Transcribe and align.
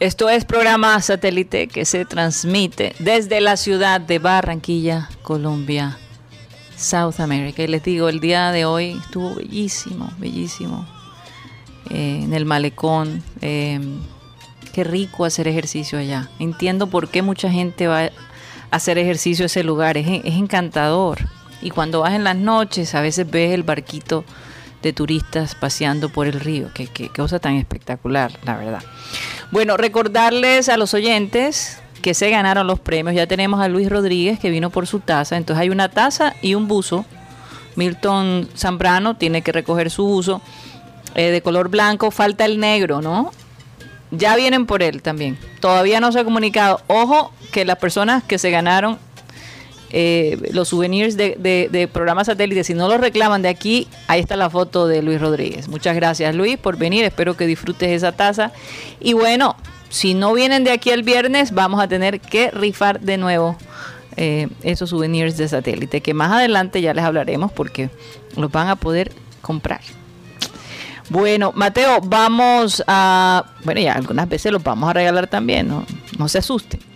Esto 0.00 0.30
es 0.30 0.46
programa 0.46 0.98
satélite 1.02 1.68
que 1.68 1.84
se 1.84 2.06
transmite 2.06 2.94
desde 3.00 3.42
la 3.42 3.58
ciudad 3.58 4.00
de 4.00 4.18
Barranquilla, 4.18 5.10
Colombia, 5.20 5.98
South 6.74 7.20
America. 7.20 7.62
Y 7.62 7.66
les 7.66 7.82
digo, 7.82 8.08
el 8.08 8.18
día 8.18 8.50
de 8.50 8.64
hoy 8.64 8.98
estuvo 9.04 9.34
bellísimo, 9.34 10.10
bellísimo. 10.16 10.88
Eh, 11.90 12.20
en 12.22 12.32
el 12.32 12.46
malecón. 12.46 13.22
Em, 13.42 14.00
qué 14.72 14.84
rico 14.84 15.26
hacer 15.26 15.46
ejercicio 15.46 15.98
allá. 15.98 16.30
Entiendo 16.38 16.86
por 16.86 17.08
qué 17.08 17.20
mucha 17.20 17.50
gente 17.50 17.86
va 17.86 18.04
a 18.04 18.10
hacer 18.70 18.96
ejercicio 18.96 19.44
a 19.44 19.46
ese 19.46 19.64
lugar. 19.64 19.98
Es, 19.98 20.06
es 20.08 20.34
encantador. 20.34 21.18
Y 21.60 21.68
cuando 21.68 22.00
vas 22.00 22.14
en 22.14 22.24
las 22.24 22.36
noches, 22.36 22.94
a 22.94 23.02
veces 23.02 23.30
ves 23.30 23.52
el 23.52 23.64
barquito 23.64 24.24
de 24.80 24.94
turistas 24.94 25.54
paseando 25.54 26.08
por 26.08 26.26
el 26.26 26.40
río. 26.40 26.70
Qué, 26.72 26.86
qué 26.86 27.10
cosa 27.10 27.38
tan 27.38 27.56
espectacular, 27.56 28.32
la 28.44 28.56
verdad. 28.56 28.82
Bueno, 29.50 29.76
recordarles 29.76 30.68
a 30.68 30.76
los 30.76 30.94
oyentes 30.94 31.80
que 32.02 32.14
se 32.14 32.30
ganaron 32.30 32.66
los 32.66 32.78
premios. 32.78 33.16
Ya 33.16 33.26
tenemos 33.26 33.60
a 33.60 33.68
Luis 33.68 33.88
Rodríguez 33.88 34.38
que 34.38 34.48
vino 34.48 34.70
por 34.70 34.86
su 34.86 35.00
taza. 35.00 35.36
Entonces 35.36 35.60
hay 35.60 35.70
una 35.70 35.88
taza 35.88 36.34
y 36.40 36.54
un 36.54 36.68
buzo. 36.68 37.04
Milton 37.74 38.48
Zambrano 38.56 39.16
tiene 39.16 39.42
que 39.42 39.52
recoger 39.52 39.90
su 39.90 40.06
buzo 40.06 40.40
eh, 41.14 41.30
de 41.30 41.42
color 41.42 41.68
blanco. 41.68 42.10
Falta 42.12 42.44
el 42.44 42.60
negro, 42.60 43.02
¿no? 43.02 43.32
Ya 44.12 44.36
vienen 44.36 44.66
por 44.66 44.82
él 44.82 45.02
también. 45.02 45.36
Todavía 45.60 46.00
no 46.00 46.12
se 46.12 46.20
ha 46.20 46.24
comunicado. 46.24 46.80
Ojo 46.86 47.32
que 47.52 47.64
las 47.64 47.78
personas 47.78 48.22
que 48.22 48.38
se 48.38 48.50
ganaron 48.50 48.98
eh, 49.92 50.38
los 50.52 50.68
souvenirs 50.68 51.16
de, 51.16 51.36
de, 51.70 51.88
programas 51.88 52.26
satélites, 52.26 52.66
si 52.66 52.74
no 52.74 52.88
los 52.88 53.00
reclaman 53.00 53.42
de 53.42 53.48
aquí, 53.48 53.88
ahí 54.06 54.20
está 54.20 54.36
la 54.36 54.48
foto 54.48 54.86
de 54.86 55.02
Luis 55.02 55.20
Rodríguez. 55.20 55.68
Muchas 55.68 55.96
gracias 55.96 56.34
Luis 56.34 56.58
por 56.58 56.76
venir, 56.76 57.04
espero 57.04 57.36
que 57.36 57.46
disfrutes 57.46 57.90
esa 57.90 58.12
taza. 58.12 58.52
Y 59.00 59.14
bueno, 59.14 59.56
si 59.88 60.14
no 60.14 60.32
vienen 60.32 60.62
de 60.62 60.70
aquí 60.70 60.90
el 60.90 61.02
viernes, 61.02 61.52
vamos 61.52 61.80
a 61.80 61.88
tener 61.88 62.20
que 62.20 62.50
rifar 62.50 63.00
de 63.00 63.16
nuevo 63.16 63.56
eh, 64.16 64.48
esos 64.62 64.90
souvenirs 64.90 65.36
de 65.36 65.48
satélite, 65.48 66.00
que 66.00 66.14
más 66.14 66.32
adelante 66.32 66.80
ya 66.80 66.94
les 66.94 67.04
hablaremos 67.04 67.50
porque 67.50 67.90
los 68.36 68.50
van 68.50 68.68
a 68.68 68.76
poder 68.76 69.12
comprar. 69.42 69.80
Bueno, 71.08 71.52
Mateo, 71.56 72.00
vamos 72.00 72.84
a, 72.86 73.44
bueno, 73.64 73.80
ya 73.80 73.94
algunas 73.94 74.28
veces 74.28 74.52
los 74.52 74.62
vamos 74.62 74.88
a 74.88 74.92
regalar 74.92 75.26
también, 75.26 75.66
no, 75.66 75.84
no 76.16 76.28
se 76.28 76.38
asusten. 76.38 76.89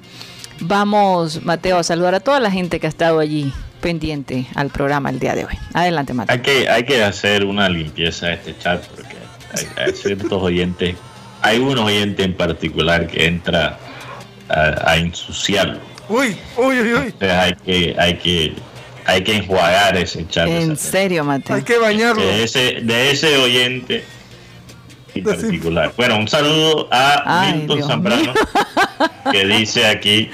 Vamos, 0.66 1.42
Mateo, 1.42 1.76
a 1.76 1.82
saludar 1.82 2.14
a 2.14 2.20
toda 2.20 2.40
la 2.40 2.50
gente 2.50 2.80
que 2.80 2.86
ha 2.86 2.88
estado 2.88 3.18
allí 3.18 3.52
pendiente 3.82 4.46
al 4.54 4.70
programa 4.70 5.10
el 5.10 5.18
día 5.18 5.34
de 5.34 5.44
hoy. 5.44 5.54
Adelante, 5.74 6.14
Mateo. 6.14 6.34
Hay 6.34 6.40
que, 6.40 6.68
hay 6.70 6.84
que 6.84 7.04
hacer 7.04 7.44
una 7.44 7.68
limpieza 7.68 8.28
de 8.28 8.34
este 8.34 8.58
chat 8.58 8.82
porque 8.86 9.14
hay, 9.76 9.92
ciertos 9.92 10.42
oyentes, 10.42 10.96
hay 11.42 11.58
un 11.58 11.76
oyente 11.76 12.22
en 12.22 12.34
particular 12.34 13.06
que 13.06 13.26
entra 13.26 13.78
a, 14.48 14.96
ensuciarlo. 14.96 15.80
Uy, 16.08 16.34
uy, 16.56 16.80
uy, 16.80 16.94
uy. 16.94 17.06
Entonces 17.08 17.30
hay 17.30 17.54
que, 17.56 17.96
hay 17.98 18.16
que, 18.16 18.54
hay 19.04 19.22
que 19.22 19.36
enjuagar 19.36 19.98
ese 19.98 20.26
chat. 20.28 20.48
En 20.48 20.78
serio, 20.78 21.24
Mateo. 21.24 21.56
Hay 21.56 21.62
que 21.62 21.76
bañarlo. 21.76 22.22
De 22.22 22.42
ese, 22.42 22.78
de 22.80 23.10
ese 23.10 23.36
oyente 23.36 24.02
en 25.14 25.24
particular. 25.24 25.92
Bueno, 25.96 26.18
un 26.18 26.28
saludo 26.28 26.88
a 26.90 27.52
Milton 27.52 27.82
Zambrano, 27.82 28.32
que 29.30 29.46
dice 29.46 29.86
aquí, 29.86 30.30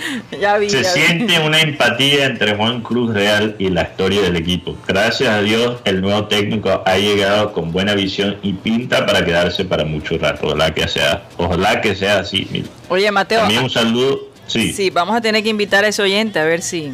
se 0.69 0.85
siente 0.85 1.39
una 1.39 1.61
empatía 1.61 2.27
entre 2.27 2.55
Juan 2.55 2.83
Cruz 2.83 3.15
Real 3.15 3.57
y 3.59 3.69
la 3.71 3.83
historia 3.83 4.23
del 4.23 4.37
equipo. 4.37 4.77
Gracias 4.87 5.29
a 5.29 5.43
Dios, 5.43 5.81
el 5.85 6.01
nuevo 6.01 6.27
técnico 6.27 6.83
ha 6.85 6.97
llegado 6.97 7.53
con 7.53 7.73
buena 7.73 7.95
visión 7.95 8.37
y 8.43 8.53
pinta 8.53 9.07
para 9.07 9.25
quedarse 9.25 9.65
para 9.65 9.85
mucho 9.85 10.19
rato. 10.19 10.47
Ojalá 10.47 10.73
que 10.75 10.89
sea, 10.89 11.25
ojalá 11.37 11.81
que 11.81 11.95
sea 11.95 12.21
así. 12.21 12.65
Oye, 12.89 13.11
Mateo. 13.11 13.41
También 13.41 13.65
un 13.65 13.71
saludo. 13.71 14.31
Sí. 14.47 14.73
sí, 14.73 14.91
vamos 14.91 15.15
a 15.15 15.21
tener 15.21 15.45
que 15.45 15.49
invitar 15.49 15.85
a 15.85 15.89
ese 15.89 16.03
oyente 16.03 16.41
a 16.41 16.45
ver 16.45 16.61
si... 16.61 16.93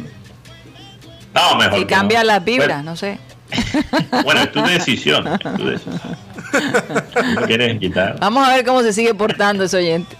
No, 1.33 1.55
mejor. 1.57 1.79
Si 1.79 1.85
cambia 1.85 2.23
las 2.23 2.45
vibras, 2.45 2.83
no 2.83 2.95
sé. 2.95 3.17
bueno, 4.23 4.41
es 4.41 4.51
tu 4.51 4.61
decisión. 4.61 5.25
quitar? 7.79 8.19
Vamos 8.19 8.47
a 8.47 8.55
ver 8.55 8.65
cómo 8.65 8.81
se 8.81 8.93
sigue 8.93 9.13
portando 9.13 9.63
ese 9.63 9.77
oyente. 9.77 10.15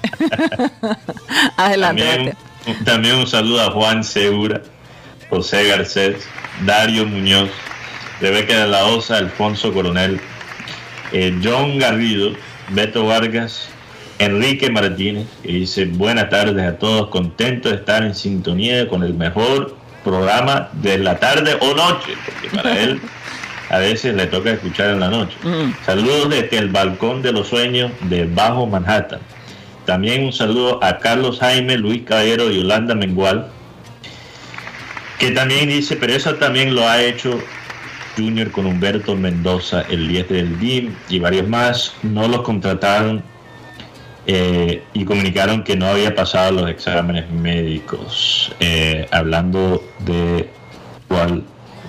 Adelante. 1.57 2.35
También 2.83 3.15
un, 3.15 3.27
saludo 3.27 3.61
a 3.61 3.71
Juan 3.71 4.03
Segura, 4.03 4.61
José 5.29 5.67
Garcés, 5.67 6.27
Dario 6.66 7.05
Muñoz, 7.05 7.49
Rebeca 8.19 8.59
de 8.59 8.67
la 8.67 8.85
Osa, 8.85 9.17
Alfonso 9.17 9.71
Coronel, 9.73 10.19
eh, 11.13 11.37
John 11.41 11.79
Garrido, 11.79 12.33
Beto 12.69 13.05
Vargas, 13.05 13.69
Enrique 14.19 14.69
Martínez, 14.69 15.27
que 15.43 15.49
dice 15.49 15.85
buenas 15.85 16.29
tardes 16.29 16.66
a 16.66 16.77
todos, 16.77 17.09
contento 17.09 17.69
de 17.69 17.75
estar 17.75 18.03
en 18.03 18.16
sintonía 18.16 18.87
con 18.89 19.03
el 19.03 19.13
mejor 19.13 19.77
programa 20.03 20.69
de 20.73 20.97
la 20.97 21.19
tarde 21.19 21.57
o 21.61 21.73
noche, 21.73 22.13
porque 22.25 22.55
para 22.55 22.79
él 22.83 22.99
a 23.69 23.79
veces 23.79 24.16
le 24.16 24.28
toca 24.28 24.51
escuchar 24.51 24.91
en 24.91 25.00
la 25.00 25.09
noche. 25.09 25.35
Mm. 25.44 25.85
Saludos 25.85 26.29
desde 26.29 26.57
el 26.57 26.69
balcón 26.69 27.22
de 27.22 27.31
los 27.31 27.47
sueños 27.47 27.91
de 28.01 28.25
Bajo 28.25 28.66
Manhattan. 28.66 29.19
También 29.85 30.25
un 30.25 30.33
saludo 30.33 30.83
a 30.83 31.00
Carlos 31.00 31.39
Jaime, 31.39 31.78
Luis 31.78 32.03
Caballero 32.03 32.51
y 32.51 32.57
Yolanda 32.57 32.94
Mengual, 32.94 33.47
que 35.19 35.31
también 35.31 35.69
dice, 35.69 35.95
pero 35.95 36.13
eso 36.13 36.35
también 36.35 36.75
lo 36.75 36.88
ha 36.88 37.01
hecho 37.01 37.39
Junior 38.17 38.51
con 38.51 38.66
Humberto 38.66 39.16
Mendoza, 39.16 39.84
el 39.89 40.07
10 40.07 40.29
del 40.29 40.59
DIM 40.59 40.94
y 41.09 41.19
varios 41.19 41.47
más. 41.47 41.94
No 42.03 42.28
los 42.28 42.41
contrataron 42.41 43.23
eh, 44.25 44.84
y 44.94 45.05
comunicaron 45.05 45.63
que 45.63 45.78
no 45.78 45.88
había 45.88 46.13
pasado 46.13 46.51
los 46.51 46.69
exámenes 46.69 47.29
médicos, 47.31 48.53
eh, 48.59 49.07
hablando 49.11 49.81
de 49.99 50.49
cuál 51.07 51.44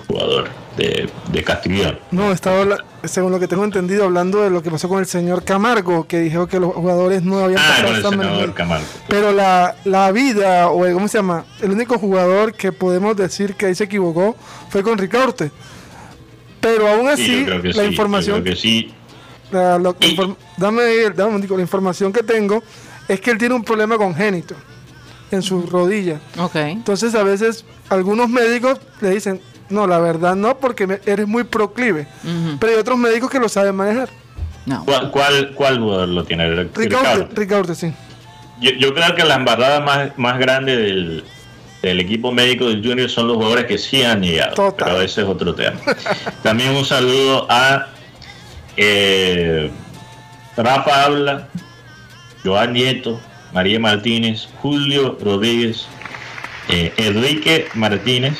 jugador 0.06 0.48
de, 0.78 1.10
de 1.32 1.98
No, 2.12 2.32
estaba, 2.32 2.78
según 3.02 3.32
lo 3.32 3.40
que 3.40 3.48
tengo 3.48 3.64
entendido, 3.64 4.04
hablando 4.04 4.42
de 4.42 4.50
lo 4.50 4.62
que 4.62 4.70
pasó 4.70 4.88
con 4.88 5.00
el 5.00 5.06
señor 5.06 5.42
Camargo, 5.44 6.06
que 6.06 6.20
dijo 6.20 6.46
que 6.46 6.60
los 6.60 6.72
jugadores 6.72 7.24
no 7.24 7.40
habían 7.40 7.60
ah, 7.60 7.76
pasado 7.82 8.44
el 8.44 8.54
Camargo. 8.54 8.86
Pero 9.08 9.32
la, 9.32 9.74
la 9.84 10.12
vida, 10.12 10.68
o 10.68 10.80
¿cómo 10.94 11.08
se 11.08 11.18
llama? 11.18 11.44
El 11.60 11.72
único 11.72 11.98
jugador 11.98 12.54
que 12.54 12.70
podemos 12.70 13.16
decir 13.16 13.54
que 13.54 13.66
ahí 13.66 13.74
se 13.74 13.84
equivocó 13.84 14.36
fue 14.70 14.84
con 14.84 14.96
Ricaurte. 14.96 15.50
Pero 16.60 16.88
aún 16.88 17.08
así, 17.08 17.44
la 17.44 17.84
información. 17.84 18.44
que 18.44 18.54
sí. 18.54 18.94
La, 19.50 19.78
dame, 20.58 21.10
dame, 21.16 21.46
la 21.48 21.60
información 21.60 22.12
que 22.12 22.22
tengo 22.22 22.62
es 23.08 23.20
que 23.20 23.30
él 23.30 23.38
tiene 23.38 23.54
un 23.54 23.64
problema 23.64 23.96
congénito 23.96 24.54
en 25.30 25.42
su 25.42 25.62
rodilla. 25.62 26.20
Okay. 26.38 26.72
Entonces 26.72 27.14
a 27.14 27.22
veces 27.22 27.64
algunos 27.88 28.28
médicos 28.28 28.78
le 29.00 29.10
dicen, 29.10 29.40
no, 29.70 29.86
la 29.86 29.98
verdad 29.98 30.34
no, 30.36 30.58
porque 30.58 31.00
eres 31.06 31.26
muy 31.26 31.44
proclive. 31.44 32.06
Pero 32.58 32.72
hay 32.72 32.78
otros 32.78 32.98
médicos 32.98 33.30
que 33.30 33.38
lo 33.38 33.48
saben 33.48 33.74
manejar. 33.74 34.08
No. 34.66 34.84
¿Cuál, 34.84 35.10
cuál, 35.10 35.54
cuál 35.54 36.14
lo 36.14 36.24
tiene? 36.24 36.68
Ricardo, 36.74 37.74
sí. 37.74 37.92
Yo, 38.60 38.92
creo 38.92 39.14
que 39.14 39.24
la 39.24 39.36
embarrada 39.36 39.80
más, 39.80 40.18
más 40.18 40.38
grande 40.38 40.76
del, 40.76 42.00
equipo 42.00 42.32
médico 42.32 42.66
del 42.66 42.84
Junior 42.84 43.08
son 43.08 43.28
los 43.28 43.36
jugadores 43.36 43.66
que 43.66 43.78
sí 43.78 44.02
han 44.02 44.22
llegado. 44.22 44.74
Pero 44.76 45.00
ese 45.00 45.22
es 45.22 45.28
otro 45.28 45.54
tema. 45.54 45.78
También 46.42 46.70
un 46.70 46.84
saludo 46.84 47.46
a 47.48 47.86
eh, 48.76 49.70
Rafa 50.56 51.04
Habla, 51.04 51.48
Joan 52.44 52.72
Nieto, 52.72 53.20
María 53.52 53.78
Martínez, 53.78 54.48
Julio 54.60 55.16
Rodríguez, 55.20 55.86
eh, 56.68 56.92
Enrique 56.96 57.68
Martínez, 57.74 58.36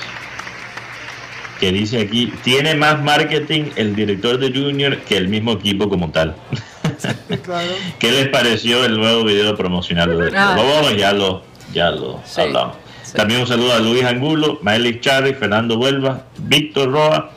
que 1.59 1.73
dice 1.73 2.01
aquí, 2.01 2.33
tiene 2.45 2.75
más 2.75 3.03
marketing 3.03 3.71
el 3.77 3.97
director 3.97 4.39
de 4.39 4.53
Junior 4.53 4.99
que 4.99 5.17
el 5.17 5.29
mismo 5.29 5.53
equipo 5.53 5.89
como 5.89 6.11
tal. 6.11 6.37
¿Qué 7.99 8.13
les 8.13 8.29
pareció 8.29 8.85
el 8.85 8.99
nuevo 8.99 9.25
video 9.25 9.57
promocional? 9.57 10.17
De 10.19 10.37
ah. 10.37 10.57
ya 10.97 11.13
lo, 11.13 11.43
ya 11.73 11.91
lo 11.91 12.23
hablamos. 12.37 12.77
También 13.15 13.41
un 13.41 13.47
saludo 13.47 13.73
a 13.73 13.79
Luis 13.79 14.05
Angulo, 14.05 14.59
Maelis 14.63 15.01
Charri, 15.01 15.33
Fernando 15.35 15.79
Huelva, 15.79 16.27
Víctor 16.39 16.93
Roa 16.93 17.31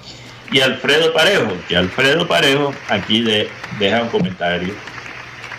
y 0.52 0.60
Alfredo 0.60 1.14
Parejo, 1.14 1.54
que 1.68 1.78
Alfredo 1.78 2.28
Parejo 2.28 2.74
aquí 2.90 3.22
de, 3.22 3.50
deja 3.80 4.04
un 4.04 4.10
comentario 4.10 4.74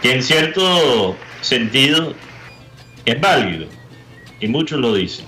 que 0.02 0.12
en 0.12 0.22
cierto 0.22 1.16
sentido 1.40 2.14
es 3.06 3.20
válido 3.20 3.66
y 4.40 4.48
muchos 4.48 4.80
lo 4.80 4.94
dicen. 4.94 5.24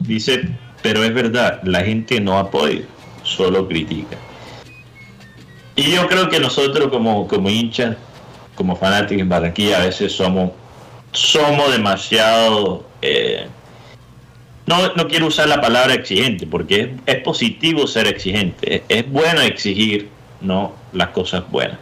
Dice, 0.00 0.48
pero 0.82 1.04
es 1.04 1.12
verdad, 1.12 1.60
la 1.64 1.80
gente 1.80 2.20
no 2.20 2.38
apoya, 2.38 2.82
solo 3.22 3.66
critica. 3.66 4.16
Y 5.76 5.92
yo 5.92 6.08
creo 6.08 6.28
que 6.28 6.40
nosotros 6.40 6.88
como, 6.88 7.28
como 7.28 7.48
hinchas, 7.48 7.96
como 8.56 8.74
fanáticos 8.74 9.22
en 9.22 9.28
Barranquilla, 9.28 9.80
a 9.80 9.86
veces 9.86 10.12
somos, 10.12 10.50
somos 11.12 11.70
demasiado... 11.70 12.84
Eh, 13.00 13.46
no, 14.66 14.92
no 14.94 15.08
quiero 15.08 15.26
usar 15.26 15.48
la 15.48 15.60
palabra 15.60 15.94
exigente, 15.94 16.46
porque 16.46 16.96
es, 17.06 17.16
positivo 17.22 17.86
ser 17.86 18.08
exigente. 18.08 18.82
Es, 18.88 19.08
bueno 19.08 19.40
exigir 19.40 20.10
no 20.40 20.72
las 20.92 21.10
cosas 21.10 21.48
buenas. 21.48 21.78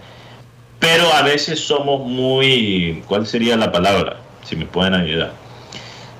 pero 0.78 1.10
a 1.12 1.22
veces 1.22 1.58
somos 1.58 2.06
muy, 2.06 3.02
¿cuál 3.08 3.26
sería 3.26 3.56
la 3.56 3.72
palabra? 3.72 4.19
Si 4.44 4.56
me 4.56 4.66
pueden 4.66 4.92
ayudar. 4.92 5.32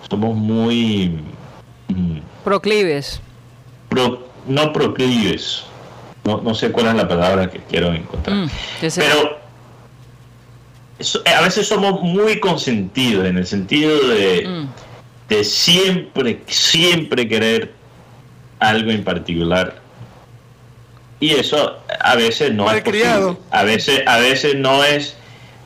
Somos 0.09 0.35
muy... 0.35 1.13
Mm, 1.89 2.19
proclives. 2.47 3.21
no 4.47 4.73
proclives. 4.73 5.65
No, 6.25 6.41
no, 6.43 6.55
sé 6.55 6.71
cuál 6.71 6.87
es 6.87 6.95
la 6.95 7.09
palabra 7.09 7.51
que 7.51 7.59
quiero 7.59 7.93
encontrar. 7.93 8.37
Mm, 8.37 8.51
pero 8.95 9.39
a 11.37 11.43
veces 11.43 11.67
somos 11.67 12.01
muy 12.03 12.39
consentidos 12.39 13.27
en 13.27 13.39
el 13.39 13.47
sentido 13.47 13.99
de, 14.09 14.47
mm. 14.47 14.69
de 15.29 15.45
siempre, 15.45 16.41
siempre 16.47 17.29
querer 17.29 17.73
algo 18.61 18.93
en 18.93 19.03
particular 19.03 19.81
y 21.19 21.31
eso 21.33 21.79
a 22.01 22.15
veces 22.15 22.55
no 22.55 22.71
es 22.71 22.83
posible. 22.83 23.37
a 23.51 23.65
veces 23.65 24.03
a 24.07 24.19
veces 24.19 24.55
no 24.57 24.83
es 24.85 25.17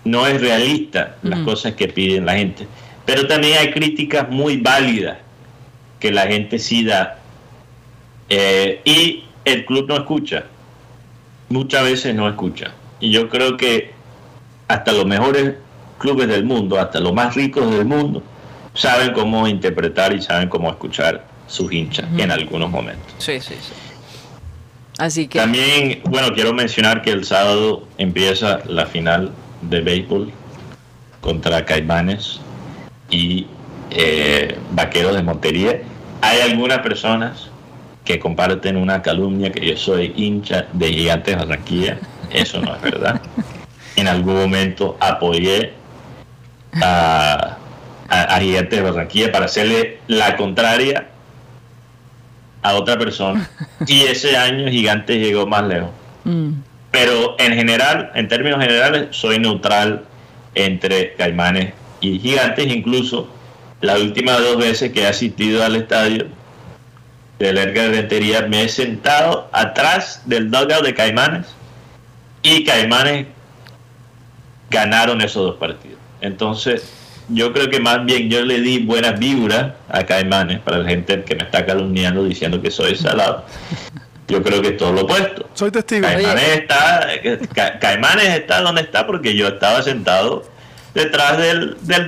no 0.05 0.27
es 0.27 0.41
realista 0.41 1.17
las 1.23 1.41
cosas 1.41 1.75
que 1.75 1.87
piden 1.88 2.27
la 2.27 2.35
gente 2.35 2.67
pero 3.06 3.27
también 3.29 3.59
hay 3.59 3.71
críticas 3.71 4.29
muy 4.29 4.56
válidas 4.56 5.19
que 6.00 6.11
la 6.11 6.26
gente 6.26 6.58
sí 6.58 6.85
da. 6.85 7.19
Eh, 8.29 8.81
y 8.85 9.25
el 9.44 9.64
club 9.64 9.87
no 9.88 9.97
escucha. 9.97 10.44
Muchas 11.49 11.85
veces 11.85 12.14
no 12.14 12.29
escucha. 12.29 12.73
Y 12.99 13.11
yo 13.11 13.29
creo 13.29 13.56
que 13.56 13.93
hasta 14.69 14.93
los 14.93 15.06
mejores 15.06 15.55
clubes 15.99 16.29
del 16.29 16.44
mundo 16.44 16.79
hasta 16.79 16.99
los 16.99 17.12
más 17.12 17.35
ricos 17.35 17.70
del 17.70 17.85
mundo 17.85 18.23
saben 18.75 19.12
cómo 19.12 19.47
interpretar 19.47 20.12
y 20.12 20.23
saben 20.23 20.49
cómo 20.49 20.70
escuchar 20.70 21.25
sus 21.47 21.73
hinchas 21.73 22.06
en 22.17 22.31
algunos 22.31 22.70
momentos. 22.70 23.12
Sí 23.19 23.41
sí 23.41 23.55
sí. 23.55 23.73
Así 24.99 25.29
que... 25.29 25.38
También, 25.38 26.03
bueno, 26.05 26.32
quiero 26.35 26.53
mencionar 26.53 27.03
que 27.03 27.11
el 27.11 27.25
sábado 27.25 27.87
empieza 27.96 28.61
la 28.67 28.87
final 28.87 29.32
de 29.62 29.81
béisbol 29.81 30.31
contra 31.20 31.64
Caimanes 31.64 32.41
y 33.11 33.46
eh, 33.91 34.59
Vaqueros 34.73 35.15
de 35.15 35.23
Montería. 35.23 35.83
Hay 36.23 36.41
algunas 36.41 36.79
personas 36.81 37.51
que 38.05 38.19
comparten 38.19 38.77
una 38.77 39.03
calumnia 39.03 39.53
que 39.53 39.67
yo 39.67 39.77
soy 39.77 40.13
hincha 40.17 40.67
de 40.73 40.93
Gigantes 40.93 41.37
Barranquilla. 41.37 41.99
Eso 42.31 42.61
no 42.61 42.75
es 42.75 42.83
verdad. 42.83 43.21
En 43.97 44.09
algún 44.09 44.37
momento 44.37 44.97
apoyé 45.01 45.73
a, 46.83 47.59
a, 48.09 48.23
a 48.23 48.41
Gigantes 48.41 48.79
de 48.79 48.91
Barranquilla 48.91 49.33
para 49.33 49.47
hacerle 49.47 49.99
la 50.07 50.37
contraria 50.37 51.09
a 52.63 52.75
otra 52.75 52.99
persona 52.99 53.49
y 53.87 54.03
ese 54.03 54.37
año 54.37 54.71
Gigante 54.71 55.19
llegó 55.19 55.47
más 55.47 55.65
lejos. 55.65 55.91
Mm. 56.25 56.51
Pero 56.91 57.37
en 57.39 57.55
general, 57.55 58.11
en 58.15 58.29
términos 58.29 58.61
generales, 58.61 59.09
soy 59.11 59.39
neutral 59.39 60.05
entre 60.55 61.15
Caimanes 61.15 61.73
y 62.01 62.19
Gigantes. 62.19 62.67
Incluso 62.67 63.29
las 63.81 64.00
últimas 64.00 64.38
dos 64.38 64.59
veces 64.59 64.93
que 64.93 65.03
he 65.03 65.06
asistido 65.06 65.65
al 65.65 65.77
estadio 65.77 66.27
de 67.38 67.53
la 67.53 67.65
Rentería 67.65 68.43
me 68.43 68.65
he 68.65 68.69
sentado 68.69 69.49
atrás 69.53 70.23
del 70.27 70.50
dugout 70.50 70.85
de 70.85 70.94
Caimanes 70.94 71.47
y 72.43 72.65
Caimanes 72.65 73.27
ganaron 74.69 75.21
esos 75.23 75.44
dos 75.44 75.56
partidos. 75.56 75.99
Entonces, 76.21 76.93
yo 77.29 77.53
creo 77.53 77.71
que 77.71 77.81
más 77.81 78.05
bien 78.05 78.29
yo 78.29 78.44
le 78.44 78.61
di 78.61 78.81
buenas 78.81 79.19
vibras 79.19 79.73
a 79.88 80.05
Caimanes 80.05 80.61
para 80.61 80.79
la 80.79 80.88
gente 80.88 81.25
que 81.25 81.35
me 81.35 81.44
está 81.44 81.65
calumniando 81.65 82.25
diciendo 82.25 82.61
que 82.61 82.71
soy 82.71 82.94
salado. 82.97 83.44
Yo 84.29 84.43
creo 84.43 84.61
que 84.62 84.69
es 84.69 84.77
todo 84.77 84.93
lo 84.93 85.03
opuesto. 85.03 85.49
Soy 85.55 85.71
testigo. 85.71 86.06
Caimanes 86.06 86.59
está, 86.59 87.09
Caimanes 87.81 88.29
está 88.29 88.61
donde 88.61 88.82
está 88.82 89.06
porque 89.06 89.35
yo 89.35 89.49
estaba 89.49 89.82
sentado 89.82 90.44
detrás 90.94 91.38
del, 91.38 91.77
del 91.81 92.06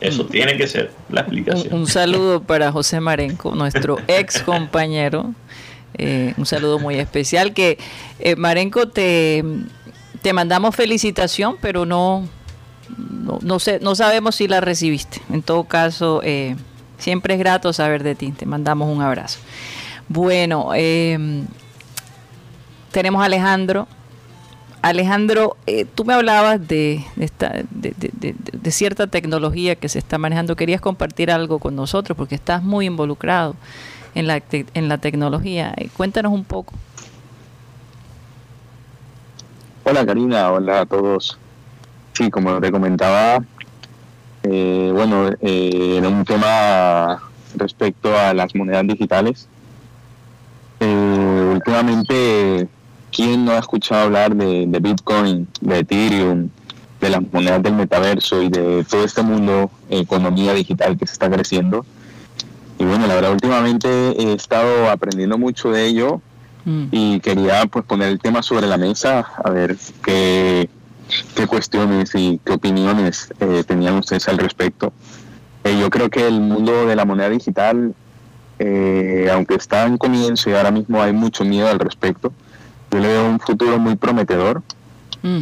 Eso 0.00 0.24
mm. 0.24 0.28
tiene 0.28 0.56
que 0.56 0.66
ser 0.66 0.90
la 1.10 1.22
explicación. 1.22 1.74
Un, 1.74 1.86
saludo 1.86 2.42
para 2.42 2.72
José 2.72 3.00
Marenco, 3.00 3.54
nuestro 3.54 3.98
ex 4.08 4.42
compañero. 4.42 5.34
Eh, 5.98 6.34
un 6.36 6.46
saludo 6.46 6.78
muy 6.78 6.96
especial. 6.96 7.52
Que 7.52 7.78
eh, 8.18 8.36
Marenco 8.36 8.88
te, 8.88 9.44
te 10.22 10.32
mandamos 10.32 10.74
felicitación, 10.74 11.56
pero 11.60 11.84
no 11.84 12.28
no, 12.98 13.38
no, 13.42 13.58
sé, 13.58 13.78
no 13.80 13.94
sabemos 13.94 14.36
si 14.36 14.48
la 14.48 14.60
recibiste. 14.60 15.20
En 15.30 15.42
todo 15.42 15.64
caso, 15.64 16.20
eh, 16.24 16.56
siempre 16.98 17.34
es 17.34 17.40
grato 17.40 17.72
saber 17.72 18.02
de 18.02 18.14
ti. 18.14 18.32
Te 18.32 18.46
mandamos 18.46 18.88
un 18.94 19.02
abrazo. 19.02 19.38
Bueno, 20.08 20.70
em, 20.74 21.46
tenemos 22.90 23.22
a 23.22 23.26
Alejandro. 23.26 23.86
Alejandro, 24.82 25.56
eh, 25.66 25.84
tú 25.84 26.04
me 26.04 26.14
hablabas 26.14 26.66
de, 26.66 27.04
esta, 27.18 27.52
cierta 28.70 29.06
tecnología 29.06 29.76
que 29.76 29.88
se 29.88 29.98
está 29.98 30.18
manejando. 30.18 30.56
Querías 30.56 30.80
compartir 30.80 31.30
algo 31.30 31.58
con 31.58 31.76
nosotros 31.76 32.16
porque 32.16 32.34
estás 32.34 32.62
muy 32.62 32.86
involucrado 32.86 33.56
en 34.14 34.26
la, 34.26 34.42
en 34.50 34.88
la 34.88 34.98
tecnología. 34.98 35.74
Eh, 35.76 35.88
cuéntanos 35.96 36.32
un 36.32 36.44
poco. 36.44 36.74
Hola 39.84 40.06
Karina, 40.06 40.52
hola 40.52 40.82
a 40.82 40.86
todos. 40.86 41.38
Sí, 42.12 42.30
como 42.30 42.60
te 42.60 42.70
comentaba, 42.70 43.42
eh, 44.42 44.90
bueno, 44.94 45.30
eh, 45.40 45.96
en 45.98 46.06
un 46.06 46.24
tema 46.24 47.20
respecto 47.56 48.16
a 48.16 48.34
las 48.34 48.54
monedas 48.54 48.86
digitales. 48.86 49.48
Eh, 50.80 51.50
últimamente, 51.54 52.68
¿quién 53.12 53.44
no 53.44 53.52
ha 53.52 53.58
escuchado 53.58 54.04
hablar 54.04 54.34
de, 54.34 54.66
Bitcoin, 54.80 55.48
de 55.60 55.78
Ethereum, 55.80 56.48
de 57.00 57.10
las 57.10 57.22
monedas 57.32 57.62
del 57.62 57.74
metaverso 57.74 58.42
y 58.42 58.48
de 58.48 58.84
todo 58.84 59.04
este 59.04 59.22
mundo, 59.22 59.70
economía 59.88 60.54
digital 60.54 60.96
que 60.96 61.06
se 61.06 61.12
está 61.12 61.30
creciendo? 61.30 61.84
Y 62.78 62.84
bueno, 62.84 63.06
la 63.06 63.14
verdad, 63.14 63.32
últimamente 63.32 63.88
he 63.88 64.32
estado 64.32 64.90
aprendiendo 64.90 65.36
mucho 65.36 65.70
de 65.70 65.86
ello 65.86 66.22
mm. 66.64 66.84
y 66.90 67.20
quería 67.20 67.66
pues 67.66 67.84
poner 67.84 68.08
el 68.08 68.18
tema 68.18 68.42
sobre 68.42 68.66
la 68.66 68.78
mesa, 68.78 69.26
a 69.44 69.50
ver 69.50 69.76
qué 70.02 70.68
qué 71.34 71.46
cuestiones 71.46 72.14
y 72.14 72.40
qué 72.44 72.52
opiniones 72.52 73.32
eh, 73.40 73.64
tenían 73.66 73.94
ustedes 73.94 74.28
al 74.28 74.38
respecto. 74.38 74.92
Eh, 75.64 75.78
yo 75.78 75.90
creo 75.90 76.08
que 76.08 76.26
el 76.26 76.40
mundo 76.40 76.86
de 76.86 76.96
la 76.96 77.04
moneda 77.04 77.28
digital, 77.28 77.94
eh, 78.58 79.28
aunque 79.32 79.54
está 79.54 79.86
en 79.86 79.98
comienzo 79.98 80.50
y 80.50 80.54
ahora 80.54 80.70
mismo 80.70 81.02
hay 81.02 81.12
mucho 81.12 81.44
miedo 81.44 81.68
al 81.68 81.78
respecto, 81.78 82.32
yo 82.90 82.98
le 82.98 83.08
veo 83.08 83.28
un 83.28 83.40
futuro 83.40 83.78
muy 83.78 83.96
prometedor. 83.96 84.62
Mm. 85.22 85.40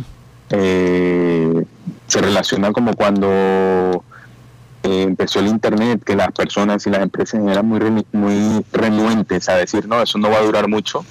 se 0.49 2.21
relaciona 2.21 2.73
como 2.73 2.95
cuando 2.95 4.03
empezó 4.83 5.41
el 5.41 5.49
Internet, 5.49 6.03
que 6.05 6.17
las 6.17 6.33
personas 6.33 6.87
y 6.87 6.91
las 6.91 7.03
empresas 7.03 7.41
eran 7.47 7.67
muy, 7.67 8.07
muy 8.13 8.65
renuentes 8.73 9.49
a 9.49 9.57
decir, 9.57 9.87
no, 9.87 10.03
eso 10.03 10.19
no 10.19 10.31
va 10.31 10.39
a 10.39 10.43
durar 10.43 10.69
mucho. 10.69 11.05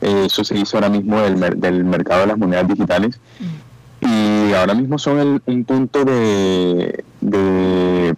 eso 0.00 0.44
se 0.44 0.56
hizo 0.56 0.76
ahora 0.76 0.88
mismo 0.88 1.20
del, 1.20 1.60
del 1.60 1.84
mercado 1.84 2.20
de 2.20 2.26
las 2.28 2.38
monedas 2.38 2.68
digitales. 2.68 3.18
Mm 3.40 3.66
y 4.00 4.52
ahora 4.52 4.74
mismo 4.74 4.98
son 4.98 5.42
un 5.44 5.64
punto 5.64 6.04
de, 6.04 7.04
de, 7.20 8.14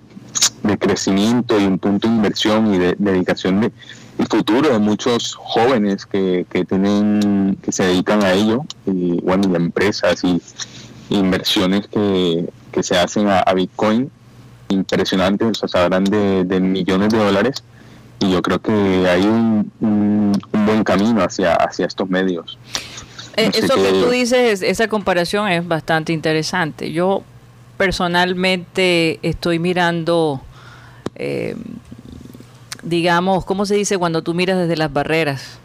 crecimiento 0.79 1.59
y 1.59 1.65
un 1.65 1.79
punto 1.79 2.09
de 2.09 2.15
inversión 2.15 2.75
y 2.75 2.79
de, 2.79 2.95
dedicación 2.99 3.61
de 3.61 3.73
futuro 4.27 4.71
de 4.71 4.79
muchos 4.79 5.35
jóvenes 5.35 6.07
que, 6.07 6.47
que, 6.51 6.65
tienen 6.65 7.59
que 7.63 7.73
se 7.73 7.85
dedican 7.85 8.23
a 8.25 8.33
ello 8.33 8.65
y 8.87 9.21
bueno 9.21 9.49
y 9.51 9.57
empresas 9.57 10.23
y 10.25 10.41
inversiones 11.11 11.87
que, 11.89 12.49
que 12.73 12.83
se 12.83 12.99
hacen 12.99 13.29
a, 13.29 13.45
Bitcoin. 13.55 14.11
Impresionantes 14.71 15.49
o 15.49 15.55
sea 15.55 15.69
sabrán 15.69 16.05
de, 16.05 16.45
de, 16.45 16.61
millones 16.61 17.09
de 17.09 17.19
dólares 17.19 17.65
y 18.21 18.31
yo 18.33 18.43
creo 18.43 18.61
que 18.61 18.73
hay 19.09 19.23
un, 19.23 19.73
un, 19.81 20.33
un 20.53 20.67
buen 20.67 20.85
camino 20.85 21.23
hacia 21.23 21.55
hacia 21.55 21.87
estos 21.87 22.11
medios. 22.11 22.59
Eh, 23.39 23.51
eso 23.55 23.77
que 23.77 23.93
tú 23.93 24.11
dices, 24.11 24.63
esa 24.63 24.89
comparación 24.89 25.49
es 25.49 25.67
bastante 25.67 26.13
interesante. 26.13 26.91
Yo 26.91 27.23
personalmente 27.77 29.21
estoy 29.23 29.61
mirando, 29.61 30.43
eh, 31.15 31.55
digamos, 32.83 33.45
¿cómo 33.45 33.67
se 33.67 33.75
dice 33.75 33.99
cuando 33.99 34.23
tú 34.23 34.35
miras 34.35 34.59
desde 34.59 34.77
las 34.77 34.93
barreras? 34.93 35.59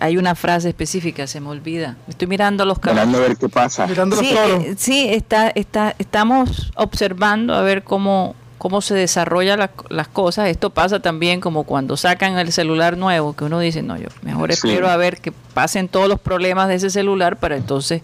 Hay 0.00 0.16
una 0.16 0.34
frase 0.34 0.68
específica, 0.68 1.26
se 1.26 1.40
me 1.40 1.48
olvida. 1.48 1.96
Estoy 2.08 2.26
mirando 2.26 2.64
los 2.64 2.78
carros. 2.78 3.06
Mirando 3.06 3.18
a 3.18 3.20
ver 3.28 3.36
qué 3.36 3.48
pasa. 3.48 3.86
Mirando 3.86 4.16
sí, 4.16 4.34
eh, 4.36 4.74
sí 4.76 5.08
está, 5.08 5.48
está, 5.50 5.94
estamos 5.98 6.72
observando 6.74 7.54
a 7.54 7.62
ver 7.62 7.84
cómo, 7.84 8.34
cómo 8.58 8.80
se 8.80 8.94
desarrollan 8.94 9.70
las 9.88 10.08
cosas. 10.08 10.48
Esto 10.48 10.70
pasa 10.70 11.00
también 11.00 11.40
como 11.40 11.62
cuando 11.62 11.96
sacan 11.96 12.36
el 12.38 12.50
celular 12.50 12.96
nuevo, 12.96 13.36
que 13.36 13.44
uno 13.44 13.60
dice, 13.60 13.82
no, 13.82 13.96
yo 13.96 14.08
mejor 14.22 14.50
espero 14.50 14.88
a 14.88 14.96
ver 14.96 15.20
que 15.20 15.30
pasen 15.30 15.86
todos 15.86 16.08
los 16.08 16.18
problemas 16.18 16.66
de 16.66 16.74
ese 16.74 16.90
celular 16.90 17.36
para 17.36 17.56
entonces 17.56 18.02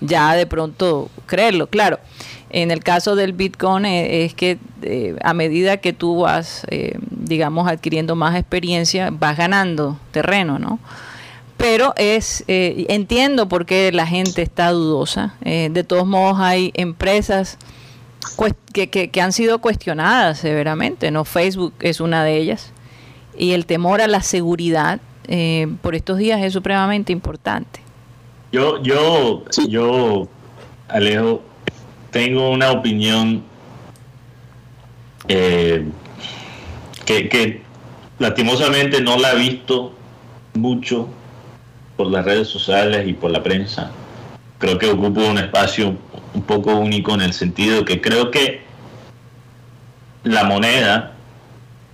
ya 0.00 0.34
de 0.34 0.46
pronto 0.46 1.10
creerlo. 1.26 1.66
Claro, 1.66 1.98
en 2.62 2.70
el 2.70 2.82
caso 2.82 3.16
del 3.16 3.32
Bitcoin 3.32 3.84
eh, 3.84 4.24
es 4.24 4.34
que 4.34 4.58
eh, 4.82 5.16
a 5.22 5.34
medida 5.34 5.78
que 5.78 5.92
tú 5.92 6.20
vas, 6.20 6.66
eh, 6.70 6.98
digamos, 7.10 7.68
adquiriendo 7.68 8.16
más 8.16 8.36
experiencia, 8.36 9.10
vas 9.10 9.36
ganando 9.36 9.98
terreno, 10.12 10.58
¿no? 10.58 10.78
pero 11.56 11.94
es 11.96 12.44
eh, 12.48 12.86
entiendo 12.88 13.48
por 13.48 13.66
qué 13.66 13.90
la 13.92 14.06
gente 14.06 14.42
está 14.42 14.70
dudosa. 14.70 15.34
Eh, 15.42 15.68
de 15.70 15.84
todos 15.84 16.06
modos 16.06 16.38
hay 16.38 16.72
empresas 16.74 17.58
que, 18.72 18.88
que, 18.88 19.20
han 19.20 19.32
sido 19.32 19.60
cuestionadas 19.60 20.38
severamente, 20.38 21.10
no 21.10 21.24
Facebook 21.24 21.74
es 21.80 22.00
una 22.00 22.24
de 22.24 22.36
ellas 22.36 22.72
y 23.38 23.52
el 23.52 23.66
temor 23.66 24.00
a 24.00 24.08
la 24.08 24.22
seguridad 24.22 25.00
eh, 25.28 25.68
por 25.80 25.94
estos 25.94 26.18
días 26.18 26.42
es 26.42 26.52
supremamente 26.52 27.12
importante. 27.12 27.80
Yo 28.52 28.82
yo 28.82 29.44
yo 29.68 30.28
Alejo 30.88 31.42
tengo 32.16 32.48
una 32.48 32.70
opinión 32.70 33.44
que, 35.28 35.84
que 37.04 37.60
lastimosamente 38.18 39.02
no 39.02 39.18
la 39.18 39.32
he 39.32 39.36
visto 39.36 39.92
mucho 40.54 41.10
por 41.98 42.06
las 42.06 42.24
redes 42.24 42.48
sociales 42.48 43.06
y 43.06 43.12
por 43.12 43.30
la 43.30 43.42
prensa. 43.42 43.90
Creo 44.56 44.78
que 44.78 44.88
ocupo 44.88 45.20
un 45.26 45.36
espacio 45.36 45.94
un 46.32 46.42
poco 46.42 46.74
único 46.76 47.12
en 47.12 47.20
el 47.20 47.34
sentido 47.34 47.84
que 47.84 48.00
creo 48.00 48.30
que 48.30 48.62
la 50.24 50.44
moneda, 50.44 51.12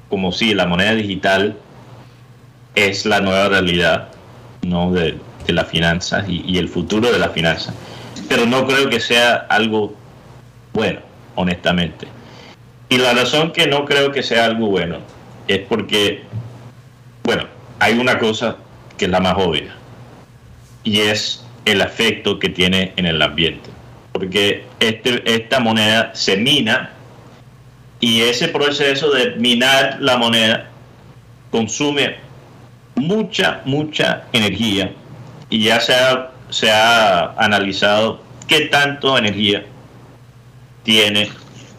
como 0.09 0.31
si 0.31 0.55
la 0.55 0.67
moneda 0.67 0.93
digital 0.93 1.57
es 2.77 3.07
la 3.07 3.21
nueva 3.21 3.49
realidad 3.49 4.11
¿no? 4.63 4.93
de, 4.93 5.19
las 5.49 5.67
finanzas 5.67 6.29
y, 6.29 6.45
y 6.47 6.59
el 6.59 6.69
futuro 6.69 7.11
de 7.11 7.19
las 7.19 7.33
finanzas. 7.33 7.75
Pero 8.29 8.47
no 8.47 8.69
creo 8.69 8.89
que 8.89 9.01
sea 9.01 9.35
algo 9.35 10.01
bueno, 10.73 11.01
honestamente. 11.35 12.07
Y 12.89 12.99
la 12.99 13.15
razón 13.15 13.53
que 13.53 13.67
no 13.67 13.85
creo 13.85 14.13
que 14.13 14.23
sea 14.23 14.47
algo 14.47 14.67
bueno 14.67 14.99
es 15.49 15.61
porque, 15.61 16.23
bueno, 17.25 17.45
hay 17.79 17.99
una 17.99 18.19
cosa 18.19 18.57
que 18.97 19.07
es 19.07 19.11
la 19.11 19.21
más 19.21 19.35
obvia 19.37 19.75
y 20.85 21.01
es 21.01 21.45
el 21.65 21.81
efecto 21.81 22.39
que 22.39 22.49
tiene 22.49 22.93
en 22.97 23.07
el 23.07 23.21
ambiente. 23.23 23.71
Porque 24.13 24.65
este, 24.81 25.23
esta 25.25 25.61
moneda 25.61 26.15
se 26.15 26.37
mina 26.37 26.91
y 28.01 28.21
ese 28.23 28.49
proceso 28.49 29.11
de 29.11 29.37
minar 29.37 29.99
la 30.01 30.17
moneda 30.17 30.69
consume 31.51 32.17
mucha, 32.95 33.63
mucha 33.65 34.25
energía 34.33 34.93
y 35.49 35.65
ya 35.65 35.81
se 35.81 35.95
ha, 35.95 36.31
se 36.51 36.71
ha 36.71 37.33
analizado 37.37 38.23
qué 38.49 38.67
tanto 38.67 39.17
energía 39.17 39.65
tiene 40.83 41.31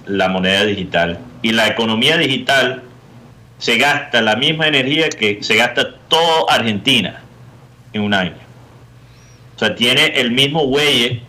la 0.06 0.30
moneda 0.30 0.66
digital. 0.66 1.20
Y 1.42 1.52
la 1.52 1.68
economía 1.68 2.18
digital 2.18 2.84
se 3.58 3.78
gasta 3.78 4.22
la 4.22 4.36
misma 4.36 4.68
energía 4.68 5.10
que 5.10 5.42
se 5.42 5.56
gasta 5.56 5.96
toda 6.08 6.54
Argentina 6.54 7.22
en 7.94 8.02
un 8.02 8.14
año. 8.14 8.34
O 9.56 9.60
sea, 9.60 9.76
tiene 9.76 10.08
el 10.20 10.32
mismo 10.32 10.64
huelle 10.64 11.22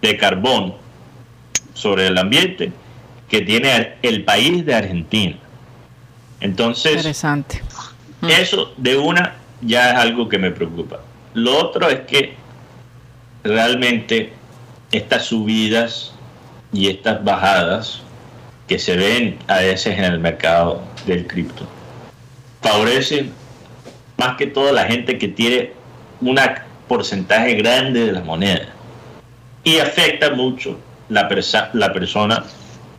de 0.00 0.16
carbón 0.16 0.74
sobre 1.74 2.06
el 2.06 2.16
ambiente 2.16 2.72
que 3.28 3.42
tiene 3.42 3.94
el 4.02 4.24
país 4.24 4.64
de 4.64 4.74
Argentina. 4.74 5.36
Entonces, 6.40 6.92
Interesante. 6.92 7.62
Mm. 8.20 8.30
eso 8.30 8.72
de 8.76 8.96
una 8.96 9.34
ya 9.62 9.90
es 9.92 9.96
algo 9.98 10.28
que 10.28 10.38
me 10.38 10.50
preocupa. 10.50 11.00
Lo 11.34 11.58
otro 11.58 11.88
es 11.88 12.00
que 12.00 12.34
realmente 13.42 14.32
estas 14.92 15.26
subidas 15.26 16.15
y 16.76 16.88
estas 16.88 17.24
bajadas 17.24 18.02
que 18.68 18.78
se 18.78 18.96
ven 18.96 19.38
a 19.46 19.58
veces 19.58 19.98
en 19.98 20.04
el 20.04 20.18
mercado 20.18 20.82
del 21.06 21.26
cripto 21.26 21.66
favorecen 22.60 23.32
más 24.18 24.36
que 24.36 24.46
todo 24.46 24.72
la 24.72 24.84
gente 24.84 25.16
que 25.16 25.28
tiene 25.28 25.72
una 26.20 26.66
porcentaje 26.86 27.54
grande 27.54 28.06
de 28.06 28.12
las 28.12 28.24
monedas 28.24 28.68
y 29.64 29.78
afecta 29.78 30.30
mucho 30.30 30.78
la, 31.08 31.28
la 31.72 31.92
persona 31.92 32.44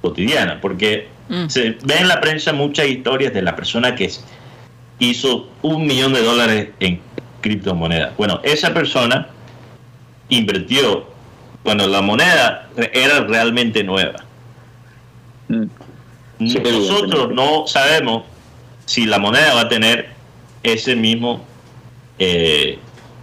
cotidiana, 0.01 0.60
porque 0.60 1.07
mm. 1.29 1.48
se 1.48 1.77
ve 1.84 1.98
en 2.00 2.07
la 2.07 2.19
prensa 2.19 2.53
muchas 2.53 2.88
historias 2.88 3.34
de 3.34 3.41
la 3.41 3.55
persona 3.55 3.96
que 3.96 4.12
hizo 5.00 5.50
un 5.62 5.86
millón 5.86 6.13
de 6.13 6.24
dólares 6.24 6.69
en 6.79 7.00
criptomonedas. 7.41 8.15
Bueno, 8.17 8.39
esa 8.43 8.74
persona 8.74 9.27
invirtió 10.29 11.07
cuando 11.68 11.86
la 11.90 12.02
moneda 12.02 12.70
era 12.94 13.26
realmente 13.26 13.84
nueva. 13.84 14.24
Mm. 15.50 15.66
Nosotros 16.40 17.34
no 17.34 17.68
sabemos 17.68 18.24
si 18.86 19.06
la 19.06 19.20
moneda 19.20 19.54
va 19.54 19.62
a 19.64 19.68
tener 19.68 20.08
ese 20.64 20.96
mismo 20.96 21.46
eh, 22.20 22.80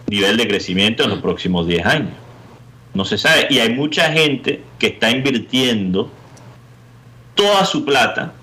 nivel 0.09 0.37
de 0.37 0.47
crecimiento 0.47 1.05
en 1.05 1.09
los 1.09 1.21
próximos 1.21 1.67
10 1.67 1.87
años. 1.87 2.11
No 2.93 3.07
se 3.07 3.17
sabe. 3.17 3.47
Y 3.49 3.61
hay 3.61 3.71
mucha 3.71 4.13
gente 4.13 4.61
que 4.79 4.89
está 4.89 5.11
invirtiendo 5.11 6.11
toda 7.35 7.65
su 7.65 7.83
plata 7.87 8.35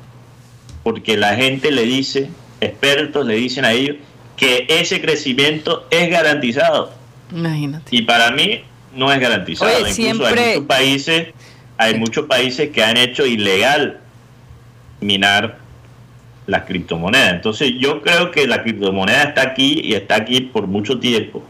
porque 0.82 1.16
la 1.16 1.36
gente 1.36 1.70
le 1.70 1.84
dice, 1.84 2.32
expertos 2.60 3.24
le 3.24 3.36
dicen 3.36 3.66
a 3.66 3.74
ellos, 3.74 3.98
que 4.36 4.66
ese 4.68 5.00
crecimiento 5.00 5.86
es 5.92 6.10
garantizado. 6.10 6.92
Imagínate. 7.32 7.96
Y 7.96 8.02
para 8.02 8.32
mí 8.32 8.64
no 8.96 9.12
es 9.12 9.20
garantizado. 9.20 9.72
Incluso 9.88 10.26
hay 10.26 10.36
muchos 10.36 10.66
países, 10.66 11.28
hay 11.78 11.98
muchos 11.98 12.26
países 12.26 12.70
que 12.70 12.84
han 12.84 12.98
hecho 12.98 13.26
ilegal 13.26 14.00
minar 15.00 15.58
las 16.48 16.64
criptomonedas. 16.64 17.34
Entonces 17.34 17.74
yo 17.80 18.02
creo 18.02 18.32
que 18.32 18.48
la 18.48 18.64
criptomoneda 18.64 19.24
está 19.24 19.42
aquí 19.42 19.82
y 19.84 19.94
está 19.94 20.16
aquí 20.16 20.42
por 20.42 20.68
mucho 20.68 21.00
tiempo 21.00 21.44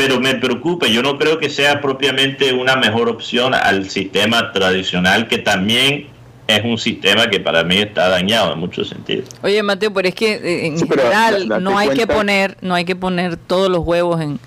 pero 0.00 0.18
me 0.18 0.34
preocupa, 0.36 0.86
yo 0.86 1.02
no 1.02 1.18
creo 1.18 1.38
que 1.38 1.50
sea 1.50 1.82
propiamente 1.82 2.54
una 2.54 2.74
mejor 2.74 3.10
opción 3.10 3.52
al 3.52 3.90
sistema 3.90 4.50
tradicional, 4.50 5.28
que 5.28 5.36
también 5.36 6.06
es 6.46 6.64
un 6.64 6.78
sistema 6.78 7.28
que 7.28 7.38
para 7.38 7.64
mí 7.64 7.76
está 7.76 8.08
dañado 8.08 8.54
en 8.54 8.60
muchos 8.60 8.88
sentidos. 8.88 9.28
Oye, 9.42 9.62
Mateo, 9.62 9.92
pero 9.92 10.08
es 10.08 10.14
que 10.14 10.32
eh, 10.32 10.66
en 10.68 10.78
general 10.78 11.62
no 11.62 11.76
hay 11.76 11.90
que 11.90 12.06
poner 12.06 12.56
no 12.62 12.74
hay 12.74 12.86
que 12.86 12.96
poner 12.96 13.36
todos 13.36 13.68
los 13.68 13.80
huevos 13.80 14.22
en, 14.22 14.40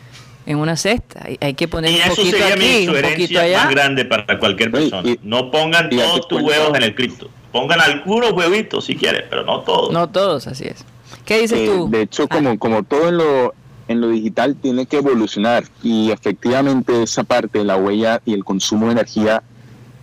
una 0.45 0.75
cesta, 0.75 1.25
hay, 1.39 1.53
que 1.53 1.67
poner 1.67 1.93
un 1.93 2.15
poquito 2.15 2.37
aquí, 2.45 2.87
un 2.87 3.01
poquito 3.01 3.39
allá. 3.39 3.63
más 3.63 3.73
grande 3.73 4.05
para 4.05 4.39
cualquier 4.39 4.71
persona. 4.71 5.15
no 5.23 5.51
pongan 5.51 5.89
todos 5.89 6.27
tus 6.27 6.41
huevos 6.41 6.75
en 6.75 6.83
el 6.83 6.95
cripto. 6.95 7.29
Pongan 7.51 7.79
algunos 7.81 8.31
huevitos 8.33 8.85
si 8.85 8.95
quieren, 8.95 9.25
pero 9.29 9.43
no 9.43 9.61
todos. 9.61 9.91
No 9.91 10.09
todos, 10.09 10.47
así 10.47 10.65
es. 10.65 10.83
¿Qué 11.23 11.41
dices 11.41 11.59
eh, 11.59 11.65
tú? 11.67 11.89
De 11.89 12.01
hecho, 12.01 12.27
como, 12.27 12.51
ah. 12.51 12.57
como 12.57 12.83
todo 12.83 13.09
en 13.09 13.17
lo, 13.17 13.53
en 13.87 14.01
lo 14.01 14.09
digital 14.09 14.55
tiene 14.55 14.85
que 14.85 14.97
evolucionar 14.97 15.63
y 15.81 16.11
efectivamente 16.11 17.03
esa 17.03 17.23
parte 17.23 17.59
de 17.59 17.65
la 17.65 17.77
huella 17.77 18.21
y 18.25 18.33
el 18.33 18.43
consumo 18.43 18.87
de 18.87 18.93
energía 18.93 19.43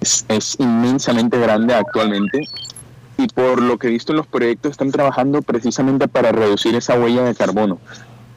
es, 0.01 0.57
inmensamente 0.59 1.39
grande 1.39 1.75
actualmente 1.75 2.41
y 3.19 3.27
por 3.29 3.61
lo 3.61 3.79
que 3.79 3.89
he 3.89 3.91
visto 3.91 4.13
en 4.13 4.19
los 4.19 4.27
proyectos 4.27 4.73
están 4.73 4.91
trabajando 4.91 5.43
precisamente 5.43 6.09
para 6.09 6.33
reducir 6.33 6.75
esa 6.75 6.99
huella 6.99 7.23
de 7.25 7.35
carbono. 7.35 7.79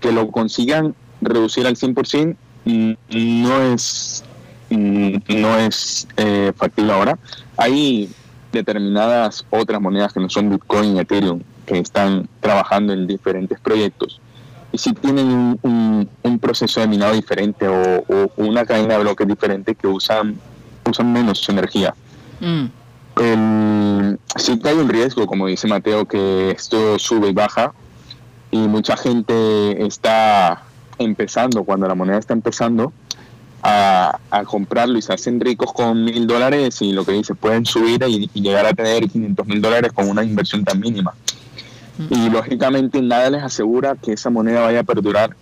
Que 0.02 0.12
lo 0.12 0.30
consigan 0.32 0.96
reducir 1.26 1.66
al 1.68 1.76
100% 1.76 2.36
no 2.66 3.62
es, 3.62 4.24
no 4.70 5.58
es 5.58 6.08
eh, 6.18 6.54
factible 6.56 6.94
ahora. 6.94 7.18
Hay 7.58 8.10
determinadas 8.52 9.46
otras 9.50 9.82
monedas 9.82 10.14
que 10.14 10.20
no 10.20 10.30
son 10.30 10.50
Bitcoin 10.50 10.96
y 10.96 11.00
Ethereum 11.00 11.42
que 11.66 11.80
están 11.80 12.28
trabajando 12.40 12.94
en 12.94 13.08
diferentes 13.08 13.60
proyectos 13.60 14.22
y 14.74 14.80
si 14.80 14.92
tienen 14.94 15.60
un, 15.62 16.40
proceso 16.42 16.82
de 16.82 16.88
minado 16.88 17.14
diferente 17.14 17.68
o, 17.68 18.32
una 18.38 18.66
cadena 18.66 18.96
de 18.96 19.02
bloques 19.02 19.28
diferente 19.28 19.76
que 19.76 19.88
usan, 19.88 20.36
usan 20.90 21.14
menos 21.14 21.48
energía. 21.48 21.94
Mm. 22.42 22.66
sí 24.36 24.60
que 24.60 24.70
hay 24.70 24.76
un 24.76 24.90
riesgo, 24.90 25.28
como 25.28 25.46
dice 25.46 25.68
Mateo, 25.68 26.06
que 26.06 26.52
esto 26.52 26.98
sube 26.98 27.30
y 27.30 27.34
baja 27.34 27.72
y 28.50 28.58
mucha 28.58 28.98
gente 28.98 29.86
está 29.86 30.64
empezando, 31.04 31.64
cuando 31.64 31.88
la 31.88 31.96
moneda 31.96 32.18
está 32.18 32.34
empezando, 32.34 32.94
a, 33.62 34.20
comprarlo 34.46 34.98
y 34.98 35.02
se 35.02 35.14
hacen 35.14 35.40
ricos 35.40 35.72
con 35.72 36.04
mil 36.04 36.28
dólares 36.28 36.82
y 36.82 36.92
lo 36.92 37.06
que 37.06 37.14
dice, 37.14 37.34
pueden 37.34 37.66
subir 37.66 38.04
y, 38.08 38.30
y 38.34 38.42
llegar 38.42 38.66
a 38.66 38.74
tener 38.74 39.08
500 39.08 39.48
mil 39.48 39.62
dólares 39.62 39.94
con 39.94 40.10
una 40.10 40.24
inversión 40.24 40.66
tan 40.66 40.80
mínima. 40.80 41.14
Y 42.10 42.30
lógicamente 42.30 43.02
nada 43.02 43.30
les 43.30 43.44
asegura 43.44 43.96
que 43.96 44.14
esa 44.14 44.30
moneda 44.30 44.62
vaya 44.62 44.80
a 44.80 44.84
perdurar. 44.84 45.36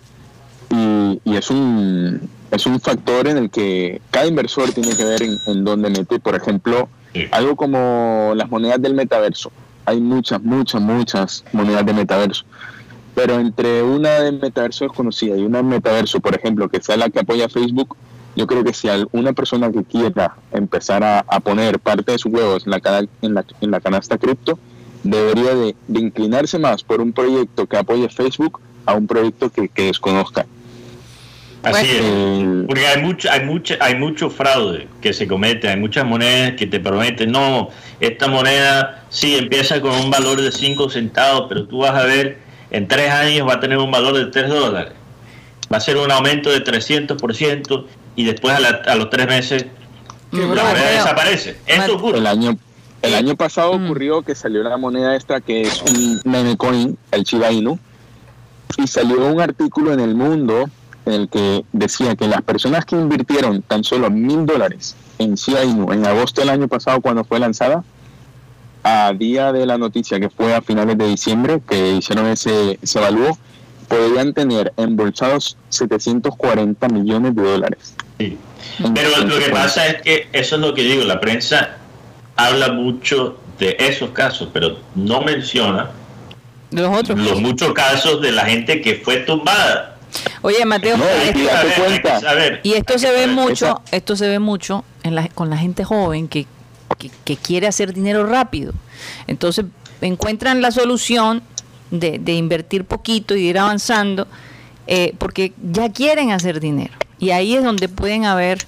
Y, 0.70 1.20
es 1.24 1.50
un 1.50 2.28
es 2.50 2.66
un 2.66 2.78
factor 2.80 3.26
en 3.28 3.38
el 3.38 3.50
que 3.50 4.02
cada 4.10 4.26
inversor 4.26 4.70
tiene 4.72 4.94
que 4.94 5.04
ver 5.04 5.22
en, 5.22 5.64
dónde 5.64 5.88
mete. 5.90 6.18
Por 6.18 6.34
ejemplo 6.34 6.88
algo 7.30 7.56
como 7.56 8.32
las 8.36 8.50
monedas 8.50 8.80
del 8.80 8.94
metaverso. 8.94 9.50
Hay 9.86 10.00
muchas 10.00 10.42
muchas 10.42 10.80
muchas 10.80 11.44
monedas 11.52 11.86
de 11.86 11.92
metaverso 11.94 12.44
pero 13.14 13.38
entre 13.38 13.82
una 13.82 14.20
de 14.20 14.32
metaverso 14.32 14.84
desconocida 14.84 15.36
y 15.36 15.42
una 15.42 15.62
metaverso 15.62 16.20
por 16.20 16.34
ejemplo 16.34 16.68
que 16.68 16.80
sea 16.80 16.96
la 16.96 17.10
que 17.10 17.20
apoya 17.20 17.48
Facebook 17.48 17.96
yo 18.34 18.46
creo 18.46 18.64
que 18.64 18.72
si 18.72 18.88
alguna 18.88 19.32
persona 19.32 19.70
que 19.70 19.84
quiera 19.84 20.36
empezar 20.52 21.04
a, 21.04 21.22
poner 21.40 21.78
parte 21.78 22.12
de 22.12 22.18
sus 22.18 22.32
huevos 22.32 22.64
en 22.64 22.70
la, 22.70 23.08
en 23.20 23.34
la, 23.34 23.44
en 23.60 23.70
la 23.70 23.80
canasta 23.80 24.16
cripto 24.16 24.58
debería 25.02 25.54
de, 25.54 25.74
inclinarse 25.92 26.58
más 26.58 26.82
por 26.82 27.00
un 27.00 27.12
proyecto 27.12 27.66
que 27.66 27.76
apoye 27.76 28.08
Facebook 28.08 28.60
a 28.86 28.94
un 28.94 29.06
proyecto 29.06 29.50
que, 29.50 29.68
que 29.68 29.84
desconozca. 29.84 30.46
Así 31.62 31.86
es. 31.86 32.02
Eh, 32.02 32.64
Porque 32.66 32.86
hay 32.86 33.02
mucho, 33.02 33.30
hay 33.30 33.44
mucho, 33.44 33.74
hay 33.80 33.94
mucho 33.96 34.30
fraude 34.30 34.88
que 35.00 35.12
se 35.12 35.28
comete, 35.28 35.68
hay 35.68 35.78
muchas 35.78 36.04
monedas 36.04 36.54
que 36.56 36.66
te 36.66 36.80
prometen, 36.80 37.30
no, 37.30 37.68
esta 38.00 38.26
moneda 38.28 39.04
sí 39.10 39.36
empieza 39.36 39.80
con 39.80 39.92
un 39.92 40.10
valor 40.10 40.40
de 40.40 40.50
5 40.50 40.90
centavos, 40.90 41.46
pero 41.48 41.66
tú 41.66 41.78
vas 41.78 41.94
a 41.94 42.04
ver, 42.04 42.38
en 42.72 42.88
tres 42.88 43.10
años 43.10 43.46
va 43.46 43.54
a 43.54 43.60
tener 43.60 43.78
un 43.78 43.90
valor 43.90 44.14
de 44.14 44.26
3 44.26 44.48
dólares. 44.48 44.94
Va 45.72 45.76
a 45.76 45.80
ser 45.80 45.98
un 45.98 46.10
aumento 46.10 46.50
de 46.50 46.64
300% 46.64 47.86
y 48.16 48.24
después 48.24 48.54
a, 48.86 48.94
los 48.94 49.10
tres 49.10 49.26
meses 49.26 49.66
la 50.32 50.46
moneda 50.46 50.90
desaparece. 50.90 51.58
Eso 51.66 51.96
ocurre. 51.96 52.18
El 52.18 52.26
año, 52.26 52.56
el 53.02 53.14
año 53.14 53.36
pasado 53.36 53.78
mm. 53.78 53.84
ocurrió 53.84 54.22
que 54.22 54.34
salió 54.34 54.62
la 54.62 54.76
moneda 54.78 55.14
esta 55.14 55.40
que 55.40 55.62
es 55.62 55.82
un 55.82 56.20
meme 56.24 56.56
coin, 56.56 56.98
el 57.10 57.24
Shiba 57.24 57.52
Inu, 57.52 57.78
y 58.78 58.86
salió 58.86 59.26
un 59.26 59.40
artículo 59.40 59.92
en 59.92 60.00
el 60.00 60.14
mundo 60.14 60.68
en 61.04 61.12
el 61.12 61.28
que 61.28 61.64
decía 61.72 62.16
que 62.16 62.26
las 62.26 62.42
personas 62.42 62.86
que 62.86 62.96
invirtieron 62.96 63.60
tan 63.62 63.84
solo 63.84 64.10
mil 64.10 64.46
dólares 64.46 64.96
en 65.18 65.34
Shiba 65.34 65.64
Inu 65.64 65.92
en 65.92 66.06
agosto 66.06 66.40
del 66.40 66.50
año 66.50 66.68
pasado 66.68 67.02
cuando 67.02 67.24
fue 67.24 67.38
lanzada, 67.38 67.84
a 68.82 69.12
día 69.12 69.52
de 69.52 69.66
la 69.66 69.78
noticia 69.78 70.18
que 70.18 70.28
fue 70.28 70.54
a 70.54 70.62
finales 70.62 70.98
de 70.98 71.06
diciembre 71.06 71.60
que 71.68 71.92
hicieron 71.92 72.26
ese, 72.26 72.78
ese 72.82 72.98
evaluó, 72.98 73.38
podrían 73.88 74.32
tener 74.32 74.72
embolsados 74.76 75.56
740 75.68 76.88
millones 76.88 77.34
de 77.34 77.42
dólares. 77.42 77.94
Sí. 78.18 78.38
Pero 78.94 79.26
lo 79.26 79.38
que 79.38 79.50
pasa 79.50 79.86
es 79.86 80.02
que 80.02 80.28
eso 80.32 80.54
es 80.56 80.60
lo 80.60 80.74
que 80.74 80.82
digo, 80.82 81.04
la 81.04 81.20
prensa 81.20 81.76
habla 82.36 82.72
mucho 82.72 83.38
de 83.58 83.76
esos 83.78 84.10
casos, 84.10 84.48
pero 84.52 84.78
no 84.94 85.20
menciona 85.20 85.90
los, 86.70 86.98
otros. 86.98 87.18
los 87.18 87.40
muchos 87.40 87.72
casos 87.72 88.20
de 88.22 88.32
la 88.32 88.46
gente 88.46 88.80
que 88.80 88.96
fue 88.96 89.18
tumbada. 89.18 89.96
Oye, 90.42 90.64
Mateo, 90.64 90.96
y 92.62 92.72
esto 92.72 92.98
se 92.98 93.10
ve 93.10 93.26
mucho, 93.26 93.80
esto 93.90 94.16
se 94.16 94.28
ve 94.28 94.38
mucho 94.38 94.84
en 95.02 95.14
la, 95.14 95.28
con 95.28 95.48
la 95.48 95.56
gente 95.56 95.84
joven 95.84 96.28
que, 96.28 96.46
que, 97.24 97.36
quiere 97.36 97.66
hacer 97.66 97.92
dinero 97.92 98.26
rápido. 98.26 98.72
Entonces 99.26 99.66
encuentran 100.00 100.60
la 100.62 100.70
solución 100.70 101.42
de, 101.90 102.18
de 102.18 102.32
invertir 102.32 102.84
poquito 102.84 103.36
y 103.36 103.48
ir 103.48 103.58
avanzando 103.58 104.26
eh, 104.86 105.14
porque 105.18 105.52
ya 105.62 105.92
quieren 105.92 106.32
hacer 106.32 106.60
dinero. 106.60 106.94
Y 107.18 107.30
ahí 107.30 107.54
es 107.54 107.62
donde 107.62 107.88
pueden 107.88 108.24
haber 108.24 108.66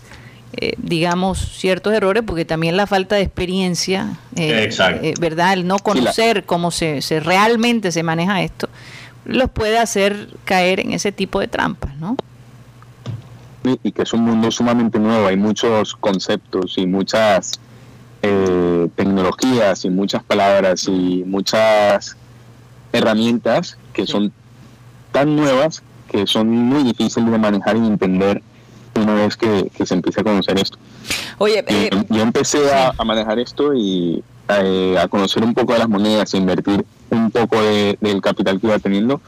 eh, 0.57 0.75
digamos, 0.79 1.39
ciertos 1.39 1.93
errores, 1.93 2.23
porque 2.25 2.45
también 2.45 2.77
la 2.77 2.87
falta 2.87 3.17
de 3.17 3.23
experiencia, 3.23 4.19
eh, 4.37 4.71
eh, 5.03 5.15
¿verdad? 5.19 5.55
El 5.55 5.67
no 5.67 5.81
conocer 5.81 6.45
cómo 6.45 6.71
se, 6.71 7.03
se, 7.03 7.19
realmente 7.19 7.91
se 7.91 8.05
maneja 8.05 8.41
esto, 8.43 8.69
los 9.25 9.51
puede 9.51 9.79
hacer 9.79 10.29
caer 10.45 10.79
en 10.79 10.93
ese 10.93 11.11
tipo 11.11 11.41
de 11.41 11.49
trampas, 11.49 11.97
¿no? 11.97 12.17
Y 13.83 13.91
que 13.91 14.03
es 14.03 14.13
un 14.13 14.21
mundo 14.21 14.51
sumamente 14.53 15.01
nuevo, 15.01 15.27
hay 15.27 15.37
muchos 15.37 15.97
conceptos 15.97 16.79
y 16.79 16.87
muchas 16.87 17.59
tecnologías 18.97 19.85
y 19.85 19.91
muchas 19.91 20.23
palabras 20.23 20.89
y 20.89 21.25
muchas 21.27 22.17
herramientas 22.93 23.77
que 23.93 24.07
son 24.07 24.33
tan 25.13 25.37
nuevas 25.37 25.83
que 26.09 26.27
son 26.27 26.49
muy 26.49 26.85
difíciles 26.85 27.31
de 27.31 27.39
manejar 27.39 27.77
y 27.77 27.81
entender 27.81 28.43
una 28.95 29.15
vez 29.15 29.37
que, 29.37 29.71
se 29.85 29.95
empiece 29.95 30.21
a 30.21 30.25
conocer 30.25 30.59
esto. 30.59 30.79
Oye, 31.39 31.65
eh, 31.67 31.91
yo 32.09 32.23
empecé 32.23 32.73
a, 32.73 32.93
manejar 33.05 33.39
esto 33.41 33.75
y 33.75 34.23
eh, 34.49 34.97
a 34.97 35.09
conocer 35.09 35.43
un 35.43 35.55
poco 35.55 35.73
de 35.73 35.81
las 35.81 35.89
monedas, 35.89 36.33
a 36.33 36.37
invertir 36.37 36.85
un 37.11 37.31
poco 37.31 37.61
del 37.61 38.21
capital 38.23 38.61
que 38.61 38.69
iba 38.69 38.79
teniendo, 38.79 39.21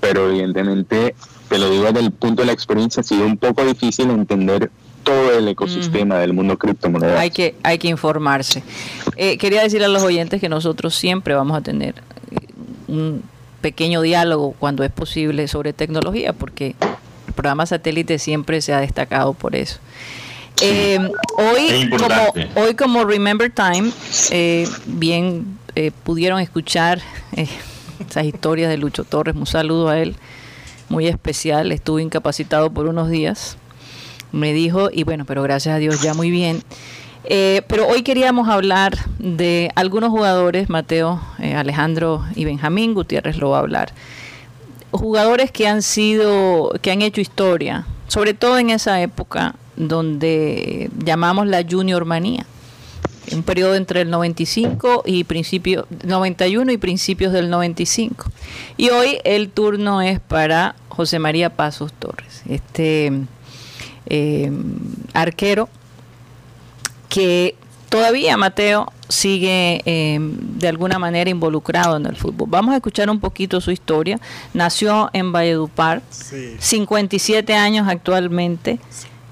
pero 0.00 0.28
evidentemente, 0.28 1.14
te 1.48 1.58
lo 1.58 1.70
digo 1.70 1.84
desde 1.84 2.00
el 2.00 2.10
punto 2.10 2.42
de 2.42 2.46
la 2.46 2.52
experiencia, 2.52 3.00
ha 3.00 3.04
sido 3.04 3.24
un 3.24 3.38
poco 3.38 3.64
difícil 3.64 4.10
entender 4.10 4.70
todo 5.08 5.38
el 5.38 5.48
ecosistema 5.48 6.18
del 6.18 6.34
mundo 6.34 6.58
criptomonedas. 6.58 7.18
Hay 7.18 7.30
que, 7.30 7.54
hay 7.62 7.78
que 7.78 7.88
informarse. 7.88 8.62
Eh, 9.16 9.38
quería 9.38 9.62
decir 9.62 9.82
a 9.82 9.88
los 9.88 10.02
oyentes 10.02 10.40
que 10.40 10.48
nosotros 10.48 10.94
siempre 10.94 11.34
vamos 11.34 11.56
a 11.56 11.62
tener 11.62 11.94
un 12.88 13.22
pequeño 13.62 14.02
diálogo 14.02 14.54
cuando 14.58 14.84
es 14.84 14.90
posible 14.90 15.48
sobre 15.48 15.72
tecnología, 15.72 16.32
porque 16.32 16.76
el 17.26 17.32
programa 17.34 17.64
satélite 17.64 18.18
siempre 18.18 18.60
se 18.60 18.74
ha 18.74 18.80
destacado 18.80 19.32
por 19.32 19.56
eso. 19.56 19.78
Eh, 20.60 20.98
hoy, 21.36 21.90
como, 21.90 22.64
hoy 22.64 22.74
como 22.74 23.04
Remember 23.04 23.50
Time, 23.50 23.90
eh, 24.30 24.68
bien 24.86 25.58
eh, 25.74 25.92
pudieron 26.04 26.40
escuchar 26.40 27.00
esas 27.32 28.24
historias 28.24 28.68
de 28.68 28.76
Lucho 28.76 29.04
Torres, 29.04 29.36
un 29.36 29.46
saludo 29.46 29.88
a 29.88 29.98
él, 30.00 30.16
muy 30.88 31.06
especial, 31.06 31.70
estuvo 31.70 32.00
incapacitado 32.00 32.70
por 32.70 32.86
unos 32.88 33.08
días, 33.08 33.56
me 34.32 34.52
dijo, 34.52 34.90
y 34.92 35.04
bueno, 35.04 35.24
pero 35.24 35.42
gracias 35.42 35.74
a 35.74 35.78
Dios 35.78 36.02
ya 36.02 36.14
muy 36.14 36.30
bien. 36.30 36.62
pero 37.26 37.86
hoy 37.88 38.02
queríamos 38.02 38.48
hablar 38.48 38.96
de 39.18 39.70
algunos 39.74 40.10
jugadores, 40.10 40.68
Mateo, 40.68 41.20
Alejandro 41.38 42.24
y 42.34 42.44
Benjamín 42.44 42.94
Gutiérrez 42.94 43.36
lo 43.36 43.50
va 43.50 43.58
a 43.58 43.60
hablar 43.60 43.92
jugadores 44.90 45.50
que 45.50 45.66
han 45.66 45.82
sido, 45.82 46.72
que 46.80 46.90
han 46.90 47.02
hecho 47.02 47.20
historia, 47.20 47.86
sobre 48.08 48.34
todo 48.34 48.58
en 48.58 48.70
esa 48.70 49.00
época 49.00 49.54
donde 49.76 50.90
llamamos 51.04 51.46
la 51.46 51.64
junior 51.68 52.04
manía, 52.04 52.46
un 53.32 53.42
periodo 53.42 53.74
entre 53.74 54.02
el 54.02 54.10
95 54.10 55.02
y 55.04 55.24
principio 55.24 55.86
91 56.04 56.72
y 56.72 56.78
principios 56.78 57.32
del 57.32 57.50
95. 57.50 58.30
Y 58.76 58.90
hoy 58.90 59.18
el 59.24 59.50
turno 59.50 60.00
es 60.00 60.20
para 60.20 60.74
José 60.88 61.18
María 61.18 61.50
Pasos 61.50 61.92
Torres, 61.92 62.42
este 62.48 63.12
eh, 64.08 64.50
arquero 65.14 65.68
que 67.08 67.54
todavía 67.88 68.36
Mateo 68.36 68.92
sigue 69.08 69.80
em, 69.86 70.36
de 70.58 70.68
alguna 70.68 70.98
manera 70.98 71.30
involucrado 71.30 71.96
en 71.96 72.06
el 72.06 72.16
fútbol. 72.16 72.48
Vamos 72.50 72.72
a 72.72 72.76
escuchar 72.76 73.08
un 73.10 73.20
poquito 73.20 73.60
su 73.60 73.70
historia. 73.70 74.20
Nació 74.52 75.10
en 75.12 75.32
Valledupar, 75.32 76.02
57 76.10 77.54
años 77.54 77.88
actualmente, 77.88 78.78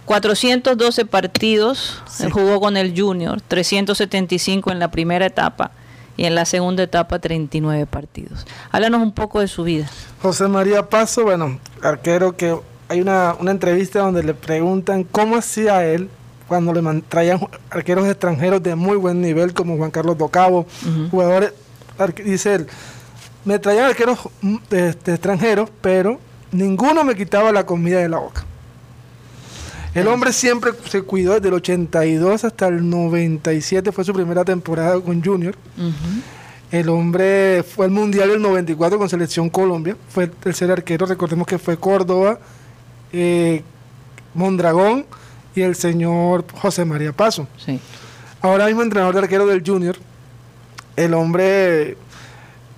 412 0.07 1.05
partidos, 1.05 2.03
jugó 2.33 2.61
con 2.61 2.77
el 2.77 2.99
Junior, 2.99 3.41
375 3.41 4.71
en 4.71 4.79
la 4.79 4.91
primera 4.91 5.27
etapa 5.27 5.73
y 6.17 6.25
en 6.25 6.35
la 6.35 6.45
segunda 6.45 6.83
etapa 6.83 7.19
39 7.19 7.87
partidos. 7.87 8.47
Háblanos 8.71 9.03
un 9.03 9.13
poco 9.13 9.41
de 9.41 9.49
su 9.49 9.65
vida. 9.65 9.91
José 10.23 10.49
María 10.49 10.89
Paso, 10.89 11.25
bueno, 11.25 11.59
arquero 11.83 12.37
que 12.37 12.57
hay 12.89 13.01
una, 13.01 13.35
una 13.39 13.51
entrevista 13.51 14.01
donde 14.01 14.23
le 14.23 14.35
preguntan 14.35 15.05
cómo 15.05 15.37
hacía 15.37 15.85
él 15.85 16.09
cuando 16.47 16.73
le 16.73 17.03
traían 17.03 17.41
arqueros 17.71 18.07
extranjeros 18.07 18.63
de 18.63 18.75
muy 18.75 18.97
buen 18.97 19.21
nivel 19.21 19.53
como 19.53 19.77
Juan 19.77 19.91
Carlos 19.91 20.17
Docabo, 20.17 20.67
jugadores, 21.11 21.53
dice 22.25 22.55
él, 22.55 22.67
me 23.45 23.59
traían 23.59 23.87
arqueros 23.87 24.19
mm, 24.41 24.57
de, 24.71 24.89
extranjeros, 24.89 25.71
pero 25.81 26.21
ninguno 26.53 27.05
me 27.05 27.15
quitaba 27.15 27.53
la 27.53 27.67
comida 27.67 27.99
de 27.99 28.09
la 28.09 28.19
boca. 28.19 28.45
El 29.95 30.09
hombre 30.09 30.33
siempre 30.33 30.73
se 30.91 31.03
cuidó 31.03 31.35
desde 31.35 31.49
el 31.49 31.55
82 31.55 32.45
hasta 32.45 32.69
el 32.69 32.89
97, 32.89 33.93
fue 33.93 34.05
su 34.05 34.13
primera 34.13 34.45
temporada 34.45 35.01
con 35.01 35.25
Junior. 35.25 35.57
El 36.71 36.89
hombre 36.91 37.63
fue 37.63 37.87
al 37.87 37.93
Mundial 37.93 38.29
del 38.29 38.43
94 38.43 38.99
con 38.99 39.09
Selección 39.09 39.49
Colombia, 39.49 39.97
fue 40.11 40.25
el 40.25 40.31
tercer 40.31 40.71
arquero, 40.71 41.07
recordemos 41.07 41.47
que 41.47 41.59
fue 41.59 41.79
Córdoba, 41.79 42.39
eh, 43.17 43.65
Mondragón, 44.35 45.07
y 45.55 45.63
el 45.63 45.75
señor 45.75 46.45
José 46.55 46.85
María 46.85 47.13
Paso. 47.13 47.49
Sí. 47.57 47.81
Ahora 48.43 48.67
mismo 48.67 48.83
entrenador 48.83 49.15
de 49.15 49.21
arquero 49.23 49.47
del 49.47 49.63
Junior. 49.67 49.97
El 50.95 51.15
hombre, 51.15 51.97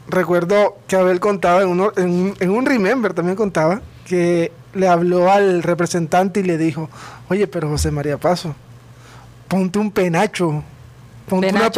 recuerdo 0.08 0.78
que 0.86 0.96
Abel 0.96 1.20
contaba, 1.20 1.62
en, 1.62 1.68
uno, 1.68 1.92
en, 1.96 2.50
un 2.50 2.66
Remember 2.66 3.12
también 3.14 3.36
contaba, 3.36 3.82
que 4.06 4.52
le 4.74 4.88
habló 4.88 5.30
al 5.30 5.62
representante 5.62 6.40
y 6.40 6.44
le 6.44 6.56
dijo, 6.56 6.88
oye, 7.28 7.46
pero 7.46 7.68
José 7.68 7.90
María 7.90 8.16
Paso, 8.16 8.54
ponte 9.48 9.78
un 9.78 9.90
penacho. 9.90 10.62
Ponte 11.28 11.50
una, 11.50 11.70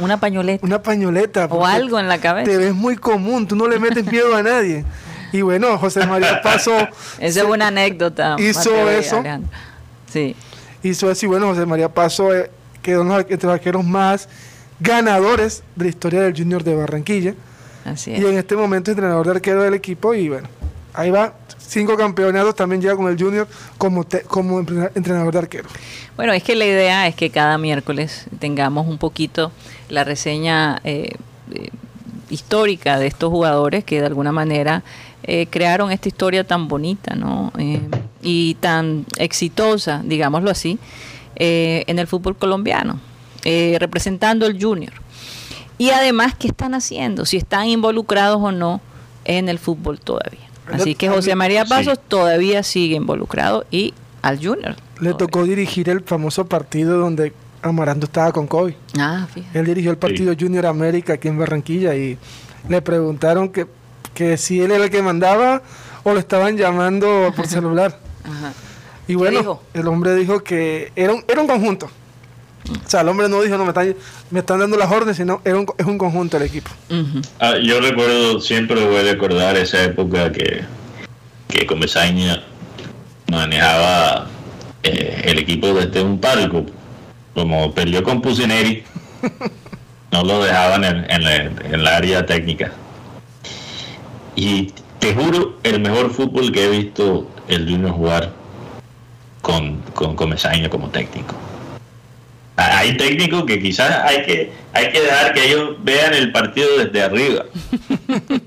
una, 0.00 0.20
pañoleta. 0.20 0.64
Una 0.64 0.80
pañoleta. 0.80 1.46
O 1.46 1.66
algo 1.66 1.98
en 1.98 2.06
la 2.06 2.18
cabeza. 2.18 2.48
Te 2.48 2.56
ves 2.56 2.72
muy 2.72 2.96
común, 2.96 3.48
tú 3.48 3.56
no 3.56 3.66
le 3.66 3.80
metes 3.80 4.06
miedo 4.06 4.36
a 4.36 4.42
nadie. 4.42 4.84
Y 5.32 5.42
bueno, 5.42 5.78
José 5.78 6.06
María 6.06 6.40
Paso... 6.42 6.76
Esa 7.18 7.40
es 7.40 7.46
una 7.46 7.68
anécdota. 7.68 8.36
Hizo 8.38 8.88
eso. 8.90 9.22
Sí. 10.12 10.36
Hizo 10.82 11.10
así, 11.10 11.26
bueno, 11.26 11.48
José 11.48 11.64
María 11.64 11.88
Paso 11.88 12.34
eh, 12.34 12.50
quedó 12.82 13.02
entre 13.18 13.46
los 13.46 13.54
arqueros 13.54 13.84
más 13.84 14.28
ganadores 14.80 15.62
de 15.76 15.84
la 15.84 15.90
historia 15.90 16.20
del 16.22 16.36
Junior 16.36 16.62
de 16.64 16.74
Barranquilla. 16.74 17.34
Así 17.84 18.12
es. 18.12 18.20
Y 18.20 18.26
en 18.26 18.36
este 18.36 18.56
momento 18.56 18.90
entrenador 18.90 19.26
de 19.26 19.32
arquero 19.32 19.62
del 19.62 19.74
equipo 19.74 20.14
y 20.14 20.28
bueno, 20.28 20.48
ahí 20.92 21.10
va, 21.10 21.34
cinco 21.58 21.96
campeonatos 21.96 22.54
también 22.54 22.82
llega 22.82 22.96
con 22.96 23.08
el 23.08 23.18
Junior 23.18 23.48
como, 23.78 24.04
como 24.26 24.58
entrenador 24.58 25.32
de 25.32 25.38
arquero. 25.38 25.68
Bueno, 26.16 26.32
es 26.32 26.42
que 26.42 26.54
la 26.54 26.66
idea 26.66 27.06
es 27.06 27.14
que 27.14 27.30
cada 27.30 27.58
miércoles 27.58 28.26
tengamos 28.38 28.86
un 28.86 28.98
poquito 28.98 29.52
la 29.88 30.04
reseña 30.04 30.80
eh, 30.84 31.16
histórica 32.28 32.98
de 32.98 33.06
estos 33.06 33.30
jugadores 33.30 33.84
que 33.84 34.00
de 34.00 34.06
alguna 34.06 34.32
manera 34.32 34.82
eh, 35.24 35.46
crearon 35.48 35.92
esta 35.92 36.08
historia 36.08 36.44
tan 36.44 36.68
bonita 36.68 37.14
¿no? 37.14 37.52
Eh, 37.58 37.80
y 38.22 38.54
tan 38.54 39.06
exitosa, 39.18 40.02
digámoslo 40.04 40.50
así, 40.50 40.78
eh, 41.36 41.84
en 41.86 41.98
el 41.98 42.06
fútbol 42.06 42.36
colombiano, 42.36 43.00
representando 43.44 44.46
el 44.46 44.62
junior. 44.62 44.92
Y 45.76 45.90
además, 45.90 46.34
¿qué 46.38 46.48
están 46.48 46.74
haciendo? 46.74 47.26
Si 47.26 47.36
están 47.36 47.66
involucrados 47.66 48.40
o 48.40 48.52
no 48.52 48.80
en 49.24 49.48
el 49.48 49.58
fútbol 49.58 49.98
todavía. 49.98 50.48
Así 50.70 50.94
que 50.94 51.08
José 51.08 51.34
María 51.34 51.64
Pasos 51.64 51.98
todavía 52.06 52.62
sigue 52.62 52.94
involucrado 52.94 53.64
y 53.70 53.94
al 54.22 54.38
junior. 54.38 54.76
Le 55.00 55.14
tocó 55.14 55.42
dirigir 55.42 55.88
el 55.88 56.02
famoso 56.02 56.46
partido 56.46 56.98
donde 56.98 57.32
Amaranto 57.62 58.06
estaba 58.06 58.32
con 58.32 58.46
COVID. 58.46 58.74
Ah, 58.98 59.26
fíjate. 59.32 59.58
Él 59.58 59.66
dirigió 59.66 59.90
el 59.90 59.98
partido 59.98 60.34
Junior 60.38 60.66
América 60.66 61.14
aquí 61.14 61.28
en 61.28 61.38
Barranquilla 61.38 61.94
y 61.94 62.16
le 62.68 62.82
preguntaron 62.82 63.48
que, 63.48 63.66
que 64.14 64.36
si 64.36 64.60
él 64.60 64.70
era 64.70 64.84
el 64.84 64.90
que 64.90 65.02
mandaba 65.02 65.62
o 66.04 66.12
lo 66.12 66.18
estaban 66.18 66.56
llamando 66.56 67.32
por 67.34 67.46
celular. 67.46 67.98
Y 69.08 69.14
bueno, 69.14 69.60
el 69.74 69.88
hombre 69.88 70.14
dijo 70.14 70.42
que 70.42 70.92
era 70.96 71.12
un, 71.12 71.24
era 71.28 71.40
un 71.40 71.46
conjunto. 71.46 71.90
O 72.86 72.88
sea, 72.88 73.00
el 73.00 73.08
hombre 73.08 73.28
no 73.28 73.42
dijo, 73.42 73.58
no, 73.58 73.64
me 73.64 73.70
están, 73.70 73.96
me 74.30 74.40
están 74.40 74.60
dando 74.60 74.76
las 74.76 74.90
órdenes, 74.90 75.16
sino 75.16 75.40
era 75.44 75.58
un, 75.58 75.66
es 75.76 75.86
un 75.86 75.98
conjunto 75.98 76.36
el 76.36 76.44
equipo. 76.44 76.70
Ah, 77.40 77.56
yo 77.62 77.80
recuerdo, 77.80 78.40
siempre 78.40 78.84
voy 78.84 78.96
a 78.96 79.02
recordar 79.02 79.56
esa 79.56 79.82
época 79.82 80.30
que, 80.30 80.62
que 81.48 81.66
Comesaña 81.66 82.44
manejaba 83.30 84.28
eh, 84.84 85.22
el 85.24 85.38
equipo 85.38 85.74
desde 85.74 86.02
un 86.02 86.20
palco 86.20 86.64
como 87.34 87.72
perdió 87.72 88.02
con 88.02 88.20
Pusineri, 88.20 88.84
no 90.12 90.22
lo 90.22 90.42
dejaban 90.42 90.84
en, 90.84 91.06
en, 91.08 91.84
la, 91.84 91.96
área 91.96 92.26
técnica. 92.26 92.72
Y 94.36 94.72
te 94.98 95.14
juro, 95.14 95.58
el 95.62 95.80
mejor 95.80 96.10
fútbol 96.10 96.52
que 96.52 96.64
he 96.64 96.70
visto 96.70 97.28
el 97.48 97.68
Junior 97.68 97.92
jugar 97.92 98.32
con, 99.40 99.78
con 99.94 100.16
Comesaña 100.16 100.68
como 100.70 100.88
técnico. 100.88 101.34
Hay 102.56 102.96
técnicos 102.96 103.44
que 103.44 103.60
quizás 103.60 104.04
hay 104.04 104.22
que 104.24 104.52
hay 104.72 104.92
que 104.92 105.00
dejar 105.00 105.32
que 105.32 105.46
ellos 105.46 105.76
vean 105.82 106.14
el 106.14 106.32
partido 106.32 106.68
desde 106.78 107.02
arriba 107.02 107.46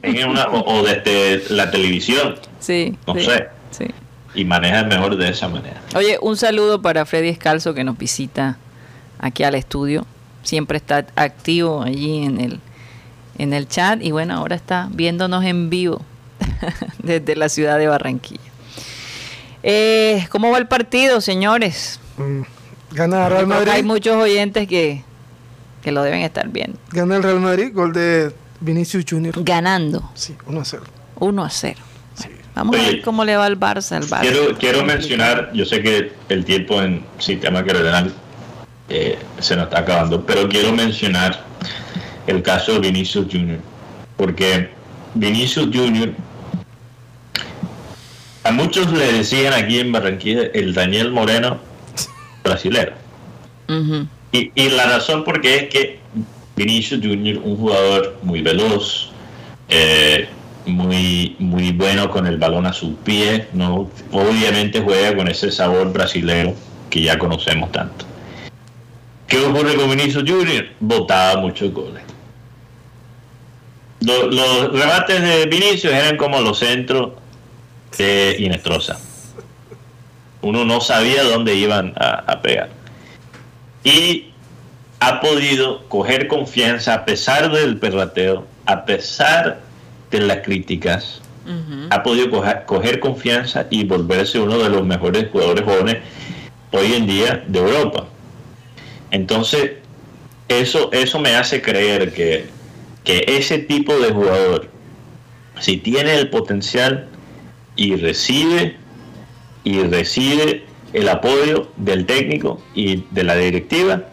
o, 0.51 0.83
desde 0.83 1.53
la 1.53 1.71
televisión. 1.71 2.35
Sí. 2.59 2.97
No 3.07 3.15
sé. 3.15 3.49
Y 4.33 4.43
manejan 4.43 4.89
mejor 4.89 5.15
de 5.15 5.29
esa 5.29 5.47
manera. 5.47 5.81
Oye, 5.95 6.17
un 6.21 6.35
saludo 6.35 6.81
para 6.81 7.05
Freddy 7.05 7.29
Escalzo 7.29 7.73
que 7.73 7.85
nos 7.85 7.97
visita 7.97 8.57
aquí 9.17 9.43
al 9.43 9.55
estudio. 9.55 10.05
Siempre 10.43 10.77
está 10.77 11.07
activo 11.15 11.81
allí 11.81 12.25
en 12.25 12.39
el, 12.41 12.59
en 13.37 13.53
el 13.53 13.67
chat 13.67 14.01
y 14.01 14.11
bueno, 14.11 14.35
ahora 14.35 14.55
está 14.55 14.89
viéndonos 14.91 15.43
en 15.43 15.69
vivo 15.69 16.01
desde 17.03 17.35
la 17.35 17.49
ciudad 17.49 17.77
de 17.77 17.87
Barranquilla. 17.87 18.41
Eh, 19.63 20.27
¿Cómo 20.29 20.51
va 20.51 20.57
el 20.57 20.67
partido, 20.67 21.21
señores? 21.21 21.99
Mm, 22.17 22.41
gana 22.91 23.29
Real 23.29 23.47
Madrid. 23.47 23.71
Hay 23.71 23.83
muchos 23.83 24.15
oyentes 24.15 24.67
que, 24.67 25.03
que 25.81 25.91
lo 25.91 26.03
deben 26.03 26.21
estar 26.21 26.47
viendo. 26.49 26.77
Gana 26.91 27.17
el 27.17 27.23
Real 27.23 27.39
Madrid, 27.39 27.71
gol 27.73 27.91
de 27.91 28.31
Vinicius 28.59 29.05
Junior. 29.09 29.33
Ganando. 29.43 30.11
Sí, 30.13 30.35
1 30.45 30.61
a 30.61 30.65
0. 30.65 30.83
1 31.19 31.43
a 31.43 31.49
0. 31.49 31.79
vamos 32.53 32.75
a 32.77 32.81
ver 32.81 33.01
cómo 33.01 33.25
le 33.25 33.35
va 33.35 33.45
al 33.45 33.59
Barça. 33.59 33.99
Barça. 34.01 34.21
Quiero, 34.21 34.57
quiero 34.57 34.83
mencionar, 34.83 35.51
yo 35.53 35.65
sé 35.65 35.81
que 35.81 36.13
el 36.29 36.45
tiempo 36.45 36.81
en 36.81 37.03
sistema 37.17 37.65
cardenal 37.65 38.13
eh, 38.87 39.17
se 39.39 39.55
nos 39.55 39.65
está 39.65 39.79
acabando, 39.79 40.25
pero 40.25 40.47
quiero 40.47 40.71
mencionar 40.71 41.43
el 42.27 42.41
caso 42.41 42.73
de 42.73 42.79
Vinicius 42.79 43.27
Junior, 43.31 43.59
porque 44.17 44.69
Vinicius 45.13 45.69
Junior, 45.73 46.09
a 48.43 48.51
muchos 48.51 48.91
le 48.91 49.13
decían 49.13 49.53
aquí 49.53 49.79
en 49.79 49.91
Barranquilla 49.91 50.43
el 50.53 50.73
Daniel 50.73 51.11
Moreno 51.11 51.59
brasilero. 52.43 52.93
y, 54.31 54.51
y, 54.53 54.69
la 54.69 54.85
razón 54.85 55.23
porque 55.23 55.55
es 55.55 55.69
que 55.69 55.99
Vinicius 56.55 57.01
Junior, 57.01 57.39
un 57.43 57.57
jugador 57.57 58.17
muy 58.21 58.41
veloz, 58.41 59.11
eh, 59.69 60.27
muy, 60.65 61.35
muy 61.39 61.71
bueno 61.71 62.09
con 62.09 62.27
el 62.27 62.37
balón 62.37 62.65
a 62.65 62.73
sus 62.73 62.95
pies, 63.03 63.43
no, 63.53 63.89
obviamente 64.11 64.81
juega 64.81 65.15
con 65.15 65.27
ese 65.27 65.51
sabor 65.51 65.91
brasilero 65.91 66.53
que 66.89 67.01
ya 67.01 67.17
conocemos 67.17 67.71
tanto. 67.71 68.05
¿Qué 69.27 69.39
ocurre 69.39 69.75
con 69.75 69.89
Vinicius 69.89 70.23
Junior? 70.27 70.65
Votaba 70.79 71.41
muchos 71.41 71.73
goles. 71.73 72.03
Los, 74.01 74.71
rebates 74.71 75.21
de 75.21 75.45
Vinicius 75.45 75.93
eran 75.93 76.17
como 76.17 76.41
los 76.41 76.59
centros 76.59 77.13
de 77.97 78.35
Inestrosa. 78.39 78.99
Uno 80.41 80.65
no 80.65 80.81
sabía 80.81 81.23
dónde 81.23 81.55
iban 81.55 81.93
a, 81.97 82.41
pegar. 82.41 82.69
Y 83.83 84.31
ha 84.99 85.21
podido 85.21 85.87
coger 85.87 86.27
confianza 86.27 86.93
a 86.93 87.05
pesar 87.05 87.51
del 87.51 87.77
perrateo, 87.77 88.45
a 88.65 88.85
pesar 88.85 89.61
de 90.11 90.19
las 90.19 90.37
críticas, 90.39 91.21
ha 91.91 92.01
podido 92.01 92.31
coger, 92.31 92.65
coger, 92.65 92.99
confianza 92.99 93.67
y 93.69 93.83
volverse 93.83 94.39
uno 94.39 94.57
de 94.57 94.69
los 94.69 94.83
mejores 94.83 95.27
jugadores 95.31 95.63
jóvenes 95.63 95.97
hoy 96.71 96.93
en 96.93 97.05
día 97.05 97.43
de 97.47 97.59
Europa. 97.59 98.07
Entonces, 99.11 99.73
eso, 100.47 100.91
eso 100.91 101.19
me 101.19 101.35
hace 101.35 101.61
creer 101.61 102.13
que, 102.13 102.47
ese 103.05 103.59
tipo 103.59 103.97
de 103.99 104.11
jugador, 104.11 104.69
si 105.59 105.77
tiene 105.77 106.15
el 106.15 106.29
potencial 106.29 107.07
y 107.75 107.95
recibe 107.95 108.77
y 109.63 109.81
recibe 109.81 110.65
el 110.93 111.09
apoyo 111.09 111.69
del 111.77 112.05
técnico 112.05 112.61
y 112.73 113.03
de 113.11 113.23
la 113.23 113.35
directiva, 113.35 114.03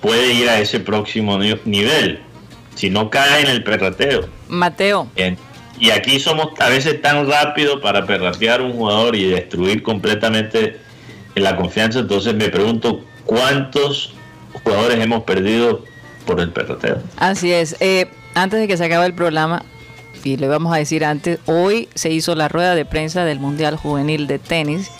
puede 0.00 0.32
ir 0.32 0.48
a 0.48 0.60
ese 0.60 0.80
próximo 0.80 1.38
nivel, 1.38 2.20
si 2.74 2.90
no 2.90 3.10
cae 3.10 3.42
en 3.42 3.48
el 3.48 3.62
perrateo. 3.62 4.28
Mateo. 4.48 5.08
Y 5.78 5.90
aquí 5.90 6.20
somos 6.20 6.48
a 6.60 6.68
veces 6.68 7.00
tan 7.00 7.28
rápidos 7.28 7.80
para 7.80 8.06
perratear 8.06 8.60
un 8.60 8.72
jugador 8.72 9.16
y 9.16 9.24
destruir 9.30 9.82
completamente 9.82 10.78
la 11.34 11.56
confianza, 11.56 12.00
entonces 12.00 12.34
me 12.34 12.48
pregunto 12.48 13.04
cuántos 13.24 14.12
jugadores 14.62 14.98
hemos 14.98 15.22
perdido 15.24 15.84
por 16.30 16.40
el 16.40 16.52
perroteo. 16.52 16.98
Así 17.16 17.52
es. 17.52 17.74
Eh, 17.80 18.08
antes 18.34 18.60
de 18.60 18.68
que 18.68 18.76
se 18.76 18.84
acabe 18.84 19.04
el 19.06 19.14
programa, 19.14 19.64
y 20.22 20.36
le 20.36 20.46
vamos 20.46 20.72
a 20.72 20.76
decir 20.76 21.04
antes, 21.04 21.40
hoy 21.46 21.88
se 21.96 22.10
hizo 22.10 22.36
la 22.36 22.48
rueda 22.48 22.76
de 22.76 22.84
prensa 22.84 23.24
del 23.24 23.40
Mundial 23.40 23.76
Juvenil 23.76 24.28
de 24.28 24.38
Tenis, 24.38 24.90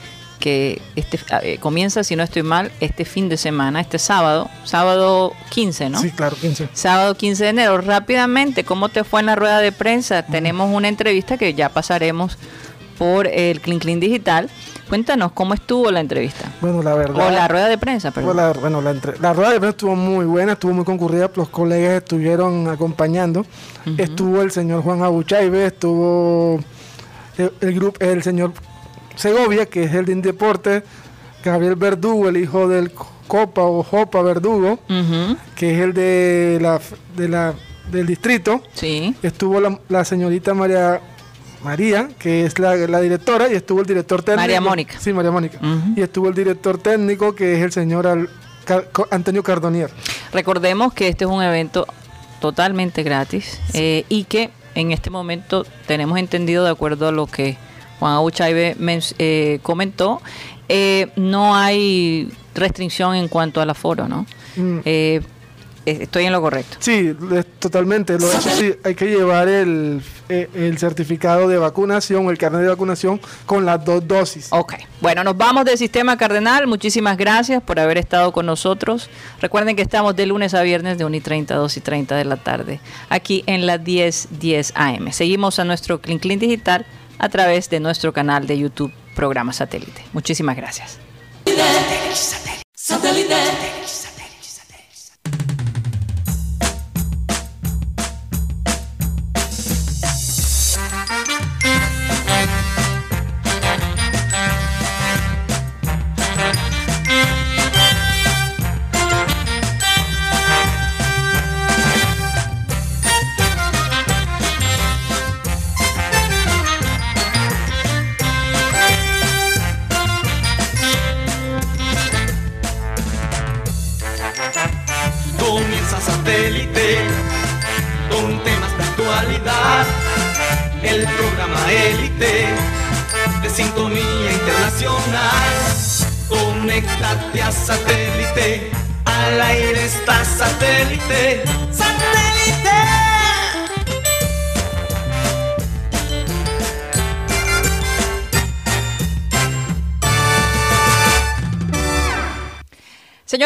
que 0.41 0.83
este, 0.97 1.21
eh, 1.43 1.59
comienza, 1.59 2.03
si 2.03 2.17
no 2.17 2.25
estoy 2.25 2.43
mal, 2.43 2.73
este 2.81 3.05
fin 3.05 3.29
de 3.29 3.37
semana, 3.37 3.81
este 3.81 4.01
sábado, 4.01 4.51
sábado 4.65 5.33
15, 5.51 5.91
¿no? 5.91 6.01
Sí, 6.01 6.11
claro, 6.11 6.35
15. 6.35 6.71
Sábado 6.73 7.15
15 7.15 7.45
de 7.45 7.51
enero. 7.51 7.81
Rápidamente, 7.81 8.65
¿cómo 8.65 8.89
te 8.89 9.05
fue 9.05 9.21
en 9.21 9.27
la 9.27 9.37
rueda 9.37 9.61
de 9.61 9.71
prensa? 9.71 10.25
Tenemos 10.25 10.75
una 10.75 10.89
entrevista 10.89 11.39
que 11.39 11.55
ya 11.55 11.69
pasaremos 11.69 12.39
por 12.99 13.29
el 13.29 13.61
Clean 13.61 13.79
Clean 13.79 14.01
Digital 14.01 14.51
Cuéntanos 14.91 15.31
cómo 15.31 15.55
estuvo 15.55 15.89
la 15.93 16.01
entrevista. 16.01 16.51
Bueno, 16.61 16.83
la 16.83 16.97
verdad. 16.97 17.29
O 17.29 17.31
la 17.31 17.47
rueda 17.47 17.69
de 17.69 17.79
prensa, 17.79 18.11
perdón. 18.11 18.37
La, 18.37 18.53
bueno, 18.53 18.83
la, 18.83 19.33
rueda 19.33 19.51
de 19.51 19.61
prensa 19.61 19.69
estuvo 19.69 19.95
muy 19.95 20.25
buena, 20.25 20.55
estuvo 20.55 20.73
muy 20.73 20.85
concurrida, 20.85 21.31
los 21.37 21.49
colegas 21.49 22.03
estuvieron 22.03 22.69
acompañando. 22.69 23.47
Estuvo 23.97 24.43
el 24.43 24.51
señor 24.51 24.83
Juan 24.83 25.05
Abuchaibe, 25.05 25.67
estuvo 25.67 26.59
el, 27.39 27.75
grupo, 27.75 28.05
el 28.05 28.25
señor 28.25 28.53
Segovia, 29.15 29.67
que 29.67 29.85
es 29.85 29.95
el 29.95 30.07
de 30.07 30.17
Deporte, 30.17 30.83
Gabriel 31.45 31.77
Verdugo, 31.77 32.29
el 32.29 32.37
hijo 32.37 32.67
del 32.67 32.91
Copa 33.29 33.63
o 33.63 33.85
Jopa 33.85 34.23
Verdugo, 34.23 34.81
que 35.55 35.73
es 35.73 35.81
el 35.81 35.95
de 35.95 36.59
la, 36.61 36.81
de 37.17 37.29
la 37.29 37.55
del 37.93 38.09
distrito. 38.09 38.61
Sí. 38.75 39.15
Estuvo 39.23 39.61
la, 39.61 39.79
la 39.89 40.05
señorita 40.05 40.53
María 40.53 41.01
María, 41.63 42.09
que 42.19 42.47
es 42.47 42.59
la, 42.59 42.75
directora, 43.01 43.49
y 43.51 43.55
estuvo 43.55 43.81
el 43.81 43.87
director 43.87 44.23
técnico. 44.23 44.41
María 44.41 44.61
Mónica. 44.61 44.99
Sí, 44.99 45.13
María 45.13 45.31
Mónica. 45.31 45.59
Y 45.95 46.01
estuvo 46.01 46.29
el 46.29 46.35
director 46.35 46.79
técnico, 46.79 47.35
que 47.35 47.57
es 47.57 47.63
el 47.63 47.73
señor 47.73 48.29
Antonio 49.11 49.43
Cardonier. 49.43 49.91
Recordemos 50.33 50.93
que 50.93 51.09
este 51.09 51.25
es 51.25 51.31
un 51.31 51.43
evento 51.43 51.87
totalmente 52.41 53.03
gratis 53.03 53.61
eh, 53.75 54.05
y 54.09 54.25
que 54.25 54.51
en 54.75 54.93
este 54.93 55.11
momento 55.11 55.67
tenemos 55.87 56.19
entendido, 56.19 56.65
de 56.65 56.71
acuerdo 56.71 57.09
a 57.09 57.13
lo 57.13 57.27
que 57.27 57.57
Juan 57.99 58.15
Abuchaibe 58.15 58.77
eh, 59.19 59.59
comentó, 59.63 60.23
eh, 60.69 61.11
no 61.17 61.55
hay 61.55 62.33
restricción 62.55 63.15
en 63.15 63.29
cuanto 63.29 63.61
al 63.61 63.69
aforo, 63.71 64.09
¿no? 64.09 64.27
Mm. 64.57 64.79
Estoy 66.01 66.25
en 66.25 66.33
lo 66.33 66.41
correcto. 66.41 66.77
Sí, 66.81 67.15
totalmente. 67.59 68.19
Lo 68.19 68.31
hecho, 68.31 68.51
sí, 68.51 68.75
hay 68.85 68.95
que 68.95 69.07
llevar 69.07 69.49
el, 69.49 70.03
eh, 70.29 70.49
el 70.55 70.79
certificado 70.79 71.49
de 71.49 71.59
vacunación 71.59 72.29
el 72.31 72.39
carnet 72.39 72.63
de 72.63 72.69
vacunación 72.69 73.21
con 73.47 73.65
las 73.65 73.85
dos 73.85 74.07
dosis. 74.07 74.49
Ok. 74.51 74.75
Bueno, 75.01 75.25
nos 75.25 75.37
vamos 75.37 75.65
del 75.65 75.79
Sistema 75.79 76.17
Cardenal. 76.17 76.67
Muchísimas 76.67 77.17
gracias 77.17 77.63
por 77.63 77.79
haber 77.81 77.99
estado 77.99 78.33
con 78.33 78.47
nosotros. 78.47 79.11
Recuerden 79.41 79.77
que 79.77 79.83
estamos 79.83 80.17
de 80.17 80.27
lunes 80.27 80.55
a 80.55 80.63
viernes 80.63 80.99
de 80.99 81.05
1 81.05 81.17
y 81.17 81.21
30 81.21 81.55
a 81.55 81.57
2 81.59 81.77
y 81.77 81.81
30 81.81 82.17
de 82.17 82.25
la 82.25 82.37
tarde, 82.37 82.81
aquí 83.09 83.45
en 83.47 83.67
la 83.67 83.79
1010 83.79 84.29
10 84.41 84.73
AM. 84.75 85.13
Seguimos 85.13 85.59
a 85.59 85.65
nuestro 85.65 86.01
Clean 86.01 86.19
Clean 86.19 86.39
Digital 86.39 86.87
a 87.19 87.29
través 87.29 87.69
de 87.71 87.81
nuestro 87.81 88.13
canal 88.13 88.47
de 88.47 88.59
YouTube 88.59 88.93
Programa 89.15 89.53
Satélite. 89.53 90.05
Muchísimas 90.13 90.57
gracias. 90.57 90.99
satélite. 92.75 93.70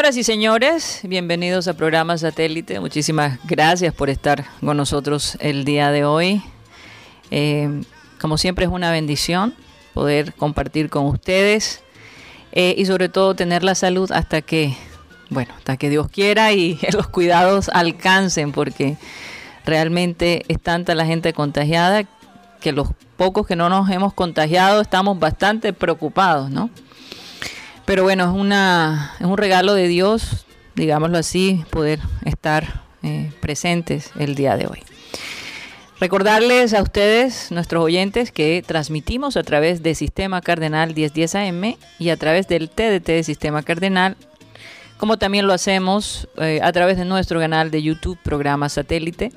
Señoras 0.04 0.18
y 0.18 0.24
señores, 0.24 1.00
bienvenidos 1.04 1.66
a 1.66 1.72
programa 1.72 2.18
Satélite. 2.18 2.78
Muchísimas 2.78 3.38
gracias 3.46 3.94
por 3.94 4.10
estar 4.10 4.44
con 4.60 4.76
nosotros 4.76 5.38
el 5.40 5.64
día 5.64 5.90
de 5.92 6.04
hoy. 6.04 6.42
Eh, 7.30 7.80
como 8.20 8.36
siempre 8.36 8.66
es 8.66 8.70
una 8.70 8.90
bendición 8.90 9.54
poder 9.94 10.34
compartir 10.34 10.90
con 10.90 11.06
ustedes 11.06 11.82
eh, 12.52 12.74
y 12.76 12.84
sobre 12.84 13.08
todo 13.08 13.34
tener 13.34 13.64
la 13.64 13.74
salud 13.74 14.12
hasta 14.12 14.42
que, 14.42 14.76
bueno, 15.30 15.54
hasta 15.56 15.78
que 15.78 15.88
Dios 15.88 16.10
quiera 16.10 16.52
y 16.52 16.78
los 16.92 17.08
cuidados 17.08 17.70
alcancen, 17.70 18.52
porque 18.52 18.98
realmente 19.64 20.44
es 20.48 20.60
tanta 20.60 20.94
la 20.94 21.06
gente 21.06 21.32
contagiada 21.32 22.02
que 22.60 22.72
los 22.72 22.88
pocos 23.16 23.46
que 23.46 23.56
no 23.56 23.70
nos 23.70 23.88
hemos 23.88 24.12
contagiado 24.12 24.82
estamos 24.82 25.18
bastante 25.18 25.72
preocupados, 25.72 26.50
¿no? 26.50 26.68
Pero 27.84 28.02
bueno, 28.02 28.24
es, 28.24 28.30
una, 28.30 29.14
es 29.20 29.26
un 29.26 29.36
regalo 29.36 29.74
de 29.74 29.88
Dios, 29.88 30.46
digámoslo 30.74 31.18
así, 31.18 31.64
poder 31.70 32.00
estar 32.24 32.82
eh, 33.02 33.30
presentes 33.40 34.10
el 34.18 34.34
día 34.34 34.56
de 34.56 34.66
hoy. 34.66 34.82
Recordarles 36.00 36.74
a 36.74 36.82
ustedes, 36.82 37.50
nuestros 37.52 37.84
oyentes, 37.84 38.32
que 38.32 38.64
transmitimos 38.66 39.36
a 39.36 39.42
través 39.42 39.82
de 39.82 39.94
Sistema 39.94 40.40
Cardenal 40.40 40.94
1010 40.94 41.34
AM 41.34 41.76
y 41.98 42.08
a 42.08 42.16
través 42.16 42.48
del 42.48 42.70
TDT 42.70 43.06
de 43.06 43.22
Sistema 43.22 43.62
Cardenal, 43.62 44.16
como 44.96 45.18
también 45.18 45.46
lo 45.46 45.52
hacemos 45.52 46.28
eh, 46.38 46.60
a 46.62 46.72
través 46.72 46.96
de 46.96 47.04
nuestro 47.04 47.38
canal 47.38 47.70
de 47.70 47.82
YouTube, 47.82 48.18
programa 48.22 48.68
satélite. 48.70 49.32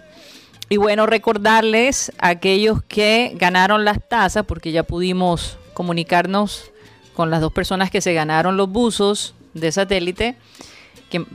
Y 0.69 0.77
bueno, 0.77 1.05
recordarles 1.05 2.11
a 2.17 2.29
aquellos 2.29 2.81
que 2.83 3.33
ganaron 3.35 3.85
las 3.85 3.99
tazas, 4.07 4.45
porque 4.45 4.71
ya 4.71 4.83
pudimos 4.83 5.57
comunicarnos 5.73 6.71
con 7.17 7.31
las 7.31 7.41
dos 7.41 7.51
personas 7.51 7.89
que 7.89 7.99
se 7.99 8.13
ganaron 8.13 8.57
los 8.57 8.69
buzos 8.69 9.33
de 9.55 9.71
satélite, 9.71 10.35
que 11.09 11.25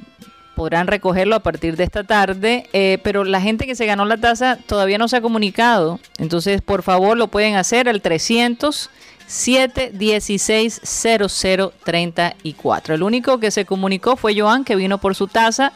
podrán 0.55 0.87
recogerlo 0.87 1.35
a 1.35 1.41
partir 1.41 1.77
de 1.77 1.83
esta 1.83 2.05
tarde, 2.05 2.69
eh, 2.73 2.99
pero 3.03 3.25
la 3.25 3.41
gente 3.41 3.67
que 3.67 3.75
se 3.75 3.85
ganó 3.85 4.05
la 4.05 4.17
taza 4.17 4.59
todavía 4.69 4.97
no 4.97 5.09
se 5.09 5.17
ha 5.17 5.21
comunicado, 5.21 5.99
entonces 6.19 6.63
por 6.63 6.85
favor 6.85 7.17
lo 7.17 7.27
pueden 7.27 7.57
hacer 7.57 7.89
al 7.89 8.01
300 8.01 8.91
716 9.27 10.83
0034. 10.85 12.95
El 12.95 13.03
único 13.03 13.41
que 13.41 13.51
se 13.51 13.65
comunicó 13.65 14.17
fue 14.17 14.39
Joan, 14.39 14.63
que 14.63 14.77
vino 14.77 14.99
por 14.99 15.17
su 15.17 15.27
taza. 15.27 15.73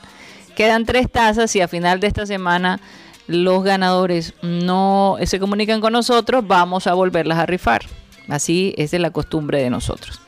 Quedan 0.55 0.85
tres 0.85 1.11
tazas 1.11 1.57
y 1.57 1.62
a 1.62 1.66
final 1.66 1.99
de 1.99 2.07
esta 2.07 2.27
semana 2.27 2.79
los 3.27 3.64
ganadores 3.64 4.35
no 4.40 5.16
se 5.25 5.40
comunican 5.40 5.81
con 5.81 5.95
nosotros, 5.95 6.47
vamos 6.47 6.87
a 6.87 6.95
volverlas 6.95 7.38
a 7.38 7.47
rifar. 7.47 7.83
Así 8.29 8.75
es 8.77 8.91
de 8.91 8.99
la 8.99 9.11
costumbre 9.11 9.62
de 9.62 9.71
nosotros. 9.71 10.21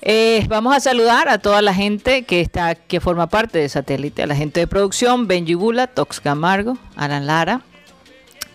Eh, 0.00 0.46
vamos 0.48 0.74
a 0.74 0.80
saludar 0.80 1.28
a 1.28 1.38
toda 1.38 1.60
la 1.60 1.74
gente 1.74 2.22
que 2.22 2.40
está, 2.40 2.74
que 2.74 3.00
forma 3.00 3.26
parte 3.28 3.58
de 3.58 3.68
satélite, 3.68 4.22
a 4.22 4.26
la 4.26 4.36
gente 4.36 4.60
de 4.60 4.66
producción, 4.66 5.26
Benji 5.26 5.54
Bula, 5.54 5.88
Tox 5.88 6.20
Camargo, 6.20 6.78
Alan 6.96 7.26
Lara. 7.26 7.62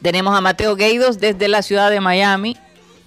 Tenemos 0.01 0.35
a 0.35 0.41
Mateo 0.41 0.75
Gueidos 0.75 1.19
desde 1.19 1.47
la 1.47 1.61
ciudad 1.61 1.89
de 1.89 1.99
Miami. 1.99 2.57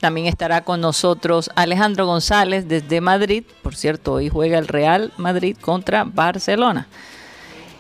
También 0.01 0.27
estará 0.27 0.63
con 0.63 0.81
nosotros 0.81 1.51
Alejandro 1.55 2.07
González 2.07 2.69
desde 2.69 3.01
Madrid. 3.01 3.45
Por 3.63 3.75
cierto, 3.75 4.15
hoy 4.15 4.29
juega 4.29 4.59
el 4.59 4.69
Real 4.69 5.13
Madrid 5.17 5.57
contra 5.61 6.05
Barcelona. 6.05 6.89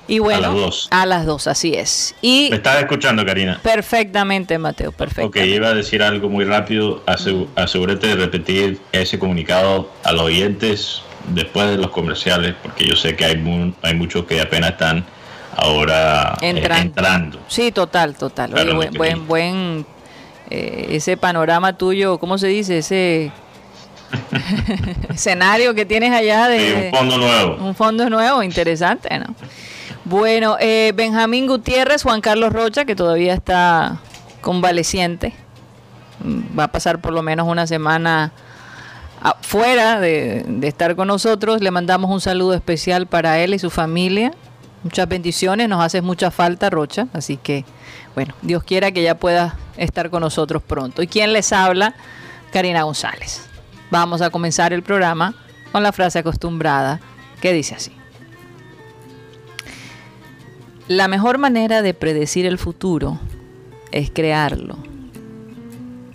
Y 0.08 0.20
bueno, 0.20 0.38
a 0.38 0.50
las 0.50 0.54
dos. 0.54 0.88
A 0.90 1.06
las 1.06 1.26
dos, 1.26 1.46
así 1.46 1.74
es. 1.74 2.14
Y 2.22 2.48
Me 2.50 2.56
estás 2.56 2.80
escuchando, 2.80 3.24
Karina. 3.24 3.58
Perfectamente, 3.62 4.56
Mateo, 4.58 4.92
perfecto. 4.92 5.28
Ok, 5.28 5.36
iba 5.38 5.68
a 5.68 5.74
decir 5.74 6.02
algo 6.02 6.28
muy 6.28 6.44
rápido. 6.44 7.02
asegúrate 7.06 8.06
de 8.06 8.16
repetir 8.16 8.80
ese 8.92 9.18
comunicado 9.18 9.90
a 10.04 10.12
los 10.12 10.22
oyentes 10.22 11.02
después 11.34 11.68
de 11.70 11.78
los 11.78 11.90
comerciales, 11.90 12.54
porque 12.62 12.86
yo 12.86 12.94
sé 12.94 13.16
que 13.16 13.24
hay, 13.24 13.74
hay 13.82 13.94
muchos 13.94 14.26
que 14.26 14.40
apenas 14.40 14.72
están 14.72 15.04
ahora 15.56 16.36
eh, 16.40 16.50
entrando. 16.50 17.40
Sí, 17.48 17.72
total, 17.72 18.14
total. 18.14 18.52
buen, 18.96 19.26
buen, 19.26 19.86
eh, 20.50 20.88
ese 20.90 21.16
panorama 21.16 21.76
tuyo, 21.76 22.18
¿cómo 22.18 22.38
se 22.38 22.46
dice? 22.46 22.78
Ese 22.78 23.32
escenario 25.10 25.74
que 25.74 25.84
tienes 25.84 26.12
allá 26.12 26.48
de... 26.48 26.90
un 26.92 26.98
fondo 26.98 27.18
nuevo. 27.18 27.56
Un 27.56 27.74
fondo 27.74 28.10
nuevo, 28.10 28.42
interesante, 28.42 29.18
¿no? 29.18 29.34
Bueno, 30.08 30.56
eh, 30.60 30.92
Benjamín 30.94 31.48
Gutiérrez, 31.48 32.04
Juan 32.04 32.20
Carlos 32.20 32.52
Rocha, 32.52 32.84
que 32.84 32.94
todavía 32.94 33.34
está 33.34 33.98
convaleciente, 34.40 35.34
va 36.56 36.64
a 36.64 36.68
pasar 36.68 37.00
por 37.00 37.12
lo 37.12 37.24
menos 37.24 37.48
una 37.48 37.66
semana 37.66 38.30
fuera 39.40 39.98
de, 39.98 40.44
de, 40.46 40.68
estar 40.68 40.94
con 40.94 41.08
nosotros. 41.08 41.60
Le 41.60 41.72
mandamos 41.72 42.08
un 42.08 42.20
saludo 42.20 42.54
especial 42.54 43.08
para 43.08 43.40
él 43.40 43.52
y 43.52 43.58
su 43.58 43.68
familia. 43.68 44.30
Muchas 44.84 45.08
bendiciones, 45.08 45.68
nos 45.68 45.82
hace 45.84 46.02
mucha 46.02 46.30
falta, 46.30 46.70
Rocha. 46.70 47.08
Así 47.12 47.36
que, 47.36 47.64
bueno, 48.14 48.32
Dios 48.42 48.62
quiera 48.62 48.92
que 48.92 49.02
ya 49.02 49.16
pueda 49.16 49.56
estar 49.76 50.08
con 50.10 50.20
nosotros 50.20 50.62
pronto. 50.62 51.02
¿Y 51.02 51.08
quién 51.08 51.32
les 51.32 51.52
habla? 51.52 51.96
Karina 52.52 52.84
González. 52.84 53.44
Vamos 53.90 54.22
a 54.22 54.30
comenzar 54.30 54.72
el 54.72 54.84
programa 54.84 55.34
con 55.72 55.82
la 55.82 55.90
frase 55.90 56.20
acostumbrada 56.20 57.00
que 57.40 57.52
dice 57.52 57.74
así. 57.74 57.90
La 60.88 61.08
mejor 61.08 61.38
manera 61.38 61.82
de 61.82 61.94
predecir 61.94 62.46
el 62.46 62.58
futuro 62.58 63.18
es 63.90 64.10
crearlo. 64.10 64.76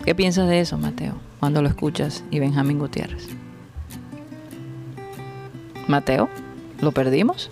¿Qué 0.04 0.14
piensas 0.14 0.48
de 0.48 0.60
eso, 0.60 0.78
Mateo, 0.78 1.14
cuando 1.40 1.60
lo 1.60 1.68
escuchas 1.68 2.24
y 2.30 2.38
Benjamín 2.38 2.78
Gutiérrez? 2.78 3.28
Mateo, 5.88 6.30
¿lo 6.80 6.92
perdimos? 6.92 7.50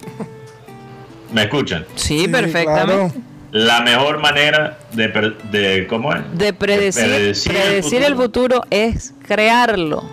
¿Me 1.32 1.42
escuchan? 1.42 1.84
Sí, 1.94 2.26
perfectamente. 2.26 3.20
La 3.52 3.82
mejor 3.82 4.20
manera 4.20 4.78
de, 4.92 5.08
de 5.50 5.86
¿cómo 5.88 6.14
es? 6.14 6.22
De 6.32 6.52
predecir, 6.52 7.04
predecir, 7.04 8.02
el, 8.02 8.14
futuro. 8.14 8.62
es 8.70 9.12
crearlo. 9.26 10.04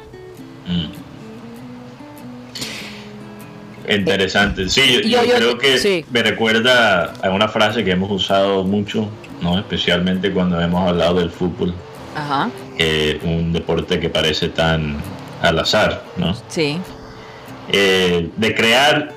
Mm. 0.67 0.96
Interesante. 3.87 4.67
Sí, 4.69 5.01
yo, 5.09 5.19
creo 5.21 5.57
que 5.57 6.05
me 6.11 6.23
recuerda 6.23 7.13
a 7.21 7.29
una 7.29 7.47
frase 7.47 7.83
que 7.83 7.91
hemos 7.91 8.11
usado 8.11 8.63
mucho, 8.63 9.09
¿no? 9.41 9.57
especialmente 9.57 10.31
cuando 10.31 10.59
hemos 10.59 10.87
hablado 10.87 11.19
del 11.19 11.29
fútbol. 11.29 11.73
Ajá. 12.15 12.49
un 13.23 13.53
deporte 13.53 13.99
que 13.99 14.09
parece 14.09 14.49
tan 14.49 14.97
al 15.41 15.59
azar, 15.59 16.03
¿no? 16.17 16.35
Sí. 16.47 16.79
Eh, 17.71 18.29
de 18.35 18.55
crear 18.55 19.11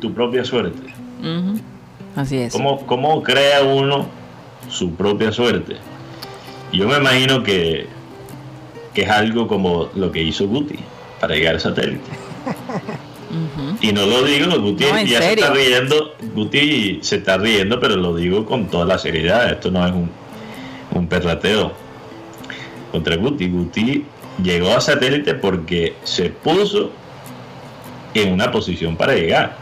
tu 0.00 0.12
propia 0.12 0.44
suerte. 0.44 0.92
Así 2.14 2.38
es. 2.38 2.52
¿Cómo, 2.52 2.86
¿Cómo 2.86 3.22
crea 3.22 3.62
uno 3.62 4.06
su 4.68 4.94
propia 4.94 5.32
suerte? 5.32 5.76
Yo 6.72 6.86
me 6.88 6.96
imagino 6.96 7.42
que, 7.42 7.86
que 8.94 9.02
es 9.02 9.10
algo 9.10 9.48
como 9.48 9.88
lo 9.94 10.12
que 10.12 10.22
hizo 10.22 10.46
Guti 10.46 10.78
para 11.20 11.34
llegar 11.34 11.54
al 11.54 11.60
satélite. 11.60 12.10
Y 13.80 13.92
no 13.92 14.06
lo 14.06 14.22
digo, 14.22 14.58
Guti 14.60 14.84
ya 15.06 15.20
se 15.20 15.32
está 15.32 15.52
riendo, 15.52 16.14
Guti 16.34 16.98
se 17.02 17.16
está 17.16 17.38
riendo, 17.38 17.80
pero 17.80 17.96
lo 17.96 18.14
digo 18.14 18.44
con 18.44 18.66
toda 18.68 18.84
la 18.84 18.98
seriedad. 18.98 19.50
Esto 19.50 19.70
no 19.70 19.86
es 19.86 19.92
un, 19.92 20.10
un 20.92 21.08
perrateo 21.08 21.72
contra 22.92 23.16
Guti. 23.16 23.48
Guti 23.48 24.04
llegó 24.42 24.74
a 24.74 24.80
satélite 24.80 25.34
porque 25.34 25.94
se 26.04 26.30
puso 26.30 26.90
en 28.14 28.32
una 28.32 28.50
posición 28.50 28.96
para 28.96 29.14
llegar. 29.14 29.56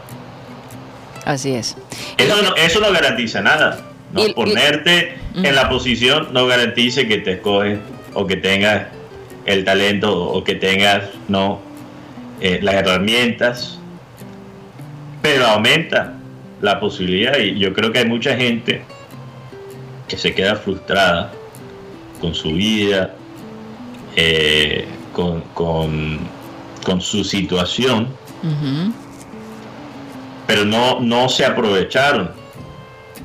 Así 1.25 1.51
es. 1.53 1.75
Eso 2.17 2.41
no, 2.41 2.55
eso 2.55 2.79
no 2.79 2.91
garantiza 2.91 3.41
nada. 3.41 3.81
No 4.13 4.23
ponerte 4.33 5.17
en 5.35 5.55
la 5.55 5.67
posición 5.67 6.29
no 6.31 6.45
garantice 6.47 7.07
que 7.07 7.17
te 7.17 7.33
escoges 7.33 7.79
o 8.13 8.25
que 8.25 8.37
tengas 8.37 8.87
el 9.45 9.65
talento 9.65 10.15
o 10.17 10.43
que 10.43 10.55
tengas 10.55 11.03
no 11.27 11.59
eh, 12.41 12.59
las 12.61 12.75
herramientas, 12.75 13.79
pero 15.21 15.45
aumenta 15.47 16.13
la 16.61 16.79
posibilidad 16.79 17.37
y 17.37 17.57
yo 17.57 17.73
creo 17.73 17.91
que 17.91 17.99
hay 17.99 18.05
mucha 18.05 18.35
gente 18.35 18.83
que 20.07 20.17
se 20.17 20.33
queda 20.33 20.55
frustrada 20.55 21.31
con 22.19 22.33
su 22.35 22.53
vida, 22.53 23.13
eh, 24.15 24.85
con, 25.13 25.41
con, 25.53 26.19
su 26.99 27.23
situación, 27.23 28.07
pero 30.45 30.65
no, 30.65 30.99
no 30.99 31.27
se 31.29 31.45
aprovecharon, 31.45 32.31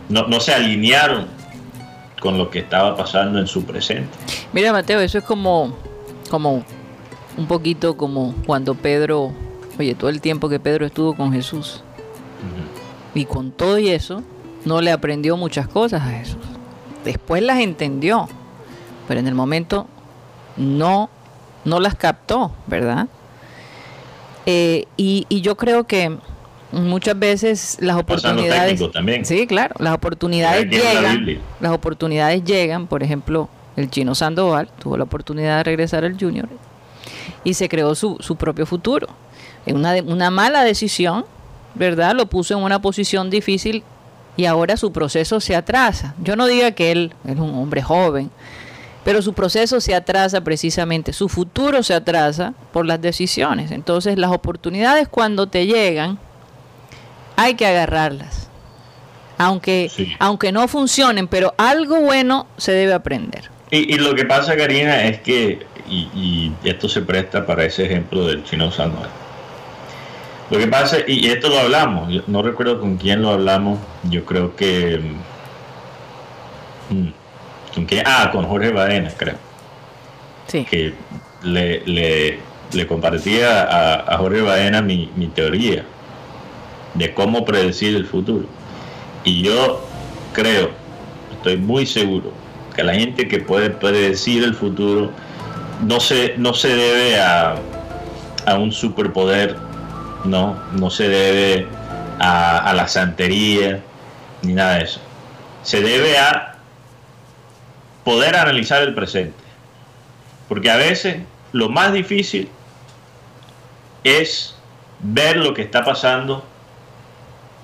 no, 0.09 0.27
no 0.27 0.41
se 0.41 0.55
alinearon 0.55 1.27
con 2.21 2.39
lo 2.39 2.51
que 2.51 2.61
estaba 2.61 2.97
pasando 2.97 3.39
en 3.39 3.47
su 3.47 3.65
presente. 3.65 4.17
Mira, 4.53 4.73
Mateo, 4.73 5.01
eso 5.01 5.19
es 5.19 5.25
como, 5.25 5.77
como 6.31 6.65
un 7.37 7.47
poquito 7.47 7.97
como 7.97 8.35
cuando 8.47 8.75
Pedro, 8.75 9.33
oye, 9.79 9.95
todo 9.95 10.11
el 10.11 10.21
tiempo 10.21 10.49
que 10.49 10.61
Pedro 10.61 10.87
estuvo 10.87 11.15
con 11.15 11.33
Jesús. 11.33 11.83
Y 13.15 13.25
con 13.25 13.51
todo 13.51 13.79
y 13.79 13.89
eso, 13.89 14.23
no 14.65 14.81
le 14.81 14.93
aprendió 14.93 15.37
muchas 15.37 15.69
cosas 15.69 16.03
a 16.03 16.11
Jesús. 16.11 16.39
Después 17.05 17.43
las 17.43 17.61
entendió, 17.61 18.29
pero 19.09 19.21
en 19.21 19.27
el 19.27 19.35
momento 19.35 19.87
no, 20.57 21.11
no 21.65 21.81
las 21.81 21.95
captó, 21.95 22.53
¿verdad? 22.67 23.09
Eh, 24.47 24.87
y, 24.97 25.27
y, 25.29 25.43
yo 25.43 25.57
creo 25.57 25.85
que 25.85 26.17
muchas 26.73 27.19
veces 27.19 27.77
las 27.81 27.97
oportunidades 27.97 28.81
también. 28.93 29.25
sí 29.25 29.47
claro 29.47 29.75
las 29.79 29.93
oportunidades 29.93 30.69
llegan 30.71 31.39
las 31.61 31.73
oportunidades 31.73 32.45
llegan 32.45 32.87
por 32.87 33.03
ejemplo 33.03 33.49
el 33.77 33.91
chino 33.91 34.15
Sandoval 34.15 34.69
tuvo 34.79 34.97
la 34.97 35.05
oportunidad 35.05 35.59
de 35.59 35.65
regresar 35.65 36.05
al 36.05 36.19
junior 36.19 36.49
y 37.45 37.55
se 37.55 37.69
creó 37.69 37.95
su, 37.95 38.17
su 38.21 38.37
propio 38.37 38.67
futuro 38.67 39.09
una, 39.67 39.95
una 40.05 40.31
mala 40.31 40.63
decisión 40.65 41.25
verdad 41.75 42.15
lo 42.15 42.27
puso 42.27 42.57
en 42.57 42.63
una 42.65 42.81
posición 42.83 43.31
difícil 43.31 43.85
y 44.37 44.47
ahora 44.47 44.77
su 44.77 44.93
proceso 44.93 45.41
se 45.41 45.55
atrasa 45.57 46.15
yo 46.23 46.37
no 46.37 46.47
diga 46.47 46.73
que 46.73 46.93
él 46.93 47.13
es 47.25 47.39
un 47.39 47.55
hombre 47.55 47.83
joven 47.83 48.31
pero 49.05 49.23
su 49.23 49.33
proceso 49.33 49.81
se 49.81 49.95
atrasa 49.95 50.43
precisamente, 50.43 51.13
su 51.13 51.29
futuro 51.29 51.83
se 51.83 51.95
atrasa 51.95 52.53
por 52.73 52.85
las 52.85 53.01
decisiones. 53.01 53.71
Entonces 53.71 54.19
las 54.19 54.31
oportunidades 54.31 55.09
cuando 55.09 55.47
te 55.47 55.67
llegan, 55.67 56.19
hay 57.37 57.55
que 57.55 57.67
agarrarlas. 57.67 58.49
Aunque, 59.39 59.91
aunque 60.19 60.53
no 60.53 60.69
funcionen, 60.69 61.27
pero 61.27 61.55
algo 61.57 62.01
bueno 62.03 62.47
se 62.59 62.73
debe 62.73 62.93
aprender. 62.93 63.51
Y, 63.71 63.97
lo 63.97 64.15
que 64.15 64.27
pasa, 64.27 64.55
Karina, 64.57 65.05
es 65.05 65.21
que, 65.21 65.65
y, 65.91 66.53
esto 66.65 66.89
se 66.89 67.03
presta 67.03 67.45
para 67.45 67.65
ese 67.65 67.85
ejemplo 67.85 68.27
del 68.27 68.45
chino 68.45 68.71
Samuel. 68.71 69.09
Lo 70.51 70.59
que 70.59 70.67
pasa, 70.67 70.99
y 71.07 71.29
esto 71.29 71.49
lo 71.49 71.59
hablamos, 71.59 72.27
no 72.27 72.43
recuerdo 72.43 72.81
con 72.81 72.97
quién 72.97 73.23
lo 73.23 73.31
hablamos, 73.31 73.79
yo 74.11 74.25
creo 74.25 74.57
que... 74.57 75.01
Mm, 76.91 77.09
¿Con 77.75 77.85
quién? 77.85 78.03
Ah, 78.05 78.31
con 78.33 78.45
Jorge 78.47 78.73
Baena, 78.73 79.13
creo. 79.17 79.37
Sí. 80.49 80.65
Que 80.65 80.93
le, 81.45 81.85
le, 82.73 82.87
compartía 82.89 83.63
a, 83.63 84.15
a 84.15 84.19
Jorge 84.19 84.41
Baena 84.41 84.83
mi, 84.83 85.11
mi 85.15 85.29
teoría 85.29 85.85
de 86.95 87.15
cómo 87.15 87.45
predecir 87.45 87.95
el 87.95 88.07
futuro. 88.07 88.47
Y 89.23 89.43
yo 89.43 89.87
creo, 90.33 90.71
estoy 91.33 91.57
muy 91.59 91.87
seguro, 91.87 92.33
que 92.75 92.83
la 92.83 92.95
gente 92.95 93.29
que 93.29 93.39
puede 93.39 93.71
predecir 93.71 94.43
el 94.43 94.55
futuro 94.55 95.11
no 95.83 96.01
se, 96.01 96.35
no 96.37 96.55
se 96.55 96.69
debe 96.69 97.21
a, 97.21 97.57
a 98.47 98.55
un 98.57 98.73
superpoder, 98.73 99.57
no, 100.25 100.57
no 100.73 100.91
se 100.91 101.09
debe 101.09 101.67
a, 102.19 102.59
a 102.59 102.75
la 102.75 102.89
santería, 102.89 103.81
ni 104.43 104.53
nada 104.53 104.77
de 104.77 104.85
eso. 104.85 105.01
Se 105.63 105.81
debe 105.81 106.19
a 106.19 106.57
poder 108.05 108.37
analizar 108.37 108.83
el 108.83 108.95
presente. 108.95 109.39
Porque 110.49 110.71
a 110.71 110.77
veces 110.77 111.19
lo 111.53 111.69
más 111.69 111.93
difícil 111.93 112.49
es 114.05 114.57
ver 115.01 115.37
lo 115.37 115.55
que 115.55 115.63
está 115.63 115.85
pasando 115.85 116.45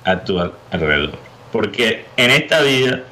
a 0.05 0.21
tu 0.21 0.39
alrededor. 0.71 1.19
Porque 1.53 2.07
en 2.17 2.31
esta 2.31 2.61
vida, 2.61 3.03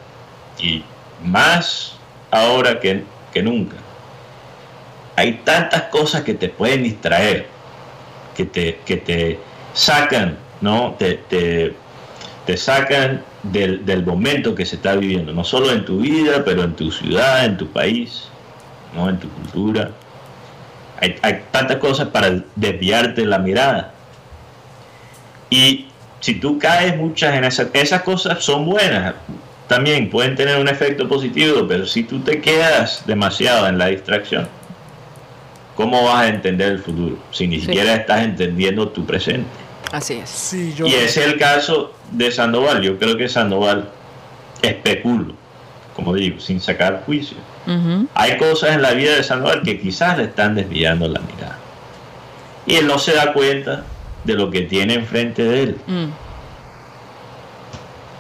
y 0.58 0.84
más 1.24 1.96
ahora 2.30 2.78
que, 2.78 3.02
que 3.32 3.42
nunca, 3.42 3.76
hay 5.16 5.40
tantas 5.44 5.83
cosas 5.85 6.22
que 6.22 6.35
te 6.35 6.48
pueden 6.48 6.83
distraer, 6.83 7.46
que 8.37 8.44
te, 8.44 8.81
que 8.85 8.96
te 8.96 9.38
sacan, 9.72 10.37
¿no? 10.61 10.94
Te, 10.98 11.14
te, 11.29 11.74
te 12.46 12.57
sacan 12.57 13.22
del, 13.42 13.85
del, 13.87 14.05
momento 14.05 14.55
que 14.55 14.66
se 14.66 14.77
está 14.77 14.96
viviendo, 14.96 15.33
no 15.33 15.44
solo 15.44 15.70
en 15.70 15.85
tu 15.85 15.98
vida, 15.98 16.44
pero 16.44 16.64
en 16.64 16.74
tu 16.74 16.90
ciudad, 16.90 17.44
en 17.44 17.57
tu 17.57 17.68
país, 17.68 18.29
¿no? 18.94 19.09
en 19.09 19.18
tu 19.18 19.29
cultura. 19.29 19.90
Hay, 21.00 21.16
hay 21.22 21.44
tantas 21.50 21.77
cosas 21.79 22.09
para 22.09 22.42
desviarte 22.55 23.24
la 23.24 23.38
mirada. 23.38 23.92
Y 25.50 25.87
si 26.20 26.35
tú 26.35 26.59
caes 26.59 26.96
muchas 26.96 27.35
en 27.35 27.44
esas, 27.44 27.68
esas 27.72 28.03
cosas 28.03 28.42
son 28.42 28.64
buenas, 28.66 29.14
también 29.68 30.11
pueden 30.11 30.35
tener 30.35 30.59
un 30.59 30.68
efecto 30.68 31.09
positivo, 31.09 31.66
pero 31.68 31.87
si 31.87 32.03
tú 32.03 32.20
te 32.20 32.40
quedas 32.40 33.05
demasiado 33.07 33.66
en 33.66 33.79
la 33.79 33.87
distracción, 33.87 34.48
¿cómo 35.74 36.04
vas 36.04 36.22
a 36.22 36.28
entender 36.28 36.72
el 36.72 36.78
futuro? 36.78 37.18
Si 37.30 37.46
ni 37.46 37.60
siquiera 37.60 37.94
estás 37.94 38.22
entendiendo 38.22 38.88
tu 38.88 39.04
presente. 39.04 39.48
Así 39.92 40.14
es. 40.14 40.54
Y 40.54 40.94
ese 40.94 41.20
es 41.20 41.26
el 41.26 41.38
caso 41.38 41.92
de 42.10 42.32
Sandoval. 42.32 42.82
Yo 42.82 42.98
creo 42.98 43.16
que 43.16 43.28
Sandoval 43.28 43.88
especulo, 44.62 45.34
como 45.94 46.14
digo, 46.14 46.40
sin 46.40 46.60
sacar 46.60 47.02
juicio. 47.06 47.37
Hay 48.14 48.37
cosas 48.37 48.74
en 48.74 48.82
la 48.82 48.92
vida 48.92 49.14
de 49.14 49.22
Sandoval 49.22 49.62
que 49.62 49.80
quizás 49.80 50.18
le 50.18 50.24
están 50.24 50.54
desviando 50.54 51.08
la 51.08 51.20
mirada. 51.20 51.58
Y 52.66 52.76
él 52.76 52.87
no 52.87 52.98
se 52.98 53.12
da 53.14 53.32
cuenta 53.32 53.84
de 54.24 54.34
lo 54.34 54.50
que 54.50 54.62
tiene 54.62 54.94
enfrente 54.94 55.44
de 55.44 55.62
él. 55.62 55.76
Mm. 55.87 56.06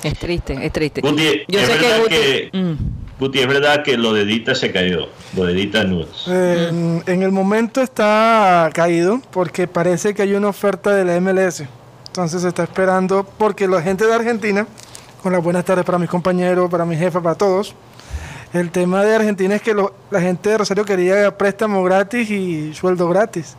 Es 0.04 0.18
triste, 0.18 0.58
es 0.62 0.72
triste. 0.72 1.00
Yo 1.02 1.10
es 1.60 1.66
sé 1.66 1.72
verdad 1.72 2.04
que, 2.08 2.50
mm. 2.52 2.74
es 3.34 3.46
verdad 3.46 3.82
que 3.82 3.96
lo 3.96 4.12
de 4.12 4.26
Dita 4.26 4.54
se 4.54 4.70
cayó, 4.70 5.08
lo 5.36 5.44
de 5.44 5.84
Nudes. 5.84 6.26
en 6.28 7.22
el 7.22 7.32
momento 7.32 7.80
está 7.82 8.70
caído 8.72 9.20
porque 9.30 9.66
parece 9.66 10.14
que 10.14 10.22
hay 10.22 10.34
una 10.34 10.48
oferta 10.48 10.94
de 10.94 11.04
la 11.04 11.20
MLS. 11.20 11.64
Entonces 12.08 12.42
se 12.42 12.48
está 12.48 12.62
esperando 12.62 13.24
porque 13.38 13.66
la 13.66 13.82
gente 13.82 14.06
de 14.06 14.14
Argentina, 14.14 14.66
con 15.22 15.32
las 15.32 15.42
buenas 15.42 15.64
tardes 15.64 15.84
para 15.84 15.98
mis 15.98 16.08
compañeros, 16.08 16.70
para 16.70 16.84
mi 16.84 16.96
jefa, 16.96 17.20
para 17.20 17.34
todos. 17.34 17.74
El 18.52 18.70
tema 18.70 19.02
de 19.04 19.16
Argentina 19.16 19.56
es 19.56 19.62
que 19.62 19.74
la 19.74 20.20
gente 20.20 20.50
de 20.50 20.58
Rosario 20.58 20.84
quería 20.84 21.36
préstamo 21.36 21.82
gratis 21.82 22.30
y 22.30 22.72
sueldo 22.72 23.08
gratis. 23.08 23.56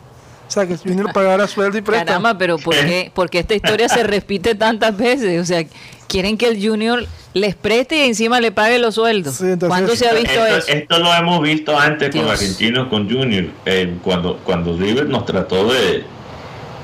O 0.48 0.50
sea, 0.50 0.66
que 0.66 0.76
Junior 0.78 1.12
pagara 1.12 1.46
sueldo 1.46 1.76
y 1.76 1.82
préstamo. 1.82 2.06
Caramba, 2.06 2.38
pero 2.38 2.56
¿por 2.56 2.74
qué? 2.74 3.10
Porque 3.12 3.40
esta 3.40 3.54
historia 3.54 3.88
se 3.88 4.04
repite 4.04 4.54
tantas 4.54 4.96
veces. 4.96 5.42
O 5.42 5.44
sea, 5.44 5.64
quieren 6.08 6.38
que 6.38 6.48
el 6.48 6.66
Junior 6.66 7.04
les 7.36 7.54
preste 7.54 7.98
y 7.98 8.08
encima 8.08 8.40
le 8.40 8.50
pague 8.50 8.78
los 8.78 8.94
sueldos. 8.94 9.42
¿Cuándo 9.60 9.94
se 9.94 10.08
ha 10.08 10.14
visto 10.14 10.46
esto, 10.46 10.56
eso? 10.56 10.68
Esto 10.68 10.98
lo 10.98 11.12
hemos 11.12 11.42
visto 11.42 11.78
antes 11.78 12.10
con 12.16 12.26
argentinos, 12.26 12.88
con 12.88 13.10
Junior. 13.10 13.44
Eh, 13.66 13.94
cuando, 14.02 14.38
cuando 14.38 14.74
River 14.74 15.06
nos 15.06 15.26
trató 15.26 15.70
de, 15.70 16.02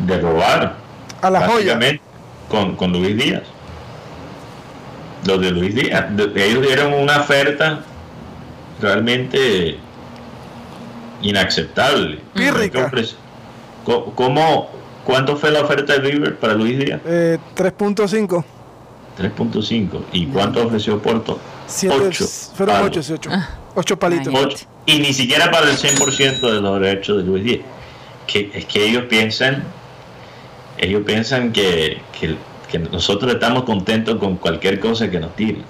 de 0.01 0.21
robar. 0.21 0.75
A 1.23 1.31
la 1.31 1.49
joya. 1.49 1.81
Con, 2.51 2.77
con 2.77 2.93
Luis 2.93 3.17
Díaz. 3.17 3.45
Los 5.27 5.41
de 5.41 5.53
Luis 5.53 5.75
Díaz. 5.75 6.09
Ellos 6.37 6.61
dieron 6.61 6.93
una 6.93 7.21
oferta 7.21 7.81
realmente 8.79 9.79
inacceptable. 11.23 12.19
Pírrica. 12.35 12.93
¿Cómo, 13.87 14.69
¿Cuánto 15.07 15.39
fue 15.39 15.51
la 15.51 15.63
oferta 15.63 15.95
de 15.95 16.11
River 16.11 16.37
para 16.37 16.53
Luis 16.53 16.79
Díaz? 16.79 17.01
Eh, 17.07 17.39
3.5. 17.57 18.45
3.5. 19.19 20.01
¿Y 20.13 20.27
cuánto 20.27 20.67
ofreció 20.67 21.01
Porto? 21.01 21.39
8. 21.89 22.27
Fueron 22.55 22.83
8, 22.83 23.01
8. 23.15 23.31
8 23.75 23.99
palitos. 23.99 24.67
y 24.87 24.99
ni 24.99 25.13
siquiera 25.13 25.51
para 25.51 25.71
el 25.71 25.77
100% 25.77 26.41
de 26.41 26.61
los 26.61 26.81
derechos 26.81 27.19
de 27.19 27.23
Luis 27.25 27.45
Díaz. 27.45 27.61
Que, 28.27 28.51
es 28.55 28.67
que 28.67 28.87
ellos 28.87 29.05
piensan, 29.09 29.65
ellos 30.79 31.03
piensan 31.05 31.53
que, 31.53 32.01
que, 32.19 32.37
que 32.71 32.79
nosotros 32.79 33.33
estamos 33.33 33.65
contentos 33.65 34.19
con 34.19 34.37
cualquier 34.37 34.79
cosa 34.79 35.11
que 35.11 35.19
nos 35.19 35.35
tiren, 35.35 35.65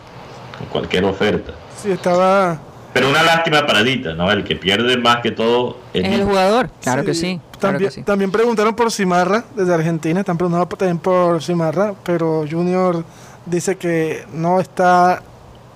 con 0.58 0.66
cualquier 0.68 1.04
oferta. 1.04 1.52
Sí, 1.80 1.90
estaba 1.90 2.60
pero 2.92 3.08
una 3.08 3.22
lástima 3.22 3.66
paradita, 3.66 4.12
¿no? 4.14 4.30
El 4.30 4.44
que 4.44 4.54
pierde 4.54 4.98
más 4.98 5.18
que 5.22 5.30
todo 5.30 5.78
es 5.94 6.04
el 6.04 6.24
jugador. 6.24 6.68
Claro, 6.82 7.04
que 7.04 7.14
sí, 7.14 7.40
también, 7.58 8.04
también 8.04 8.30
preguntaron 8.30 8.74
por 8.74 8.92
Cimarra 8.92 9.44
desde 9.56 9.72
Argentina, 9.72 10.20
están 10.20 10.36
preguntando 10.36 10.66
también 10.76 10.98
por 10.98 11.42
Cimarra, 11.42 11.94
pero 12.04 12.44
Junior 12.50 13.02
dice 13.46 13.76
que 13.76 14.24
no 14.32 14.60
está 14.60 15.22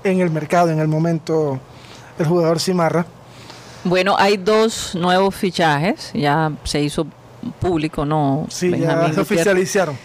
en 0.04 0.20
el 0.20 0.30
mercado 0.30 0.70
en 0.70 0.78
el 0.78 0.88
momento 0.88 1.58
el 2.18 2.26
jugador 2.26 2.60
Cimarra. 2.60 3.06
Bueno, 3.84 4.16
hay 4.18 4.36
dos 4.36 4.94
nuevos 4.94 5.34
fichajes, 5.34 6.10
ya 6.12 6.52
se 6.64 6.82
hizo 6.82 7.06
público, 7.60 8.04
¿no? 8.04 8.46
Sí, 8.48 8.70
ya 8.70 9.12
se 9.12 9.20
oficializaron. 9.20 9.96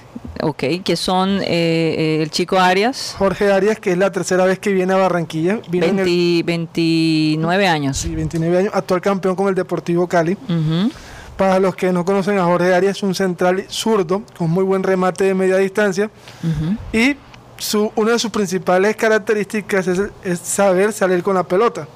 Ok, 0.43 0.63
que 0.83 0.95
son 0.95 1.39
eh, 1.41 1.47
eh, 1.47 2.19
el 2.21 2.29
chico 2.29 2.59
Arias. 2.59 3.15
Jorge 3.17 3.51
Arias, 3.51 3.79
que 3.79 3.91
es 3.91 3.97
la 3.97 4.11
tercera 4.11 4.45
vez 4.45 4.59
que 4.59 4.71
viene 4.71 4.93
a 4.93 4.97
Barranquilla. 4.97 5.59
29 5.67 7.67
años. 7.67 7.97
Sí, 7.97 8.15
29 8.15 8.57
años, 8.57 8.71
actual 8.73 9.01
campeón 9.01 9.35
con 9.35 9.49
el 9.49 9.55
Deportivo 9.55 10.07
Cali. 10.07 10.37
Para 11.37 11.59
los 11.59 11.75
que 11.75 11.91
no 11.91 12.05
conocen 12.05 12.37
a 12.37 12.45
Jorge 12.45 12.73
Arias, 12.73 12.97
es 12.97 13.03
un 13.03 13.15
central 13.15 13.65
zurdo 13.69 14.23
con 14.37 14.49
muy 14.49 14.63
buen 14.63 14.83
remate 14.83 15.25
de 15.25 15.33
media 15.33 15.57
distancia. 15.57 16.09
Y 16.93 17.15
su, 17.61 17.91
una 17.95 18.13
de 18.13 18.19
sus 18.19 18.31
principales 18.31 18.95
características 18.95 19.87
es, 19.87 20.39
saber 20.39 20.91
salir 20.93 21.21
con 21.21 21.35
la 21.35 21.43
pelota, 21.43 21.87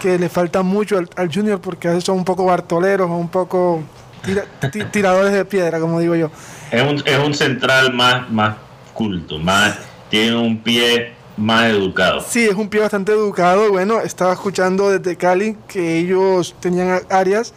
que 0.00 0.18
le 0.18 0.30
falta 0.30 0.62
mucho 0.62 0.98
al, 1.16 1.32
Junior 1.32 1.60
porque 1.60 1.88
a 1.88 1.90
veces 1.90 2.04
son 2.04 2.16
un 2.16 2.24
poco 2.24 2.46
bartoleros 2.46 3.10
o 3.10 3.14
un 3.14 3.28
poco 3.28 3.82
tiradores 4.90 5.32
de 5.32 5.44
piedra, 5.44 5.78
como 5.78 6.00
digo 6.00 6.14
yo. 6.14 6.30
Es 6.70 6.82
un, 6.82 7.02
es 7.04 7.18
un 7.18 7.34
central 7.34 7.92
más, 7.92 8.30
más 8.30 8.56
culto, 8.94 9.38
más 9.38 9.76
tiene 10.08 10.36
un 10.36 10.58
pie 10.58 11.12
más 11.36 11.66
educado. 11.66 12.24
Sí, 12.26 12.44
es 12.44 12.54
un 12.54 12.68
pie 12.68 12.80
bastante 12.80 13.12
educado. 13.12 13.70
Bueno, 13.70 14.00
estaba 14.00 14.32
escuchando 14.32 14.90
desde 14.90 15.16
Cali 15.16 15.56
que 15.68 15.98
ellos 15.98 16.54
tenían 16.60 17.02
áreas. 17.10 17.52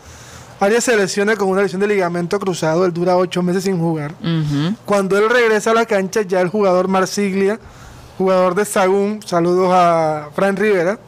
Arias 0.59 0.83
se 0.83 0.97
lesiona 0.97 1.35
con 1.35 1.49
una 1.49 1.61
lesión 1.61 1.81
de 1.81 1.87
ligamento 1.87 2.39
cruzado, 2.39 2.85
él 2.85 2.93
dura 2.93 3.15
ocho 3.15 3.43
meses 3.43 3.63
sin 3.63 3.79
jugar. 3.79 4.13
Cuando 4.85 5.17
él 5.17 5.29
regresa 5.29 5.71
a 5.71 5.73
la 5.73 5.85
cancha, 5.85 6.21
ya 6.21 6.41
el 6.41 6.49
jugador 6.49 6.87
Marsiglia, 6.87 7.59
jugador 8.17 8.55
de 8.55 8.65
Sagún, 8.65 9.21
saludos 9.23 9.69
a 9.71 10.29
Fran 10.33 10.55
Rivera, 10.55 10.99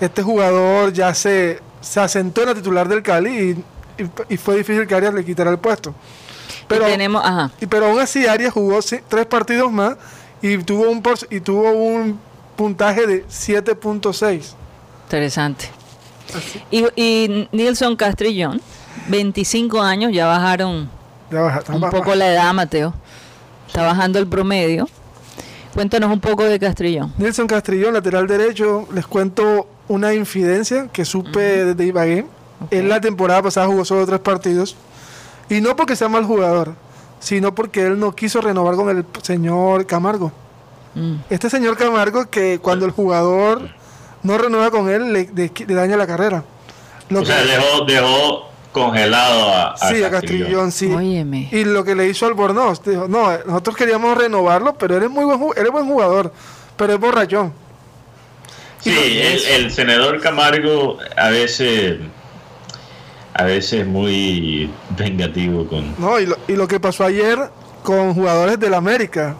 este 0.00 0.22
jugador 0.22 0.92
ya 0.92 1.14
se, 1.14 1.60
se 1.80 2.00
asentó 2.00 2.42
en 2.42 2.48
la 2.48 2.54
titular 2.54 2.88
del 2.88 3.02
Cali 3.02 3.30
y 3.30 3.64
y, 4.28 4.36
fue 4.36 4.56
difícil 4.56 4.86
que 4.86 4.94
Arias 4.94 5.12
le 5.12 5.24
quitara 5.24 5.50
el 5.50 5.58
puesto. 5.58 5.94
Pero, 6.66 6.86
tenemos, 6.86 7.24
ajá. 7.24 7.50
Y, 7.60 7.66
pero 7.66 7.86
aún 7.86 7.98
así 7.98 8.26
Arias 8.26 8.52
jugó 8.52 8.78
tres 9.08 9.26
partidos 9.26 9.72
más 9.72 9.96
y 10.40 10.58
tuvo 10.58 10.90
un, 10.90 11.02
y 11.30 11.40
tuvo 11.40 11.72
un 11.72 12.18
puntaje 12.56 13.06
de 13.06 13.26
7.6. 13.26 14.54
Interesante. 15.04 15.70
Y, 16.70 16.84
y 16.96 17.48
Nilson 17.52 17.96
Castrillón, 17.96 18.60
25 19.08 19.80
años, 19.80 20.12
ya 20.12 20.26
bajaron 20.26 20.88
un 21.72 21.90
poco 21.90 22.14
la 22.14 22.32
edad, 22.32 22.52
Mateo. 22.54 22.94
Está 23.66 23.82
bajando 23.82 24.18
el 24.18 24.26
promedio. 24.26 24.88
Cuéntanos 25.74 26.10
un 26.10 26.20
poco 26.20 26.44
de 26.44 26.58
Castrillón. 26.58 27.12
Nilson 27.18 27.46
Castrillón, 27.46 27.94
lateral 27.94 28.26
derecho, 28.26 28.88
les 28.92 29.06
cuento 29.06 29.68
una 29.88 30.14
infidencia 30.14 30.88
que 30.92 31.04
supe 31.04 31.64
desde 31.64 31.86
Ibagué 31.86 32.26
en 32.70 32.88
la 32.88 33.00
temporada 33.00 33.42
pasada 33.42 33.66
jugó 33.66 33.84
solo 33.84 34.06
tres 34.06 34.20
partidos. 34.20 34.76
Y 35.48 35.60
no 35.60 35.76
porque 35.76 35.96
sea 35.96 36.08
mal 36.08 36.24
jugador, 36.24 36.74
sino 37.20 37.54
porque 37.54 37.86
él 37.86 37.98
no 37.98 38.14
quiso 38.14 38.40
renovar 38.40 38.74
con 38.74 38.90
el 38.90 39.04
señor 39.22 39.86
Camargo. 39.86 40.32
Mm. 40.94 41.14
Este 41.30 41.48
señor 41.48 41.76
Camargo 41.76 42.26
que 42.26 42.58
cuando 42.58 42.84
el 42.84 42.90
jugador 42.90 43.70
no 44.22 44.38
renueva 44.38 44.70
con 44.70 44.88
él 44.88 45.12
le, 45.12 45.50
daña 45.66 45.96
la 45.96 46.06
carrera. 46.06 46.44
o 47.14 47.24
sea, 47.24 47.42
dejó, 47.86 48.48
congelado 48.72 49.54
a, 49.54 49.76
sí, 49.76 50.02
a 50.02 50.10
Castrillón. 50.10 50.70
sí. 50.72 50.88
Y 51.50 51.64
lo 51.64 51.84
que 51.84 51.94
le 51.94 52.08
hizo 52.08 52.26
al 52.26 52.34
Bornos, 52.34 52.82
dijo, 52.84 53.08
no, 53.08 53.30
nosotros 53.46 53.76
queríamos 53.76 54.16
renovarlo, 54.16 54.74
pero 54.74 54.96
él 54.96 55.04
es 55.04 55.10
muy 55.10 55.24
buen, 55.24 55.40
él 55.56 55.66
es 55.66 55.72
buen 55.72 55.86
jugador, 55.86 56.32
pero 56.76 56.92
es 56.92 57.00
borrachón. 57.00 57.52
Sí, 58.80 58.90
el, 58.90 59.44
el 59.64 59.72
senador 59.72 60.20
Camargo 60.20 60.98
a 61.16 61.30
veces 61.30 61.98
a 63.38 63.44
veces 63.44 63.86
muy 63.86 64.68
vengativo 64.96 65.66
con... 65.66 65.94
No, 65.98 66.18
y 66.18 66.26
lo, 66.26 66.36
y 66.48 66.54
lo 66.54 66.66
que 66.66 66.80
pasó 66.80 67.04
ayer 67.04 67.38
con 67.84 68.12
jugadores 68.12 68.58
del 68.58 68.74
América. 68.74 69.36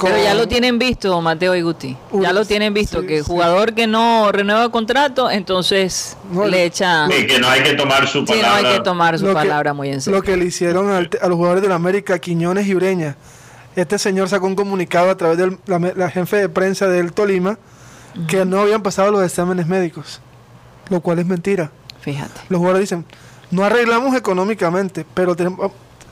Pero 0.00 0.22
ya 0.22 0.34
lo 0.34 0.48
tienen 0.48 0.78
visto, 0.78 1.20
Mateo 1.20 1.54
y 1.54 1.62
Guti. 1.62 1.96
ya 2.12 2.32
lo 2.32 2.44
tienen 2.44 2.74
visto, 2.74 3.02
que 3.02 3.22
jugador 3.22 3.74
que 3.74 3.86
no 3.86 4.30
renueva 4.32 4.70
contrato, 4.70 5.30
entonces 5.30 6.16
le 6.32 6.64
echa... 6.64 7.06
Sí, 7.08 7.26
que 7.26 7.38
no 7.38 7.48
hay 7.48 7.62
que 7.62 7.74
tomar 7.74 8.06
su 8.06 8.24
palabra. 8.24 8.48
Sí, 8.48 8.62
no 8.62 8.68
hay 8.68 8.76
que 8.76 8.82
tomar 8.82 9.18
su 9.18 9.32
palabra 9.32 9.72
muy 9.72 9.88
en 9.88 10.00
serio. 10.00 10.18
Lo 10.18 10.22
que 10.22 10.36
le 10.36 10.44
hicieron 10.44 10.90
a 10.90 11.00
los 11.00 11.36
jugadores 11.36 11.62
del 11.62 11.72
América, 11.72 12.18
Quiñones 12.18 12.66
y 12.66 12.74
Ureña. 12.74 13.16
Este 13.76 13.98
señor 13.98 14.28
sacó 14.28 14.46
un 14.46 14.56
comunicado 14.56 15.10
a 15.10 15.16
través 15.16 15.38
de 15.38 15.56
la, 15.66 16.10
jefe 16.10 16.36
de 16.36 16.48
prensa 16.48 16.88
del 16.88 17.12
Tolima 17.12 17.58
que 18.26 18.44
no 18.44 18.60
habían 18.60 18.82
pasado 18.82 19.12
los 19.12 19.22
exámenes 19.22 19.66
médicos, 19.68 20.20
lo 20.88 21.00
cual 21.00 21.20
es 21.20 21.26
mentira. 21.26 21.70
Fíjate. 22.00 22.40
Los 22.48 22.58
jugadores 22.58 22.82
dicen, 22.82 23.04
no 23.50 23.64
arreglamos 23.64 24.16
económicamente, 24.16 25.06
pero 25.14 25.36
tenemos, 25.36 25.70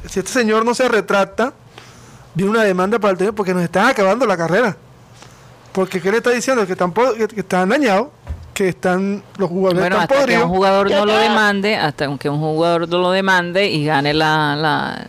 si 0.09 0.21
este 0.21 0.31
señor 0.31 0.65
no 0.65 0.75
se 0.75 0.89
retracta, 0.89 1.55
viene 2.37 2.51
una 2.51 2.63
demanda 2.63 2.99
para 2.99 3.13
el 3.13 3.19
tema 3.19 3.33
porque 3.33 3.53
nos 3.53 3.65
están 3.65 3.89
acabando 3.89 4.27
la 4.27 4.37
carrera. 4.37 4.77
Porque 5.73 6.01
¿qué 6.01 6.11
le 6.13 6.19
está 6.19 6.31
diciendo? 6.31 6.65
Que 6.67 6.73
están, 6.73 6.93
que, 6.93 7.41
están 7.41 7.69
dañados, 7.69 8.09
que 8.55 8.69
están 8.69 9.23
los 9.37 9.49
jugadores 9.49 9.81
bueno, 9.81 9.99
hasta 9.99 10.25
que 10.25 10.39
un 10.39 10.49
jugador 10.49 10.91
no 10.91 11.05
lo 11.05 11.19
demande, 11.19 11.77
hasta 11.77 12.17
que 12.19 12.29
un 12.29 12.39
jugador 12.39 12.89
no 12.89 12.99
lo 12.99 13.11
demande 13.11 13.67
y 13.67 13.85
gane 13.85 14.15
la, 14.15 15.09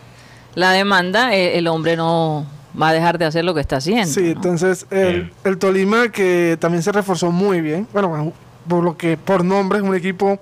la, 0.54 0.70
demanda, 0.72 1.34
el, 1.34 1.58
el, 1.58 1.66
hombre 1.68 1.96
no 1.96 2.46
va 2.80 2.88
a 2.88 2.92
dejar 2.92 3.18
de 3.18 3.26
hacer 3.26 3.44
lo 3.44 3.54
que 3.54 3.60
está 3.60 3.76
haciendo. 3.76 4.12
Sí, 4.12 4.30
entonces 4.30 4.86
el, 4.90 5.32
el 5.44 5.58
Tolima 5.58 6.08
que 6.10 6.56
también 6.60 6.82
se 6.82 6.92
reforzó 6.92 7.30
muy 7.30 7.60
bien, 7.60 7.86
bueno, 7.92 8.32
por 8.66 8.82
lo 8.82 8.96
que 8.96 9.16
por 9.16 9.44
nombre 9.44 9.78
es 9.78 9.84
un 9.84 9.94
equipo 9.94 10.38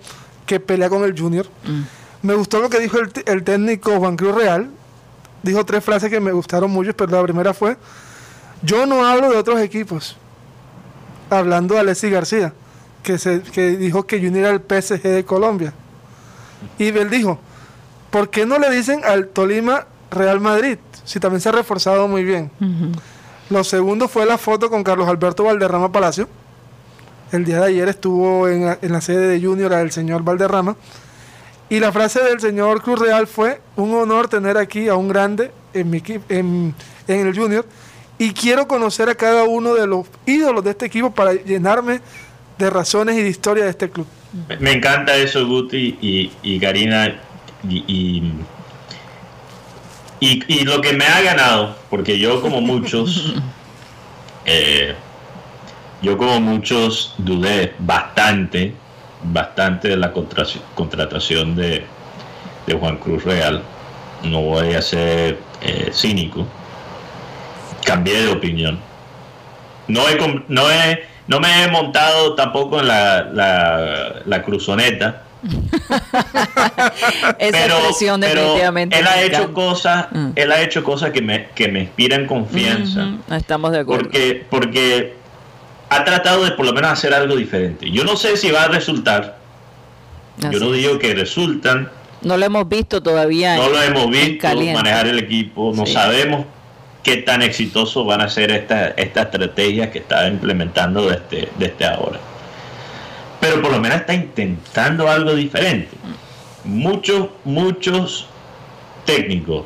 que 0.47 0.61
pelea 0.61 0.89
con 0.89 1.05
el 1.05 1.19
Junior. 1.19 1.47
Mm. 1.65 2.27
Me 2.27 2.35
gustó 2.35 2.61
lo 2.61 2.69
que 2.69 2.81
dijo 2.81 2.99
el, 2.99 3.45
técnico 3.45 3.99
Juan 3.99 4.17
Cruz 4.17 4.35
Real. 4.35 4.69
Dijo 5.47 5.65
tres 5.65 5.85
frases 5.85 6.11
que 6.11 6.21
me 6.21 6.33
gustaron 6.33 6.71
mucho, 6.71 6.95
pero 6.95 7.13
la 7.13 7.23
primera 7.23 7.55
fue, 7.55 7.77
yo 8.63 8.87
no 8.87 9.07
hablo 9.07 9.31
de 9.31 9.37
otros 9.37 9.61
equipos. 9.61 10.17
Hablando 11.31 11.75
de 11.75 11.81
Alexis 11.81 12.11
García, 12.11 12.53
que, 13.03 13.19
se, 13.19 13.43
que 13.43 13.77
dijo 13.77 14.07
que 14.07 14.19
Junior 14.19 14.47
era 14.47 14.51
el 14.51 14.61
PSG 14.61 15.03
de 15.03 15.25
Colombia. 15.25 15.73
Y 16.79 16.89
él 16.89 17.11
dijo, 17.11 17.39
¿por 18.11 18.31
qué 18.31 18.47
no 18.47 18.59
le 18.59 18.71
dicen 18.71 19.03
al 19.05 19.29
Tolima 19.29 19.87
Real 20.11 20.41
Madrid? 20.41 20.79
Si 21.05 21.21
también 21.21 21.41
se 21.41 21.49
ha 21.49 21.53
reforzado 21.53 22.09
muy 22.09 22.25
bien. 22.25 22.51
Lo 23.51 23.65
segundo 23.65 24.09
fue 24.09 24.27
la 24.27 24.39
foto 24.39 24.71
con 24.71 24.83
Carlos 24.83 25.09
Alberto 25.09 25.45
Valderrama 25.45 25.93
Palacio 25.93 26.29
el 27.33 27.45
día 27.45 27.61
de 27.61 27.67
ayer 27.67 27.89
estuvo 27.89 28.49
en, 28.49 28.77
la 28.81 29.01
sede 29.01 29.27
de 29.27 29.45
Junior 29.45 29.73
el 29.73 29.91
señor 29.91 30.23
Valderrama. 30.23 30.77
Y 31.69 31.81
la 31.81 31.91
frase 31.93 32.23
del 32.23 32.41
señor 32.41 32.83
Cruz 32.83 32.99
Real 32.99 33.27
fue, 33.27 33.61
un 33.77 33.93
honor 33.95 34.29
tener 34.29 34.57
aquí 34.57 34.89
a 34.89 34.95
un 34.95 35.09
grande 35.09 35.51
en, 35.75 35.91
mi, 35.91 36.03
en, 36.29 36.75
en 37.09 37.27
el 37.27 37.37
Junior. 37.37 37.67
Y 38.19 38.33
quiero 38.33 38.67
conocer 38.67 39.09
a 39.09 39.15
cada 39.15 39.45
uno 39.45 39.75
de 39.75 39.87
los 39.87 40.07
ídolos 40.25 40.65
de 40.65 40.71
este 40.71 40.87
equipo 40.87 41.11
para 41.11 41.35
llenarme 41.35 42.01
de 42.57 42.71
razones 42.71 43.17
y 43.17 43.23
de 43.23 43.29
historia 43.29 43.65
de 43.65 43.71
este 43.71 43.91
club. 43.91 44.07
Me 44.61 44.73
encanta 44.73 45.17
eso, 45.17 45.47
Guti 45.47 45.99
y, 46.01 46.33
y 46.43 46.59
Karina. 46.59 47.21
Y, 47.69 48.23
y, 50.21 50.65
lo 50.65 50.81
que 50.81 50.93
me 50.93 51.05
ha 51.05 51.21
ganado, 51.21 51.77
porque 51.91 52.19
yo 52.19 52.41
como 52.41 52.61
muchos, 52.61 53.35
eh, 54.45 54.95
yo 56.01 56.17
como 56.17 56.41
muchos 56.41 57.15
dudé 57.19 57.75
bastante, 57.79 58.73
bastante 59.33 59.89
de 59.89 59.97
la 59.97 60.13
contratación 60.13 61.57
de, 61.57 61.85
Juan 62.79 62.97
Cruz 62.99 63.25
Real. 63.25 63.63
No 64.25 64.41
voy 64.43 64.75
a 64.75 64.83
ser 64.83 65.39
eh, 65.61 65.91
cínico. 65.93 66.47
Cambié 67.85 68.23
de 68.23 68.29
opinión. 68.29 68.79
No, 69.89 70.09
he, 70.09 70.17
no, 70.49 70.71
he, 70.71 71.05
no 71.29 71.39
me 71.39 71.63
he 71.63 71.69
montado 71.69 72.35
tampoco 72.35 72.81
en 72.81 72.89
la, 72.89 74.23
la, 74.25 74.43
cruzoneta 74.43 75.23
Esa 77.39 77.67
expresión 77.67 78.21
definitivamente. 78.21 78.99
Él 78.99 79.07
ha 79.07 79.23
hecho 79.23 79.53
cosas, 79.53 80.07
mm. 80.11 80.31
él 80.35 80.51
ha 80.51 80.61
hecho 80.63 80.83
cosas 80.83 81.11
que 81.11 81.23
me, 81.23 81.49
que 81.55 81.69
me 81.69 81.83
inspiran 81.83 82.27
confianza. 82.27 83.11
Estamos 83.31 83.71
de 83.71 83.81
acuerdo. 83.81 84.05
Porque, 84.05 84.45
porque 84.51 85.15
ha 85.89 86.05
tratado 86.05 86.45
de 86.45 86.53
por 86.53 86.67
lo 86.67 86.73
menos 86.73 86.91
hacer 86.91 87.15
algo 87.15 87.37
diferente. 87.37 87.91
Yo 87.91 88.05
no 88.05 88.17
sé 88.17 88.37
si 88.37 88.51
va 88.51 88.65
a 88.65 88.69
resultar. 88.69 89.39
Yo 90.39 90.59
no 90.59 90.73
digo 90.73 90.99
que 90.99 91.15
resultan. 91.15 91.91
No 92.23 92.37
lo 92.37 92.45
hemos 92.45 92.69
visto 92.69 93.03
todavía. 93.03 93.57
No 93.57 93.69
lo 93.69 93.83
hemos 93.83 94.11
visto 94.11 94.49
manejar 94.49 95.07
el 95.07 95.19
equipo. 95.19 95.73
No 95.75 95.87
sabemos 95.87 96.47
qué 97.03 97.19
tan 97.19 97.43
exitosos 97.43 98.05
van 98.05 98.21
a 98.21 98.29
ser 98.29 98.51
estas 98.51 98.95
esta 98.97 99.23
estrategias 99.23 99.91
que 99.91 100.01
está 100.01 100.27
implementando 100.27 101.09
desde, 101.09 101.49
desde 101.57 101.87
ahora. 101.87 102.19
Pero 103.41 103.63
por 103.63 103.71
lo 103.71 103.81
menos 103.81 104.01
está 104.01 104.15
intentando 104.15 105.09
algo 105.09 105.35
diferente. 105.35 105.91
Muchos, 106.65 107.29
muchos 107.45 108.27
técnicos 109.05 109.65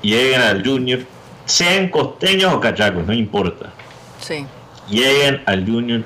llegan 0.00 0.42
al 0.42 0.64
junior, 0.64 1.00
sean 1.44 1.88
costeños 1.88 2.52
o 2.54 2.60
cachacos, 2.60 3.04
no 3.04 3.12
importa. 3.12 3.72
Sí. 4.20 4.46
Llegan 4.88 5.42
al 5.46 5.66
junior 5.66 6.02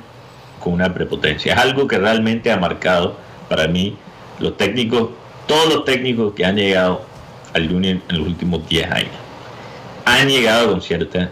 con 0.59 0.75
una 0.75 0.93
prepotencia. 0.93 1.55
Es 1.55 1.59
algo 1.59 1.87
que 1.87 1.99
realmente 1.99 2.51
ha 2.51 2.57
marcado 2.57 3.17
para 3.49 3.67
mí 3.67 3.97
los 4.39 4.57
técnicos, 4.57 5.11
todos 5.47 5.75
los 5.75 5.85
técnicos 5.85 6.35
que 6.35 6.45
han 6.45 6.57
llegado 6.57 7.03
al 7.55 7.69
junior 7.69 7.99
en 8.09 8.19
los 8.19 8.27
últimos 8.27 8.69
10 8.69 8.91
años 8.91 9.31
han 10.05 10.29
llegado 10.29 10.71
con 10.71 10.83
cierta 10.83 11.31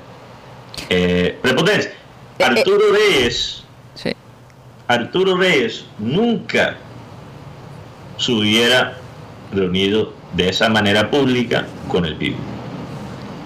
eh, 0.88 1.38
prepotencia. 1.42 1.92
Eh, 2.38 2.44
Arturo 2.44 2.94
eh, 2.94 2.98
Reyes, 2.98 3.64
Arturo 4.86 5.36
Reyes 5.36 5.84
nunca 5.98 6.76
se 8.16 8.32
hubiera 8.32 8.96
reunido 9.52 10.14
de 10.34 10.48
esa 10.48 10.68
manera 10.68 11.10
pública 11.10 11.66
con 11.88 12.04
el 12.04 12.14
vivo. 12.14 12.38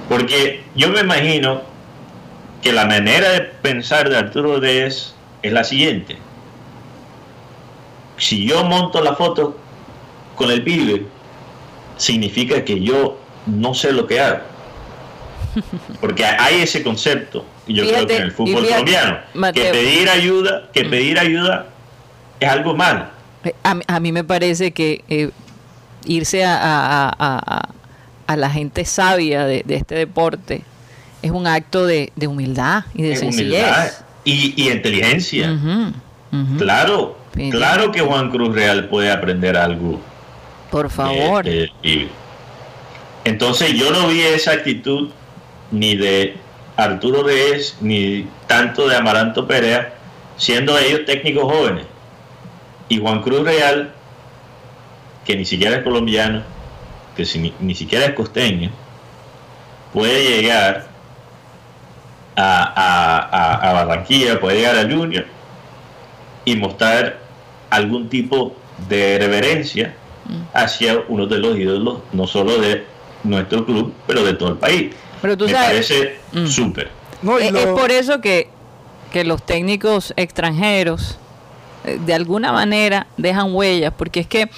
Porque 0.08 0.62
yo 0.74 0.90
me 0.90 1.00
imagino 1.00 1.62
que 2.62 2.72
la 2.72 2.86
manera 2.86 3.30
de 3.30 3.40
pensar 3.40 4.08
de 4.08 4.16
Arturo 4.16 4.60
Reyes 4.60 5.14
es 5.42 5.52
la 5.52 5.64
siguiente. 5.64 6.16
Si 8.16 8.46
yo 8.46 8.64
monto 8.64 9.02
la 9.02 9.16
foto 9.16 9.58
con 10.36 10.50
el 10.50 10.62
pibe, 10.62 11.06
significa 11.96 12.64
que 12.64 12.80
yo 12.80 13.18
no 13.46 13.74
sé 13.74 13.92
lo 13.92 14.06
que 14.06 14.20
hago. 14.20 14.40
Porque 16.00 16.24
hay 16.24 16.62
ese 16.62 16.82
concepto, 16.82 17.44
y 17.66 17.74
yo 17.74 17.84
creo 17.84 18.06
que 18.06 18.16
en 18.16 18.22
el 18.22 18.32
fútbol 18.32 18.64
colombiano, 18.64 19.18
que 19.52 19.64
pedir 19.64 20.08
ayuda, 20.08 20.70
que 20.72 20.84
mm. 20.84 20.90
pedir 20.90 21.18
ayuda 21.18 21.66
es 22.40 22.48
algo 22.48 22.74
mal. 22.74 23.10
Eh, 23.44 23.54
a, 23.62 24.00
mí 24.00 24.12
me 24.12 24.24
parece 24.24 24.70
que 24.72 25.04
eh, 25.08 25.30
irse 26.06 26.44
a, 26.46 27.68
la 28.34 28.50
gente 28.50 28.84
sabia 28.84 29.44
de, 29.44 29.64
este 29.68 29.94
deporte 29.94 30.62
es 31.22 31.30
un 31.30 31.46
acto 31.46 31.86
de, 31.86 32.12
humildad 32.26 32.84
y 32.94 33.02
de 33.02 33.16
sencillez. 33.16 34.04
y, 34.24 34.70
inteligencia. 34.70 35.58
Claro, 36.58 37.18
claro 37.50 37.92
que 37.92 38.00
Juan 38.00 38.30
Cruz 38.30 38.54
Real 38.54 38.88
puede 38.88 39.10
aprender 39.10 39.56
algo. 39.56 40.00
Por 40.70 40.90
favor. 40.90 41.46
Eh, 41.46 42.08
entonces 43.24 43.74
yo 43.74 43.90
no 43.90 44.08
vi 44.08 44.20
esa 44.22 44.52
actitud 44.52 45.10
ni 45.70 45.96
de 45.96 46.36
Arturo 46.76 47.22
Reyes, 47.22 47.76
ni 47.80 48.26
tanto 48.46 48.88
de 48.88 48.96
Amaranto 48.96 49.46
Perea, 49.46 49.94
siendo 50.36 50.76
ellos 50.78 51.04
técnicos 51.06 51.44
jóvenes. 51.44 51.84
Y 52.88 52.98
Juan 52.98 53.22
Cruz 53.22 53.44
Real, 53.44 53.92
que 55.24 55.36
ni 55.36 55.44
siquiera 55.44 55.76
es 55.76 55.82
colombiano, 55.82 56.42
que 57.16 57.26
ni, 57.60 57.74
siquiera 57.74 58.06
es 58.06 58.14
costeño, 58.14 58.70
puede 59.92 60.24
llegar 60.24 60.91
a, 62.36 63.84
Barranquilla, 63.86 64.40
puede 64.40 64.58
llegar 64.58 64.76
a 64.76 64.82
Junior 64.82 65.24
y 66.44 66.56
mostrar 66.56 67.20
algún 67.70 68.08
tipo 68.08 68.54
de 68.88 69.18
reverencia 69.18 69.94
mm. 70.26 70.56
hacia 70.56 71.02
uno 71.08 71.26
de 71.26 71.38
los 71.38 71.56
ídolos, 71.56 71.98
no 72.12 72.26
solo 72.26 72.58
de 72.58 72.84
nuestro 73.24 73.64
club, 73.64 73.92
pero 74.06 74.24
de 74.24 74.34
todo 74.34 74.50
el 74.50 74.56
país. 74.56 74.94
Pero 75.20 75.36
tú 75.36 75.46
Me 75.46 75.52
parece 75.52 76.18
mm. 76.32 76.46
súper. 76.46 76.90
es, 77.40 77.66
por 77.66 77.90
eso 77.90 78.20
que, 78.20 78.48
los 79.24 79.44
técnicos 79.44 80.14
extranjeros 80.16 81.18
eh, 81.84 81.98
de 82.04 82.14
alguna 82.14 82.52
manera 82.52 83.06
dejan 83.16 83.54
huellas, 83.54 83.92
porque 83.96 84.20
es 84.20 84.26
que, 84.26 84.50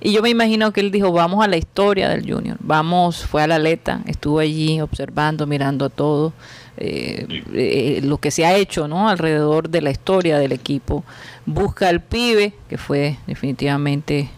y 0.00 0.12
yo 0.12 0.22
me 0.22 0.28
imagino 0.28 0.72
que 0.72 0.80
él 0.80 0.90
dijo, 0.90 1.10
vamos 1.10 1.44
a 1.44 1.48
la 1.48 1.56
historia 1.56 2.08
del 2.08 2.30
Junior, 2.30 2.56
vamos, 2.60 3.24
fue 3.26 3.42
a 3.42 3.46
la 3.46 3.56
aleta, 3.56 4.02
estuvo 4.06 4.38
allí 4.38 4.80
observando, 4.80 5.46
mirando 5.46 5.86
a 5.86 5.88
todo, 5.88 6.32
eh, 6.78 7.42
eh, 7.52 8.00
lo 8.02 8.18
que 8.18 8.30
se 8.30 8.46
ha 8.46 8.56
hecho 8.56 8.88
¿no? 8.88 9.08
alrededor 9.08 9.68
de 9.68 9.82
la 9.82 9.90
historia 9.90 10.38
del 10.38 10.52
equipo, 10.52 11.04
busca 11.46 11.88
al 11.88 12.00
pibe, 12.00 12.52
que 12.68 12.78
fue 12.78 13.16
definitivamente 13.26 14.30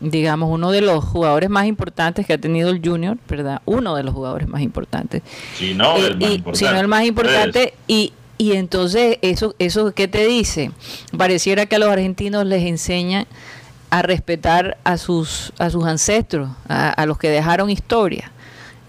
digamos, 0.00 0.50
uno 0.50 0.70
de 0.70 0.80
los 0.80 1.04
jugadores 1.04 1.50
más 1.50 1.66
importantes 1.66 2.26
que 2.26 2.34
ha 2.34 2.38
tenido 2.38 2.70
el 2.70 2.80
Junior, 2.84 3.18
¿verdad? 3.28 3.62
Uno 3.64 3.94
de 3.96 4.02
los 4.02 4.14
jugadores 4.14 4.48
más 4.48 4.62
importantes. 4.62 5.22
Si 5.54 5.74
no, 5.74 5.96
el 5.96 6.16
más 6.16 6.30
importante. 6.30 6.58
Si 6.58 6.64
no 6.64 6.80
el 6.80 6.88
más 6.88 7.04
importante. 7.04 7.74
Y, 7.88 8.12
y 8.38 8.52
entonces, 8.52 9.18
eso, 9.22 9.54
¿eso 9.58 9.92
qué 9.92 10.08
te 10.08 10.26
dice? 10.26 10.70
Pareciera 11.16 11.66
que 11.66 11.76
a 11.76 11.78
los 11.78 11.88
argentinos 11.88 12.46
les 12.46 12.64
enseñan 12.64 13.26
a 13.90 14.02
respetar 14.02 14.76
a 14.84 14.98
sus, 14.98 15.52
a 15.58 15.70
sus 15.70 15.84
ancestros, 15.84 16.50
a, 16.68 17.06
los 17.06 17.18
que 17.18 17.30
dejaron 17.30 17.70
historia. 17.70 18.30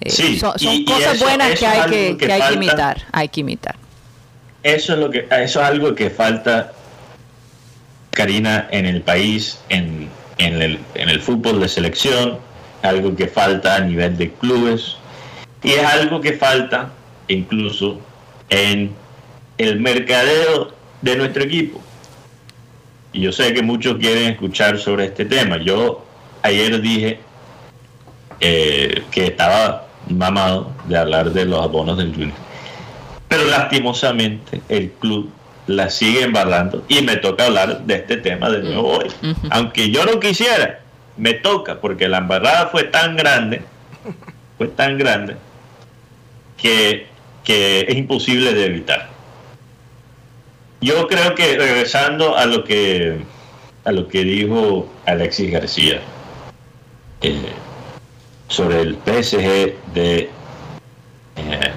Eh, 0.02 0.10
sí, 0.10 0.40
son, 0.40 0.54
cosas 0.86 1.20
buenas 1.20 1.60
que, 1.60 1.66
hay 1.66 1.90
que, 1.90 2.18
que, 2.18 2.32
hay 2.32 2.42
que 2.50 2.54
imitar, 2.54 3.02
hay 3.12 3.30
que 3.30 3.42
imitar. 3.42 3.76
Eso 4.64 4.94
es 4.94 5.00
lo 5.00 5.10
que, 5.10 5.28
eso 5.30 5.62
es 5.62 5.68
algo 5.68 5.96
que 5.96 6.10
falta, 6.10 6.74
Karina, 8.12 8.68
en 8.72 8.86
el 8.86 9.02
país, 9.02 9.60
en, 9.70 10.10
en 10.38 10.62
el, 10.62 10.80
en 10.96 11.10
el 11.10 11.22
fútbol 11.22 11.60
de 11.60 11.68
selección, 11.68 12.38
algo 12.84 13.16
que 13.16 13.28
falta 13.28 13.76
a 13.76 13.80
nivel 13.80 14.18
de 14.18 14.32
clubes 14.32 14.98
y 15.64 15.72
es 15.72 15.84
algo 15.84 16.22
que 16.22 16.34
falta 16.34 16.90
incluso 17.28 18.00
en 18.50 18.94
el 19.58 19.80
mercadeo 19.80 20.74
de 21.02 21.16
nuestro 21.16 21.44
equipo. 21.44 21.82
Y 23.14 23.22
yo 23.22 23.32
sé 23.32 23.54
que 23.54 23.64
muchos 23.64 23.98
quieren 23.98 24.32
escuchar 24.32 24.78
sobre 24.78 25.06
este 25.06 25.26
tema. 25.26 25.58
Yo 25.58 26.06
ayer 26.44 26.80
dije 26.82 27.20
eh, 28.40 29.04
que 29.12 29.26
estaba 29.28 29.87
mamado 30.10 30.72
de 30.88 30.98
hablar 30.98 31.32
de 31.32 31.46
los 31.46 31.62
abonos 31.62 31.98
del 31.98 32.14
Junior. 32.14 32.38
Pero 33.28 33.46
lastimosamente 33.46 34.62
el 34.70 34.92
club 34.92 35.32
la 35.68 35.90
sigue 35.90 36.24
embarrando 36.24 36.84
y 36.88 37.02
me 37.02 37.18
toca 37.18 37.46
hablar 37.46 37.82
de 37.82 37.96
este 37.96 38.18
tema 38.18 38.50
de 38.50 38.64
nuevo 38.64 39.00
hoy. 39.00 39.08
Aunque 39.50 39.92
yo 39.92 40.06
no 40.06 40.20
quisiera, 40.20 40.80
me 41.18 41.34
toca 41.34 41.82
porque 41.82 42.08
la 42.08 42.20
embarrada 42.20 42.68
fue 42.68 42.86
tan 42.86 43.18
grande, 43.18 43.62
fue 44.58 44.68
tan 44.68 44.98
grande, 44.98 45.36
que, 46.56 47.08
que 47.44 47.82
es 47.82 47.98
imposible 47.98 48.54
de 48.54 48.66
evitar. 48.66 49.10
Yo 50.80 51.08
creo 51.08 51.36
que 51.36 51.58
regresando 51.58 52.38
a 52.38 52.46
lo 52.46 52.64
que 52.64 53.18
a 53.84 53.92
lo 53.94 54.10
que 54.10 54.24
dijo 54.24 54.88
Alexis 55.06 55.50
García 55.50 56.02
eh, 57.22 57.54
sobre 58.48 58.82
el 58.82 58.96
PSG 59.06 59.94
de 59.94 60.30
eh, 61.36 61.72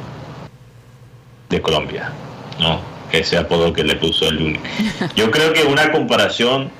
de 1.48 1.60
Colombia, 1.60 2.12
¿no? 2.58 2.80
ese 3.12 3.36
apodo 3.36 3.72
que 3.72 3.84
le 3.84 3.96
puso 3.96 4.28
el 4.28 4.38
Junior. 4.38 4.62
Yo 5.16 5.30
creo 5.30 5.52
que 5.52 5.64
una 5.64 5.90
comparación 5.92 6.70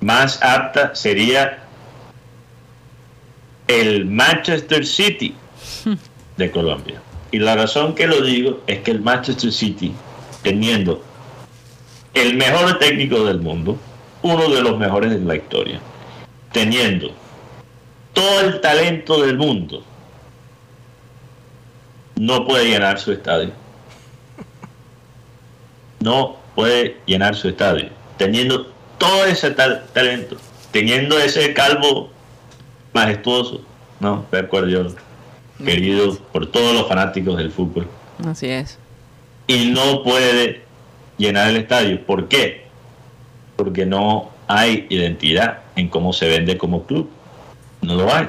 más 0.00 0.42
apta 0.42 0.94
sería 0.94 1.60
el 3.66 4.04
Manchester 4.04 4.86
City 4.86 5.34
de 6.36 6.50
Colombia. 6.50 7.00
Y 7.30 7.38
la 7.38 7.56
razón 7.56 7.94
que 7.94 8.06
lo 8.06 8.20
digo 8.20 8.60
es 8.66 8.80
que 8.80 8.90
el 8.90 9.00
Manchester 9.00 9.52
City, 9.52 9.92
teniendo 10.42 11.02
el 12.12 12.36
mejor 12.36 12.78
técnico 12.78 13.24
del 13.24 13.40
mundo, 13.40 13.78
uno 14.22 14.48
de 14.50 14.62
los 14.62 14.78
mejores 14.78 15.10
de 15.10 15.20
la 15.20 15.36
historia, 15.36 15.80
teniendo 16.52 17.10
todo 18.14 18.40
el 18.40 18.60
talento 18.62 19.22
del 19.22 19.36
mundo, 19.36 19.84
no 22.16 22.46
puede 22.46 22.68
llenar 22.70 22.98
su 22.98 23.12
estadio 23.12 23.52
no 26.04 26.36
puede 26.54 26.98
llenar 27.06 27.34
su 27.34 27.48
estadio, 27.48 27.88
teniendo 28.18 28.66
todo 28.98 29.24
ese 29.24 29.50
talento, 29.50 30.36
teniendo 30.70 31.18
ese 31.18 31.54
calvo 31.54 32.10
majestuoso, 32.92 33.62
¿no? 34.00 34.24
Pep 34.30 34.50
Guardiola, 34.50 34.90
querido 35.64 36.16
por 36.30 36.46
todos 36.46 36.74
los 36.74 36.86
fanáticos 36.86 37.38
del 37.38 37.50
fútbol. 37.50 37.88
Así 38.24 38.48
es. 38.48 38.78
Y 39.46 39.70
no 39.70 40.02
puede 40.02 40.62
llenar 41.16 41.48
el 41.48 41.56
estadio. 41.56 42.04
¿Por 42.04 42.28
qué? 42.28 42.66
Porque 43.56 43.86
no 43.86 44.30
hay 44.46 44.86
identidad 44.90 45.60
en 45.74 45.88
cómo 45.88 46.12
se 46.12 46.28
vende 46.28 46.58
como 46.58 46.84
club. 46.84 47.10
No 47.84 47.96
lo 47.96 48.14
hay. 48.14 48.28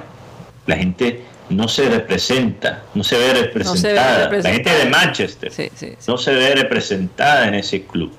La 0.67 0.75
gente 0.75 1.23
no 1.49 1.67
se 1.67 1.89
representa, 1.89 2.83
no 2.93 3.03
se 3.03 3.17
ve 3.17 3.33
representada. 3.33 4.29
La 4.31 4.49
gente 4.49 4.69
de 4.69 4.85
Manchester 4.85 5.51
no 6.07 6.17
se 6.17 6.33
ve 6.33 6.55
representada 6.55 7.47
en 7.47 7.55
ese 7.55 7.85
club. 7.85 8.11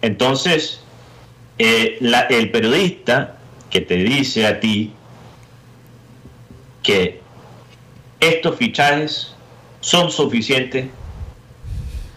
Entonces, 0.00 0.80
eh, 1.58 1.98
el 2.00 2.50
periodista 2.50 3.36
que 3.70 3.80
te 3.80 3.96
dice 3.96 4.46
a 4.46 4.58
ti 4.58 4.92
que 6.82 7.20
estos 8.20 8.56
fichajes 8.56 9.34
son 9.80 10.10
suficientes 10.10 10.86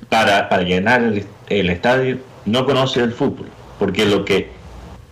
para, 0.09 0.61
llenar 0.61 1.01
el, 1.03 1.25
el 1.49 1.69
estadio, 1.69 2.19
no 2.45 2.65
conoce 2.65 3.01
el 3.01 3.11
fútbol, 3.11 3.49
porque 3.79 4.05
lo 4.05 4.25
que 4.25 4.49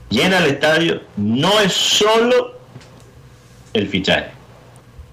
llena 0.09 0.39
el 0.39 0.45
estadio 0.45 1.01
no 1.17 1.59
es 1.59 1.73
solo 1.73 2.52
el 3.73 3.87
fichaje, 3.87 4.31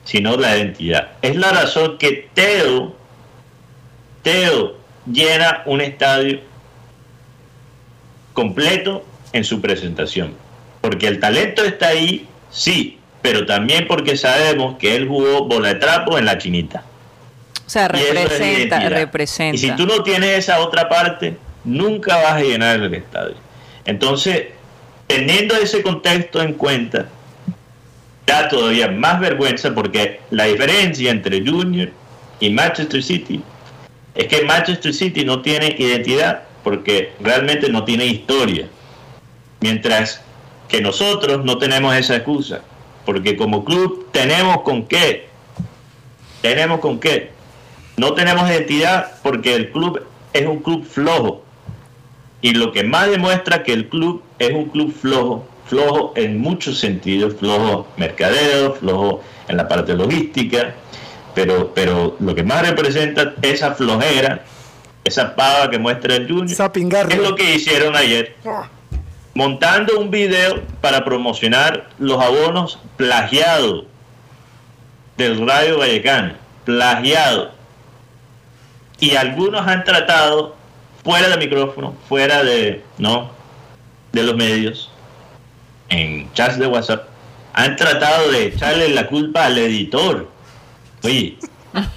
sino 0.04 0.36
la 0.36 0.56
identidad. 0.56 1.08
Es 1.22 1.36
la 1.36 1.52
razón 1.52 1.98
que 1.98 2.28
Teo, 2.34 2.94
Teo 4.22 4.76
llena 5.10 5.62
un 5.66 5.80
estadio 5.80 6.40
completo 8.32 9.04
en 9.32 9.44
su 9.44 9.60
presentación. 9.60 10.34
Porque 10.80 11.06
el 11.08 11.20
talento 11.20 11.64
está 11.64 11.88
ahí, 11.88 12.26
sí, 12.50 12.98
pero 13.22 13.46
también 13.46 13.86
porque 13.86 14.16
sabemos 14.16 14.78
que 14.78 14.96
él 14.96 15.08
jugó 15.08 15.44
bola 15.44 15.68
de 15.68 15.74
trapo 15.74 16.18
en 16.18 16.24
la 16.24 16.38
chinita. 16.38 16.84
O 17.66 17.70
sea, 17.70 17.86
representa, 17.88 18.88
representa. 18.88 19.54
Y 19.54 19.58
si 19.58 19.70
tú 19.72 19.86
no 19.86 20.02
tienes 20.02 20.38
esa 20.38 20.60
otra 20.60 20.88
parte, 20.88 21.36
nunca 21.64 22.16
vas 22.16 22.32
a 22.32 22.40
llenar 22.40 22.80
el 22.80 22.92
estadio. 22.94 23.36
Entonces, 23.84 24.46
teniendo 25.06 25.54
ese 25.54 25.82
contexto 25.82 26.42
en 26.42 26.54
cuenta, 26.54 27.06
da 28.30 28.48
todavía 28.48 28.88
más 28.88 29.20
vergüenza 29.20 29.74
porque 29.74 30.20
la 30.30 30.44
diferencia 30.44 31.10
entre 31.10 31.44
Junior 31.44 31.90
y 32.38 32.50
Manchester 32.50 33.02
City 33.02 33.42
es 34.14 34.26
que 34.26 34.44
Manchester 34.44 34.92
City 34.94 35.24
no 35.24 35.42
tiene 35.42 35.74
identidad 35.78 36.42
porque 36.62 37.12
realmente 37.20 37.68
no 37.68 37.84
tiene 37.84 38.06
historia. 38.06 38.66
Mientras 39.60 40.22
que 40.68 40.80
nosotros 40.80 41.44
no 41.44 41.58
tenemos 41.58 41.94
esa 41.94 42.16
excusa, 42.16 42.62
porque 43.04 43.36
como 43.36 43.64
club 43.64 44.08
tenemos 44.12 44.62
con 44.62 44.86
qué, 44.86 45.28
tenemos 46.42 46.80
con 46.80 46.98
qué. 46.98 47.30
No 47.96 48.14
tenemos 48.14 48.48
identidad 48.48 49.12
porque 49.22 49.54
el 49.54 49.70
club 49.70 50.02
es 50.32 50.46
un 50.46 50.60
club 50.60 50.84
flojo. 50.84 51.44
Y 52.40 52.52
lo 52.52 52.72
que 52.72 52.84
más 52.84 53.10
demuestra 53.10 53.62
que 53.62 53.72
el 53.72 53.88
club 53.88 54.22
es 54.38 54.52
un 54.52 54.66
club 54.66 54.94
flojo, 54.94 55.46
flojo 55.70 56.12
en 56.16 56.38
muchos 56.38 56.78
sentidos, 56.78 57.36
flojo 57.38 57.86
mercadeo, 57.96 58.74
flojo 58.74 59.22
en 59.48 59.56
la 59.56 59.66
parte 59.66 59.94
logística, 59.94 60.74
pero, 61.34 61.72
pero 61.74 62.16
lo 62.20 62.34
que 62.34 62.42
más 62.42 62.68
representa 62.68 63.34
esa 63.40 63.74
flojera, 63.74 64.44
esa 65.04 65.34
pava 65.34 65.70
que 65.70 65.78
muestra 65.78 66.16
el 66.16 66.28
Junior, 66.28 66.70
es 67.08 67.18
lo 67.18 67.34
que 67.34 67.54
hicieron 67.54 67.96
ayer. 67.96 68.36
Ah 68.44 68.68
montando 69.34 69.98
un 69.98 70.10
video 70.10 70.60
para 70.80 71.04
promocionar 71.04 71.88
los 71.98 72.20
abonos 72.20 72.78
plagiados 72.96 73.84
del 75.16 75.46
Radio 75.46 75.78
Vallecano, 75.78 76.34
plagiado. 76.64 77.52
Y 78.98 79.16
algunos 79.16 79.66
han 79.66 79.84
tratado 79.84 80.56
fuera 81.02 81.28
de 81.28 81.36
micrófono, 81.38 81.94
fuera 82.08 82.42
de 82.42 82.82
no 82.98 83.30
de 84.12 84.22
los 84.24 84.36
medios, 84.36 84.89
en 85.90 86.32
chats 86.32 86.58
de 86.58 86.66
WhatsApp, 86.66 87.08
han 87.52 87.76
tratado 87.76 88.30
de 88.30 88.46
echarle 88.46 88.88
la 88.88 89.06
culpa 89.06 89.46
al 89.46 89.58
editor. 89.58 90.30
Oye, 91.02 91.36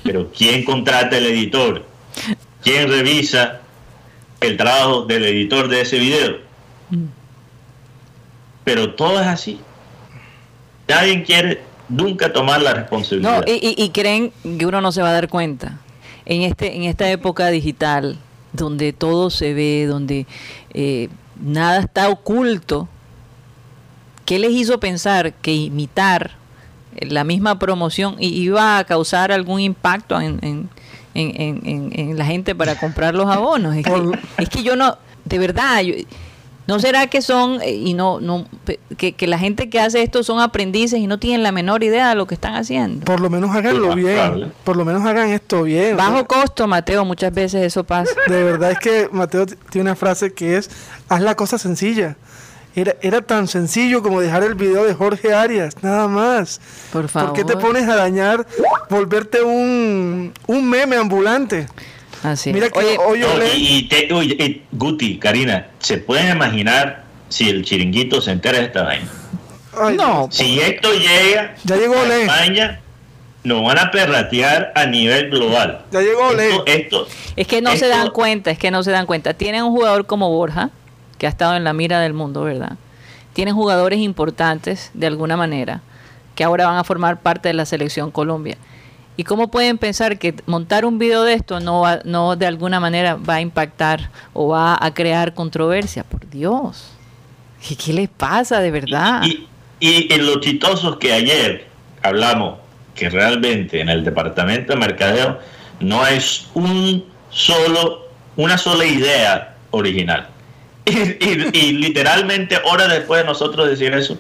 pero 0.04 0.30
¿quién 0.36 0.66
contrata 0.66 1.18
el 1.18 1.26
editor? 1.28 1.86
¿Quién 2.62 2.89
revisa 2.89 3.62
el 4.41 4.58
trabajo 4.58 5.06
del 5.06 5.26
editor 5.26 5.68
de 5.68 5.82
ese 5.82 6.00
video? 6.00 6.38
Pero 8.64 8.94
todo 8.96 9.20
es 9.20 9.28
así. 9.28 9.60
Nadie 10.88 11.24
quiere 11.24 11.62
nunca 11.89 12.32
tomar 12.32 12.62
la 12.62 12.74
responsabilidad. 12.74 13.46
No, 13.46 13.54
y, 13.54 13.89
creen 13.89 14.32
que 14.58 14.66
uno 14.66 14.82
no 14.82 14.91
se 14.91 15.02
va 15.02 15.10
a 15.10 15.14
dar 15.14 15.30
cuenta. 15.30 15.80
En, 16.26 16.41
este, 16.41 16.76
en 16.76 16.84
esta 16.84 17.10
época 17.10 17.50
digital, 17.50 18.18
donde 18.54 18.94
todo 18.94 19.30
se 19.30 19.54
ve, 19.54 19.86
donde 19.88 20.26
eh, 20.74 21.10
nada 21.41 21.80
está 21.80 22.10
oculto, 22.10 22.88
¿qué 24.34 24.39
les 24.39 24.51
hizo 24.53 24.79
pensar 24.79 25.31
que 25.31 25.53
imitar 25.53 26.31
la 27.01 27.23
misma 27.23 27.59
promoción 27.59 28.15
iba 28.17 28.79
a 28.79 28.84
causar 28.84 29.31
algún 29.31 29.59
impacto 29.59 30.19
en, 30.19 30.39
en, 30.41 30.69
en, 31.13 31.91
en 31.93 32.17
la 32.17 32.25
gente 32.25 32.55
para 32.55 32.75
comprar 32.75 33.13
los 33.13 33.27
abonos? 33.29 33.75
Es 33.75 33.86
que, 33.86 34.11
es 34.39 34.49
que 34.49 34.63
yo 34.63 34.75
no, 34.75 34.97
de 35.25 35.38
verdad, 35.38 35.81
yo, 35.81 35.93
¿No 36.65 36.79
será 36.79 37.07
que 37.07 37.21
son, 37.21 37.61
eh, 37.61 37.73
y 37.73 37.93
no, 37.93 38.21
no 38.21 38.47
que, 38.97 39.15
la 39.27 39.38
gente 39.38 39.69
que 39.69 39.81
hace 39.81 40.01
esto 40.01 40.23
son 40.23 40.39
aprendices 40.39 40.97
y 40.97 41.07
no 41.07 41.19
tienen 41.19 41.43
la 41.43 41.51
menor 41.51 41.84
idea 41.84 42.09
de 42.09 42.15
lo 42.15 42.25
que 42.25 42.36
están 42.36 42.55
haciendo? 42.55 43.05
Por 43.05 43.19
lo 43.19 43.29
menos 43.29 43.53
háganlo 43.53 43.93
bien. 43.95 44.53
Por 44.63 44.77
lo 44.77 44.86
menos 44.86 45.05
hagan 45.05 45.29
esto 45.29 45.63
bien. 45.63 45.97
Bajo 45.97 46.25
costo, 46.25 46.65
Mateo, 46.65 47.03
muchas 47.03 47.34
veces 47.34 47.63
eso 47.63 47.84
pasa. 47.84 48.11
De 48.27 48.43
verdad 48.43 48.71
es 48.71 48.79
que 48.79 49.09
Mateo 49.11 49.45
tiene 49.45 49.89
una 49.89 49.95
frase 49.95 50.34
que 50.34 50.55
es, 50.55 50.69
haz 51.09 51.21
la 51.21 51.36
cosa 51.36 51.57
sencilla. 51.57 52.15
Era, 52.76 52.95
era 53.01 53.21
tan 53.21 53.47
sencillo 53.47 54.01
como 54.01 54.19
dejar 54.19 54.43
el 54.43 54.55
video 54.55 54.84
de 54.84 54.93
Jorge 54.95 55.34
Arias, 55.34 55.76
nada 55.84 56.07
más. 56.07 56.59
Por 56.91 57.07
favor. 57.07 57.30
¿Por 57.30 57.38
qué 57.38 57.45
te 57.45 57.55
pones 57.57 57.88
a 57.88 57.95
dañar, 57.95 58.47
volverte 58.89 59.43
un, 59.43 60.34
un 60.47 60.69
meme 60.69 60.95
ambulante? 60.95 61.67
Mira 62.45 62.69
que 62.69 62.97
y, 63.55 64.61
Guti, 64.71 65.19
Karina, 65.19 65.67
¿se 65.80 65.97
pueden 65.97 66.36
imaginar 66.36 67.03
si 67.28 67.49
el 67.49 67.65
chiringuito 67.65 68.21
se 68.21 68.32
entera 68.32 68.59
de 68.59 68.65
esta 68.65 68.84
vaina? 68.84 69.09
no. 69.95 70.30
Si 70.32 70.59
esto 70.59 70.93
llega 70.93 71.55
ya 71.63 71.76
llegó 71.76 71.95
a 71.95 72.15
España, 72.15 72.80
nos 73.43 73.63
van 73.63 73.78
a 73.80 73.91
perratear 73.91 74.71
a 74.76 74.86
nivel 74.86 75.30
global. 75.30 75.84
Ya 75.91 76.01
llegó 76.01 76.32
esto, 76.65 77.07
Es 77.36 77.47
que 77.47 77.61
no 77.61 77.76
se 77.76 77.88
dan 77.88 78.11
cuenta, 78.11 78.51
es 78.51 78.57
que 78.57 78.71
no 78.71 78.84
se 78.84 78.91
dan 78.91 79.05
cuenta. 79.05 79.34
Tienen 79.34 79.63
un 79.63 79.71
jugador 79.71 80.05
como 80.05 80.30
Borja, 80.30 80.69
que 81.24 81.28
ha 81.28 81.30
estado 81.30 81.55
en 81.55 81.63
la 81.63 81.71
mira 81.71 82.01
del 82.01 82.11
mundo, 82.11 82.41
¿verdad? 82.41 82.74
Tienen 83.32 83.55
jugadores 83.55 83.99
importantes, 83.99 84.91
de 84.93 85.07
alguna 85.07 85.38
manera, 85.38 85.82
que 86.36 86.43
ahora 86.43 86.67
van 86.67 86.76
a 86.76 86.84
formar 86.84 87.21
parte 87.21 87.47
de 87.47 87.53
la 87.53 87.65
selección 87.65 88.11
Colombia. 88.11 88.57
¿Y 89.15 89.24
cómo 89.24 89.49
pueden 89.49 89.78
pensar 89.78 90.19
que 90.19 90.36
montar 90.47 90.84
un 90.84 90.99
video 90.99 91.24
de 91.24 91.36
esto 91.36 91.61
no, 91.61 91.86
no 92.03 92.36
de 92.36 92.45
alguna 92.45 92.82
manera 92.82 93.15
va 93.15 93.36
a 93.36 93.39
impactar 93.39 94.09
o 94.34 94.49
va 94.49 94.78
a 94.78 94.93
crear 94.93 95.34
controversia? 95.34 96.03
Por 96.03 96.30
Dios. 96.30 96.91
¿Qué, 97.65 97.93
les 97.93 98.09
pasa 98.09 98.59
de 98.59 98.71
verdad? 98.71 99.24
Y, 99.24 99.47
y, 99.80 100.13
en 100.13 100.26
lo 100.26 100.41
chistoso 100.41 100.99
que 100.99 101.13
ayer 101.13 101.67
hablamos 102.01 102.59
que 102.95 103.09
realmente 103.09 103.80
en 103.80 103.88
el 103.88 104.03
departamento 104.03 104.74
de 104.74 104.78
mercadeo 104.78 105.39
no 105.80 106.05
es 106.05 106.49
un 106.53 107.05
solo, 107.30 108.09
una 108.36 108.57
sola 108.57 108.84
idea 108.84 109.55
original. 109.71 110.32
Y, 111.21 111.57
y 111.57 111.71
literalmente 111.73 112.57
horas 112.65 112.89
después 112.89 113.21
de 113.21 113.27
nosotros 113.27 113.69
decir 113.69 113.93
eso, 113.93 114.17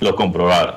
lo 0.00 0.14
comprobaron. 0.14 0.76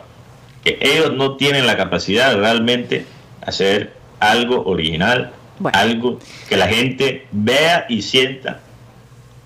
Que 0.64 0.80
ellos 0.82 1.14
no 1.14 1.38
tienen 1.38 1.68
la 1.68 1.78
capacidad 1.78 2.36
realmente 2.36 3.06
hacer 3.46 3.94
algo 4.20 4.66
original, 4.66 5.32
algo 5.74 6.20
que 6.50 6.58
la 6.58 6.68
gente 6.68 7.28
vea 7.32 7.86
y 7.90 8.02
sienta. 8.02 8.60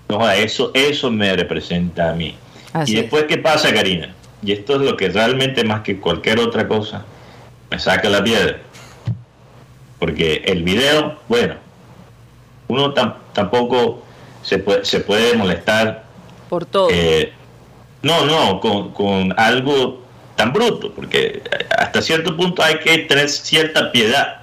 No, 0.08 0.28
eso, 0.30 0.70
eso 0.74 1.10
me 1.10 1.34
representa 1.34 2.10
a 2.10 2.14
mí. 2.14 2.36
y 2.86 2.94
después, 2.94 3.24
¿qué 3.24 3.38
pasa, 3.38 3.72
Karina? 3.72 4.14
Y 4.42 4.52
esto 4.52 4.74
es 4.74 4.82
lo 4.82 4.96
que 4.96 5.08
realmente 5.08 5.62
más 5.64 5.82
que 5.82 5.98
cualquier 5.98 6.40
otra 6.40 6.66
cosa 6.66 7.04
me 7.70 7.78
saca 7.78 8.08
la 8.08 8.22
piedra. 8.24 8.58
Porque 9.98 10.42
el 10.46 10.64
video, 10.64 11.18
bueno, 11.28 11.54
uno 12.68 12.92
tampoco 12.92 14.02
se 14.42 14.58
puede, 14.58 14.84
se 14.84 15.00
puede 15.00 15.36
molestar. 15.36 16.04
Por 16.48 16.66
todo. 16.66 16.88
Eh, 16.90 17.32
no, 18.02 18.26
no, 18.26 18.60
con, 18.60 18.92
con 18.92 19.34
algo 19.38 20.02
tan 20.36 20.52
bruto, 20.52 20.92
porque 20.92 21.42
hasta 21.78 22.02
cierto 22.02 22.36
punto 22.36 22.62
hay 22.62 22.78
que 22.78 22.98
tener 22.98 23.28
cierta 23.28 23.92
piedad 23.92 24.42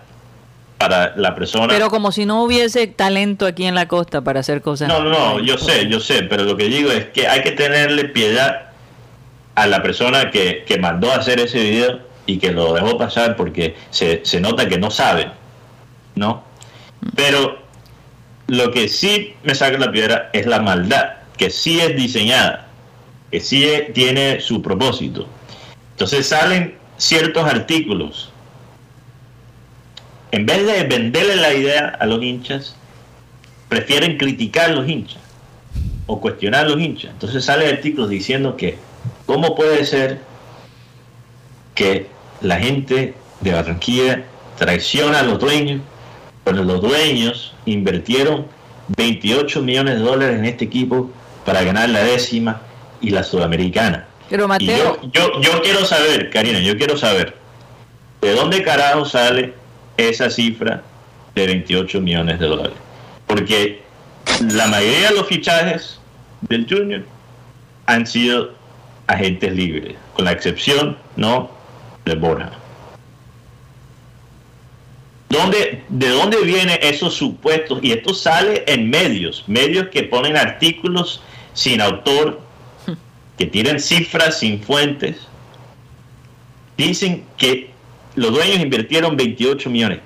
para 0.78 1.14
la 1.18 1.36
persona. 1.36 1.68
Pero 1.68 1.90
como 1.90 2.12
si 2.12 2.26
no 2.26 2.44
hubiese 2.44 2.88
talento 2.88 3.46
aquí 3.46 3.66
en 3.66 3.76
la 3.76 3.88
costa 3.88 4.22
para 4.22 4.40
hacer 4.40 4.62
cosas. 4.62 4.88
No, 4.88 5.04
no, 5.04 5.10
no, 5.10 5.40
yo 5.40 5.58
sé, 5.58 5.88
yo 5.90 6.00
sé, 6.00 6.24
pero 6.24 6.46
lo 6.46 6.56
que 6.56 6.66
digo 6.66 6.90
es 6.90 7.06
que 7.10 7.28
hay 7.28 7.42
que 7.42 7.52
tenerle 7.52 8.06
piedad 8.06 8.70
a 9.56 9.68
la 9.68 9.84
persona 9.84 10.32
que, 10.32 10.64
que 10.66 10.78
mandó 10.78 11.12
a 11.12 11.16
hacer 11.16 11.40
ese 11.42 11.60
video 11.60 12.00
y 12.26 12.38
que 12.38 12.52
lo 12.52 12.74
dejó 12.74 12.98
pasar 12.98 13.36
porque 13.36 13.76
se, 13.90 14.22
se 14.24 14.40
nota 14.40 14.70
que 14.70 14.78
no 14.78 14.90
sabe, 14.90 15.30
¿no? 16.16 16.44
Pero 17.14 17.60
lo 18.50 18.72
que 18.72 18.90
sí 18.90 19.34
me 19.44 19.56
saca 19.56 19.78
la 19.78 19.92
piedra 19.92 20.30
es 20.34 20.46
la 20.46 20.60
maldad, 20.60 21.14
que 21.38 21.50
sí 21.50 21.80
es 21.80 21.96
diseñada 21.96 22.70
que 23.32 23.40
sí 23.40 23.68
tiene 23.94 24.42
su 24.42 24.62
propósito. 24.62 25.28
Entonces 25.92 26.28
salen 26.28 26.76
ciertos 26.98 27.46
artículos. 27.46 28.32
En 30.32 30.46
vez 30.46 30.66
de 30.66 30.84
venderle 30.84 31.36
la 31.36 31.54
idea 31.54 31.98
a 32.00 32.06
los 32.06 32.22
hinchas, 32.24 32.76
prefieren 33.68 34.18
criticar 34.18 34.72
a 34.72 34.74
los 34.74 34.88
hinchas 34.88 35.22
o 36.08 36.20
cuestionar 36.20 36.66
a 36.66 36.70
los 36.70 36.80
hinchas. 36.80 37.12
Entonces 37.12 37.46
salen 37.46 37.76
artículos 37.76 38.10
diciendo 38.10 38.58
que, 38.58 38.78
¿cómo 39.26 39.56
puede 39.56 39.86
ser 39.86 40.20
que 41.76 42.08
la 42.42 42.60
gente 42.60 43.14
de 43.42 43.54
Barranquilla 43.54 44.24
traiciona 44.58 45.20
a 45.20 45.24
los 45.24 45.40
dueños 45.40 45.82
cuando 46.50 46.64
los 46.64 46.82
dueños 46.82 47.54
invirtieron 47.68 48.48
28 48.98 49.62
millones 49.62 50.00
de 50.00 50.02
dólares 50.02 50.40
en 50.40 50.46
este 50.46 50.66
equipo 50.66 51.12
para 51.46 51.62
ganar 51.62 51.90
la 51.90 52.04
décima 52.04 52.60
y 53.02 53.12
la 53.12 53.22
sudamericana. 53.22 54.08
Pero 54.32 54.48
Mateo. 54.48 55.00
yo, 55.14 55.40
yo, 55.42 55.62
quiero 55.62 55.86
saber, 55.86 56.32
Karina, 56.32 56.60
yo 56.60 56.76
quiero 56.76 56.98
saber, 56.98 57.36
¿de 58.22 58.34
dónde 58.34 58.64
carajo 58.64 59.06
sale 59.06 59.54
esa 59.96 60.32
cifra 60.32 60.82
de 61.36 61.46
28 61.46 62.02
millones 62.02 62.40
de 62.40 62.48
dólares? 62.48 62.78
Porque 63.28 63.84
la 64.52 64.66
mayoría 64.70 65.10
de 65.10 65.18
los 65.18 65.28
fichajes 65.28 66.00
del 66.42 66.66
Junior 66.68 67.04
han 67.86 68.08
sido 68.08 68.56
agentes 69.06 69.54
libres, 69.54 69.96
con 70.16 70.26
la 70.26 70.32
excepción, 70.32 70.98
¿no?, 71.16 71.52
de 72.06 72.16
Borja. 72.16 72.50
¿Dónde, 75.30 75.69
¿De 75.90 76.10
dónde 76.10 76.38
vienen 76.42 76.78
esos 76.82 77.16
supuestos? 77.16 77.80
Y 77.82 77.92
esto 77.92 78.14
sale 78.14 78.64
en 78.68 78.90
medios, 78.90 79.44
medios 79.48 79.88
que 79.88 80.04
ponen 80.04 80.38
artículos 80.38 81.22
sin 81.54 81.82
autor, 81.82 82.42
que 83.38 83.48
tienen 83.48 83.80
cifras 83.80 84.40
sin 84.40 84.62
fuentes. 84.62 85.18
Dicen 86.78 87.26
que 87.38 87.72
los 88.16 88.32
dueños 88.32 88.60
invirtieron 88.60 89.18
28 89.18 89.70
millones. 89.70 90.00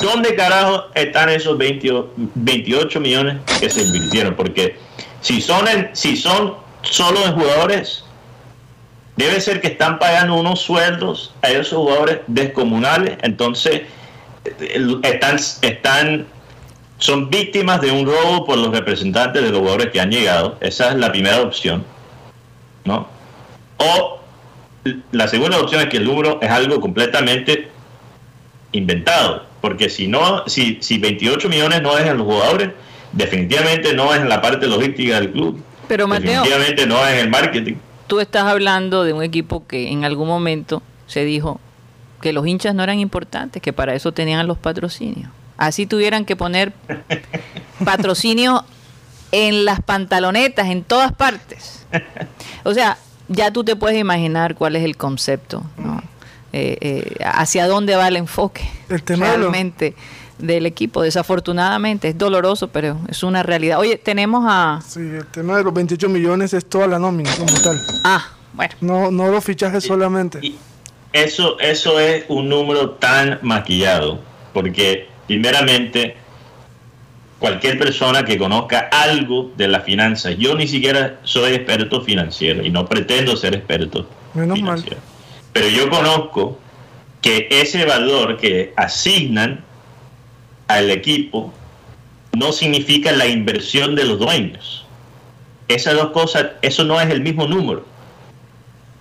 ¿Dónde 0.00 0.34
carajo 0.34 0.84
están 0.94 1.28
esos 1.28 1.58
28 1.58 3.00
millones 3.00 3.36
que 3.58 3.68
se 3.68 3.82
invirtieron? 3.82 4.34
Porque 4.34 4.76
si 5.20 5.40
son, 5.40 5.66
si 5.92 6.16
son 6.16 6.54
solo 6.82 7.24
en 7.26 7.32
jugadores, 7.32 8.04
debe 9.16 9.40
ser 9.40 9.60
que 9.60 9.68
están 9.68 9.98
pagando 9.98 10.36
unos 10.36 10.60
sueldos 10.60 11.34
a 11.42 11.50
esos 11.50 11.78
jugadores 11.78 12.20
descomunales. 12.28 13.18
Entonces, 13.22 13.82
están, 15.02 15.36
están, 15.62 16.26
son 16.98 17.30
víctimas 17.30 17.80
de 17.80 17.90
un 17.90 18.06
robo 18.06 18.44
por 18.44 18.58
los 18.58 18.70
representantes 18.70 19.42
de 19.42 19.50
los 19.50 19.60
jugadores 19.60 19.90
que 19.90 20.00
han 20.00 20.10
llegado. 20.10 20.56
Esa 20.60 20.90
es 20.90 20.96
la 20.96 21.10
primera 21.10 21.40
opción. 21.42 21.84
¿no? 22.84 23.06
O 23.78 24.20
la 25.12 25.28
segunda 25.28 25.58
opción 25.58 25.82
es 25.82 25.88
que 25.88 25.98
el 25.98 26.04
número 26.04 26.38
es 26.40 26.50
algo 26.50 26.80
completamente 26.80 27.68
inventado. 28.72 29.46
Porque 29.60 29.90
si 29.90 30.06
no, 30.06 30.44
si, 30.46 30.78
si 30.80 30.98
28 30.98 31.48
millones 31.48 31.82
no 31.82 31.96
es 31.98 32.06
en 32.06 32.16
los 32.16 32.26
jugadores, 32.26 32.70
definitivamente 33.12 33.92
no 33.92 34.14
es 34.14 34.20
en 34.20 34.28
la 34.28 34.40
parte 34.40 34.66
logística 34.66 35.20
del 35.20 35.32
club. 35.32 35.62
Pero 35.86 36.06
Mateo, 36.06 36.42
definitivamente 36.42 36.86
no 36.86 37.06
es 37.06 37.12
en 37.14 37.18
el 37.18 37.30
marketing. 37.30 37.74
Tú 38.06 38.20
estás 38.20 38.44
hablando 38.44 39.04
de 39.04 39.12
un 39.12 39.22
equipo 39.22 39.66
que 39.66 39.90
en 39.90 40.04
algún 40.04 40.28
momento 40.28 40.82
se 41.06 41.24
dijo 41.24 41.60
que 42.20 42.32
los 42.32 42.46
hinchas 42.46 42.74
no 42.74 42.82
eran 42.82 42.98
importantes, 42.98 43.62
que 43.62 43.72
para 43.72 43.94
eso 43.94 44.12
tenían 44.12 44.46
los 44.46 44.58
patrocinios. 44.58 45.30
Así 45.56 45.86
tuvieran 45.86 46.24
que 46.24 46.36
poner 46.36 46.72
patrocinio 47.84 48.64
en 49.32 49.64
las 49.64 49.80
pantalonetas, 49.82 50.68
en 50.68 50.82
todas 50.82 51.12
partes. 51.12 51.86
O 52.64 52.74
sea, 52.74 52.98
ya 53.28 53.52
tú 53.52 53.64
te 53.64 53.76
puedes 53.76 53.98
imaginar 53.98 54.54
cuál 54.54 54.76
es 54.76 54.84
el 54.84 54.96
concepto, 54.96 55.62
¿no? 55.76 56.02
Eh, 56.52 56.78
eh, 56.80 57.16
hacia 57.24 57.68
dónde 57.68 57.94
va 57.94 58.08
el 58.08 58.16
enfoque 58.16 58.68
realmente 58.88 59.94
del 60.38 60.66
equipo. 60.66 61.02
Desafortunadamente 61.02 62.08
es 62.08 62.18
doloroso, 62.18 62.68
pero 62.68 62.98
es 63.08 63.22
una 63.22 63.42
realidad. 63.44 63.78
Oye, 63.78 63.98
tenemos 63.98 64.44
a... 64.48 64.80
Sí, 64.86 65.00
el 65.00 65.26
tema 65.26 65.56
de 65.56 65.62
los 65.62 65.72
28 65.72 66.08
millones 66.08 66.52
es 66.52 66.68
toda 66.68 66.88
la 66.88 66.98
nómina 66.98 67.30
como 67.36 67.52
tal. 67.60 67.80
Ah, 68.02 68.26
bueno. 68.52 68.74
No, 68.80 69.10
no 69.12 69.30
los 69.30 69.44
fichajes 69.44 69.84
solamente 69.84 70.40
eso, 71.12 71.58
eso 71.60 71.98
es 71.98 72.24
un 72.28 72.48
número 72.48 72.90
tan 72.90 73.38
maquillado, 73.42 74.20
porque 74.52 75.08
primeramente 75.26 76.16
cualquier 77.38 77.78
persona 77.78 78.24
que 78.24 78.38
conozca 78.38 78.88
algo 78.92 79.50
de 79.56 79.68
las 79.68 79.84
finanzas, 79.84 80.36
yo 80.38 80.54
ni 80.54 80.68
siquiera 80.68 81.18
soy 81.24 81.54
experto 81.54 82.02
financiero 82.02 82.64
y 82.64 82.70
no 82.70 82.86
pretendo 82.86 83.36
ser 83.36 83.54
experto 83.54 84.06
Menos 84.34 84.58
financiero, 84.58 84.98
pero 85.52 85.68
yo 85.68 85.88
conozco 85.88 86.58
que 87.22 87.48
ese 87.50 87.84
valor 87.84 88.36
que 88.36 88.72
asignan 88.76 89.64
al 90.68 90.90
equipo 90.90 91.52
no 92.32 92.52
significa 92.52 93.12
la 93.12 93.26
inversión 93.26 93.94
de 93.94 94.04
los 94.04 94.18
dueños. 94.18 94.86
Esas 95.68 95.94
dos 95.94 96.10
cosas, 96.10 96.46
eso 96.62 96.84
no 96.84 97.00
es 97.00 97.10
el 97.10 97.20
mismo 97.20 97.46
número. 97.46 97.84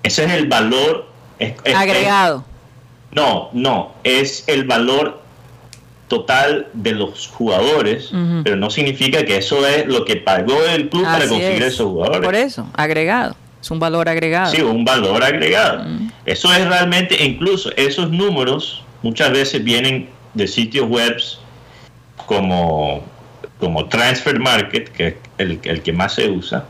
Ese 0.04 0.26
es 0.26 0.32
el 0.32 0.48
valor 0.48 1.09
Agregado. 1.76 2.44
no, 3.12 3.50
no, 3.54 3.94
es 4.04 4.44
el 4.48 4.66
valor 4.66 5.22
total 6.10 6.68
de 6.74 6.94
los 6.94 7.28
jugadores, 7.28 8.12
pero 8.44 8.56
no 8.56 8.70
significa 8.70 9.24
que 9.24 9.38
eso 9.38 9.66
es 9.66 9.86
lo 9.86 10.04
que 10.04 10.18
pagó 10.18 10.60
el 10.66 10.90
club 10.90 11.04
para 11.04 11.28
conseguir 11.28 11.64
esos 11.64 11.88
jugadores. 11.88 12.26
Por 12.26 12.36
eso, 12.36 12.68
agregado. 12.74 13.36
Es 13.62 13.72
un 13.72 13.80
valor 13.80 14.10
agregado. 14.10 14.52
Sí, 14.52 14.62
un 14.62 14.84
valor 14.84 15.24
agregado. 15.24 15.86
Eso 16.26 16.52
es 16.52 16.68
realmente, 16.68 17.24
incluso 17.24 17.72
esos 17.78 18.10
números 18.10 18.84
muchas 19.04 19.32
veces 19.32 19.64
vienen 19.64 20.10
de 20.34 20.48
sitios 20.48 20.90
webs 20.90 21.40
como, 22.26 23.04
como 23.60 23.88
Transfer 23.88 24.40
Market, 24.40 24.90
que 24.90 25.08
es 25.08 25.16
el, 25.38 25.60
el 25.64 25.82
que 25.82 25.94
más 25.94 26.16
se 26.16 26.30
usa. 26.30 26.66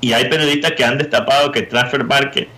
Y 0.00 0.12
hay 0.12 0.28
periodistas 0.28 0.72
que 0.72 0.84
han 0.84 0.98
destapado 0.98 1.50
que 1.50 1.62
Transfer 1.62 2.04
Market 2.04 2.48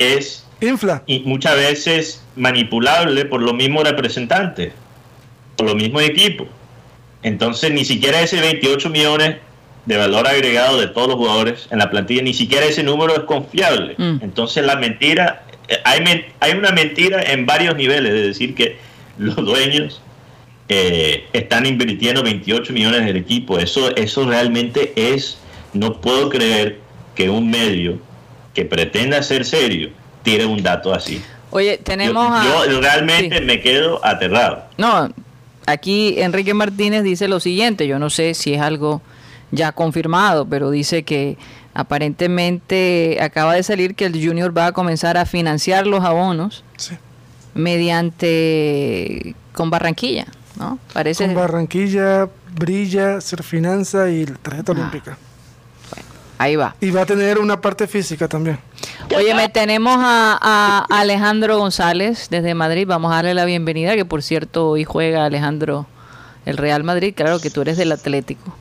es 0.00 0.44
Infla. 0.60 1.04
y 1.06 1.20
muchas 1.20 1.54
veces 1.54 2.24
manipulable 2.34 3.24
por 3.26 3.40
los 3.40 3.54
mismos 3.54 3.84
representantes, 3.84 4.72
por 5.56 5.66
los 5.66 5.76
mismos 5.76 6.02
equipos. 6.02 6.48
Entonces 7.22 7.70
ni 7.70 7.84
siquiera 7.84 8.20
ese 8.20 8.40
28 8.40 8.90
millones 8.90 9.36
de 9.86 9.96
valor 9.96 10.26
agregado 10.26 10.80
de 10.80 10.88
todos 10.88 11.08
los 11.08 11.16
jugadores 11.16 11.68
en 11.70 11.78
la 11.78 11.90
plantilla, 11.90 12.22
ni 12.22 12.34
siquiera 12.34 12.66
ese 12.66 12.82
número 12.82 13.14
es 13.14 13.20
confiable. 13.20 13.94
Mm. 13.96 14.18
Entonces 14.22 14.64
la 14.64 14.76
mentira, 14.76 15.44
eh, 15.68 15.78
hay, 15.84 16.24
hay 16.40 16.52
una 16.52 16.72
mentira 16.72 17.22
en 17.22 17.46
varios 17.46 17.76
niveles, 17.76 18.12
de 18.12 18.22
decir 18.28 18.54
que 18.54 18.78
los 19.18 19.36
dueños 19.36 20.02
eh, 20.68 21.24
están 21.32 21.66
invirtiendo 21.66 22.22
28 22.22 22.72
millones 22.72 23.00
en 23.02 23.08
el 23.08 23.16
equipo. 23.16 23.58
Eso, 23.58 23.94
eso 23.96 24.24
realmente 24.24 24.92
es, 24.96 25.38
no 25.72 26.00
puedo 26.00 26.30
creer 26.30 26.78
que 27.14 27.28
un 27.28 27.50
medio 27.50 27.98
que 28.60 28.66
pretenda 28.66 29.22
ser 29.22 29.46
serio 29.46 29.88
tiene 30.22 30.44
un 30.44 30.62
dato 30.62 30.92
así. 30.92 31.22
Oye, 31.50 31.78
tenemos 31.78 32.44
yo, 32.44 32.80
realmente 32.80 33.40
me 33.40 33.60
quedo 33.60 34.04
aterrado. 34.04 34.64
No, 34.76 35.08
aquí 35.66 36.16
Enrique 36.18 36.52
Martínez 36.52 37.02
dice 37.02 37.26
lo 37.26 37.40
siguiente, 37.40 37.86
yo 37.86 37.98
no 37.98 38.10
sé 38.10 38.34
si 38.34 38.52
es 38.52 38.60
algo 38.60 39.00
ya 39.50 39.72
confirmado, 39.72 40.46
pero 40.46 40.70
dice 40.70 41.04
que 41.04 41.38
aparentemente 41.72 43.16
acaba 43.22 43.54
de 43.54 43.62
salir 43.62 43.94
que 43.94 44.04
el 44.04 44.12
Junior 44.12 44.56
va 44.56 44.66
a 44.66 44.72
comenzar 44.72 45.16
a 45.16 45.24
financiar 45.24 45.86
los 45.86 46.04
abonos 46.04 46.62
mediante 47.54 49.34
con 49.54 49.70
Barranquilla, 49.70 50.26
¿no? 50.58 50.78
Parece 50.92 51.24
con 51.24 51.34
Barranquilla, 51.34 52.28
Brilla, 52.54 53.22
Serfinanza 53.22 54.10
y 54.10 54.26
la 54.26 54.36
tarjeta 54.36 54.72
ah. 54.72 54.74
olímpica. 54.74 55.16
Ahí 56.40 56.56
va. 56.56 56.74
Y 56.80 56.90
va 56.90 57.02
a 57.02 57.06
tener 57.06 57.38
una 57.38 57.60
parte 57.60 57.86
física 57.86 58.26
también. 58.26 58.58
Oye, 59.14 59.34
me 59.34 59.50
tenemos 59.50 59.94
a, 59.98 60.86
Alejandro 60.88 61.58
González 61.58 62.28
desde 62.30 62.54
Madrid. 62.54 62.86
Vamos 62.88 63.12
a 63.12 63.16
darle 63.16 63.34
la 63.34 63.44
bienvenida, 63.44 63.94
que 63.94 64.06
por 64.06 64.22
cierto 64.22 64.70
hoy 64.70 64.84
juega 64.84 65.26
Alejandro 65.26 65.86
el 66.46 66.56
Real 66.56 66.82
Madrid. 66.82 67.12
Claro 67.14 67.40
que 67.40 67.50
tú 67.50 67.60
eres 67.60 67.76
del 67.76 67.92
Atlético. 67.92 68.54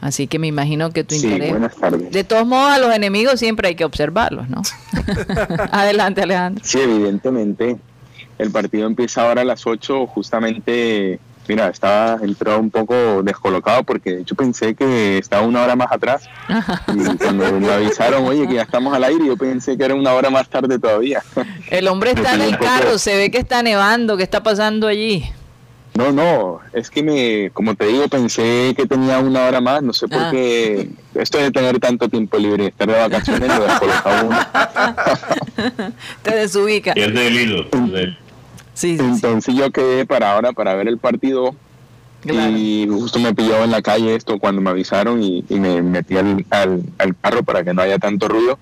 Así 0.00 0.26
que 0.26 0.40
me 0.40 0.48
imagino 0.48 0.90
que 0.90 1.04
tu 1.04 1.14
interés. 1.14 1.50
Buenas 1.50 1.76
tardes. 1.76 2.10
De 2.10 2.24
todos 2.24 2.48
modos, 2.48 2.72
a 2.72 2.78
los 2.80 2.92
enemigos 2.92 3.38
siempre 3.38 3.68
hay 3.68 3.76
que 3.76 3.84
observarlos, 3.84 4.48
¿no? 4.48 4.62
Adelante, 5.70 6.20
Alejandro. 6.20 6.64
Sí, 6.66 6.80
evidentemente. 6.80 7.76
El 8.38 8.50
partido 8.50 8.88
empieza 8.88 9.22
ahora 9.22 9.42
a 9.42 9.44
las 9.44 9.64
8, 9.64 10.08
justamente 10.08 11.20
Mira, 11.46 11.68
estaba 11.68 12.18
entrado 12.22 12.58
un 12.58 12.70
poco 12.70 13.22
descolocado 13.22 13.82
porque 13.84 14.12
de 14.12 14.22
hecho 14.22 14.34
pensé 14.34 14.74
que 14.74 15.18
estaba 15.18 15.46
una 15.46 15.62
hora 15.62 15.76
más 15.76 15.92
atrás. 15.92 16.24
Y 16.88 17.16
cuando 17.16 17.52
me 17.60 17.70
avisaron, 17.72 18.24
oye, 18.26 18.46
que 18.48 18.54
ya 18.54 18.62
estamos 18.62 18.94
al 18.94 19.04
aire, 19.04 19.26
yo 19.26 19.36
pensé 19.36 19.76
que 19.76 19.84
era 19.84 19.94
una 19.94 20.12
hora 20.14 20.30
más 20.30 20.48
tarde 20.48 20.78
todavía. 20.78 21.22
El 21.70 21.88
hombre 21.88 22.12
está 22.12 22.34
en 22.34 22.40
el 22.42 22.58
carro, 22.58 22.96
se 22.98 23.16
ve 23.16 23.30
que 23.30 23.38
está 23.38 23.62
nevando, 23.62 24.16
¿qué 24.16 24.22
está 24.22 24.42
pasando 24.42 24.86
allí? 24.86 25.24
No, 25.96 26.10
no, 26.10 26.58
es 26.72 26.90
que 26.90 27.04
me, 27.04 27.50
como 27.52 27.76
te 27.76 27.86
digo, 27.86 28.08
pensé 28.08 28.74
que 28.76 28.84
tenía 28.84 29.18
una 29.20 29.44
hora 29.46 29.60
más, 29.60 29.80
no 29.80 29.92
sé 29.92 30.08
por 30.08 30.18
Ah. 30.18 30.28
qué. 30.32 30.88
Esto 31.14 31.38
de 31.38 31.52
tener 31.52 31.78
tanto 31.78 32.08
tiempo 32.08 32.36
libre 32.36 32.64
y 32.64 32.66
estar 32.66 32.88
de 32.88 32.94
vacaciones 32.98 33.48
lo 33.56 33.64
descoloca 33.64 34.24
uno. 34.24 35.92
Te 36.22 36.34
desubica. 36.34 36.94
Pierde 36.94 37.28
el 37.28 37.36
hilo. 37.36 37.66
Sí, 38.74 38.96
sí, 38.98 38.98
sí. 38.98 39.04
Entonces 39.04 39.54
yo 39.54 39.70
quedé 39.70 40.04
para 40.04 40.32
ahora 40.34 40.52
para 40.52 40.74
ver 40.74 40.88
el 40.88 40.98
partido 40.98 41.54
Claro. 42.22 42.56
y 42.56 42.88
justo 42.90 43.18
me 43.18 43.34
pilló 43.34 43.62
en 43.62 43.70
la 43.70 43.82
calle 43.82 44.14
esto 44.14 44.38
cuando 44.38 44.62
me 44.62 44.70
avisaron 44.70 45.22
y, 45.22 45.44
y 45.48 45.60
me 45.60 45.82
metí 45.82 46.16
al, 46.16 46.44
al, 46.48 46.82
al 46.98 47.16
carro 47.18 47.42
para 47.42 47.62
que 47.62 47.74
no 47.74 47.82
haya 47.82 47.98
tanto 47.98 48.28
ruido. 48.28 48.58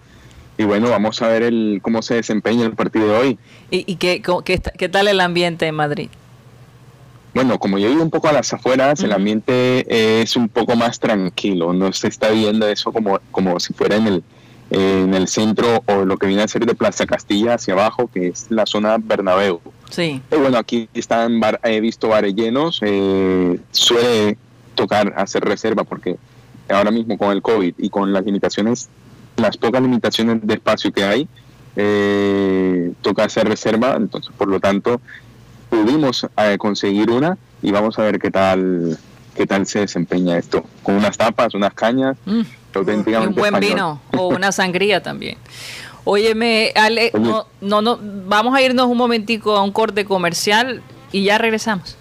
Y 0.59 0.65
bueno, 0.65 0.91
vamos 0.91 1.23
a 1.23 1.29
ver 1.29 1.45
el, 1.45 1.79
cómo 1.81 2.03
se 2.03 2.15
desempeña 2.17 2.65
el 2.67 2.75
partido 2.75 3.07
de 3.07 3.17
hoy. 3.17 3.39
¿Y, 3.71 3.85
y 3.91 3.97
qué, 3.97 4.21
qué, 4.45 4.61
qué 4.77 4.89
tal 4.89 5.07
el 5.09 5.21
ambiente 5.21 5.67
en 5.67 5.77
Madrid? 5.77 6.09
Bueno, 7.35 7.59
como 7.59 7.79
yo 7.79 7.89
vivo 7.89 8.03
un 8.03 8.11
poco 8.11 8.29
a 8.29 8.33
las 8.33 8.53
afueras, 8.53 9.01
el 9.01 9.07
Ujú. 9.11 9.17
ambiente 9.17 10.21
es 10.23 10.37
un 10.37 10.49
poco 10.49 10.77
más 10.77 10.99
tranquilo, 10.99 11.73
no 11.73 11.93
se 11.93 12.09
está 12.09 12.31
viendo 12.31 12.67
eso 12.69 12.93
como, 12.93 13.21
como 13.31 13.59
si 13.61 13.73
fuera 13.73 13.97
en 13.97 14.07
el, 14.07 14.25
en 14.71 15.15
el 15.15 15.29
centro 15.29 15.83
o 15.87 16.05
lo 16.05 16.19
que 16.19 16.27
viene 16.27 16.43
a 16.43 16.49
ser 16.49 16.67
de 16.67 16.75
Plaza 16.75 17.07
Castilla 17.07 17.55
hacia 17.55 17.73
abajo, 17.75 18.11
que 18.13 18.27
es 18.29 18.47
la 18.51 18.67
zona 18.67 18.97
Bernabéu. 18.99 19.61
Sí. 19.93 20.21
Y 20.33 20.37
bueno, 20.37 20.59
aquí 20.59 20.89
están, 20.95 21.39
bar- 21.39 21.61
he 21.63 21.81
visto 21.81 22.09
bares 22.09 22.35
llenos, 22.35 22.81
eh, 22.83 23.61
suele 23.71 24.37
tocar 24.75 25.13
hacer 25.17 25.45
reserva 25.45 25.85
porque 25.85 26.17
ahora 26.69 26.91
mismo 26.91 27.17
con 27.19 27.31
el 27.31 27.43
COVID 27.43 27.75
y 27.79 27.89
con 27.91 28.13
las 28.13 28.25
limitaciones, 28.25 28.89
las 29.37 29.57
pocas 29.59 29.81
limitaciones 29.83 30.39
de 30.43 30.55
espacio 30.55 30.91
que 30.93 31.05
hay, 31.05 31.29
eh, 31.77 32.93
toca 33.03 33.25
hacer 33.25 33.49
reserva, 33.49 33.95
entonces 33.97 34.33
por 34.37 34.49
lo 34.49 34.61
tanto 34.61 35.01
pudimos 35.71 36.27
eh, 36.37 36.57
conseguir 36.59 37.11
una 37.11 37.37
y 37.63 37.71
vamos 37.71 37.99
a 37.99 38.03
ver 38.03 38.19
qué 38.19 38.31
tal 38.31 38.99
qué 39.35 39.47
tal 39.47 39.65
se 39.67 39.81
desempeña 39.81 40.37
esto, 40.37 40.63
con 40.83 40.95
unas 40.97 41.17
tapas, 41.17 41.55
unas 41.55 41.73
cañas, 41.73 42.17
Mm, 42.27 42.43
auténticamente 42.75 43.29
un 43.31 43.35
buen 43.35 43.55
español. 43.55 43.71
vino 43.75 44.01
o 44.23 44.29
una 44.29 44.53
sangría 44.53 45.03
también. 45.03 45.37
Óyeme, 46.05 46.73
Ale, 46.75 47.11
Oye. 47.15 47.23
no, 47.25 47.47
no, 47.61 47.81
no, 47.83 47.99
vamos 48.27 48.55
a 48.55 48.63
irnos 48.63 48.87
un 48.87 48.97
momentico 48.99 49.57
a 49.57 49.63
un 49.63 49.73
corte 49.73 50.05
comercial 50.05 50.83
y 51.13 51.25
ya 51.25 51.39
regresamos. 51.39 51.97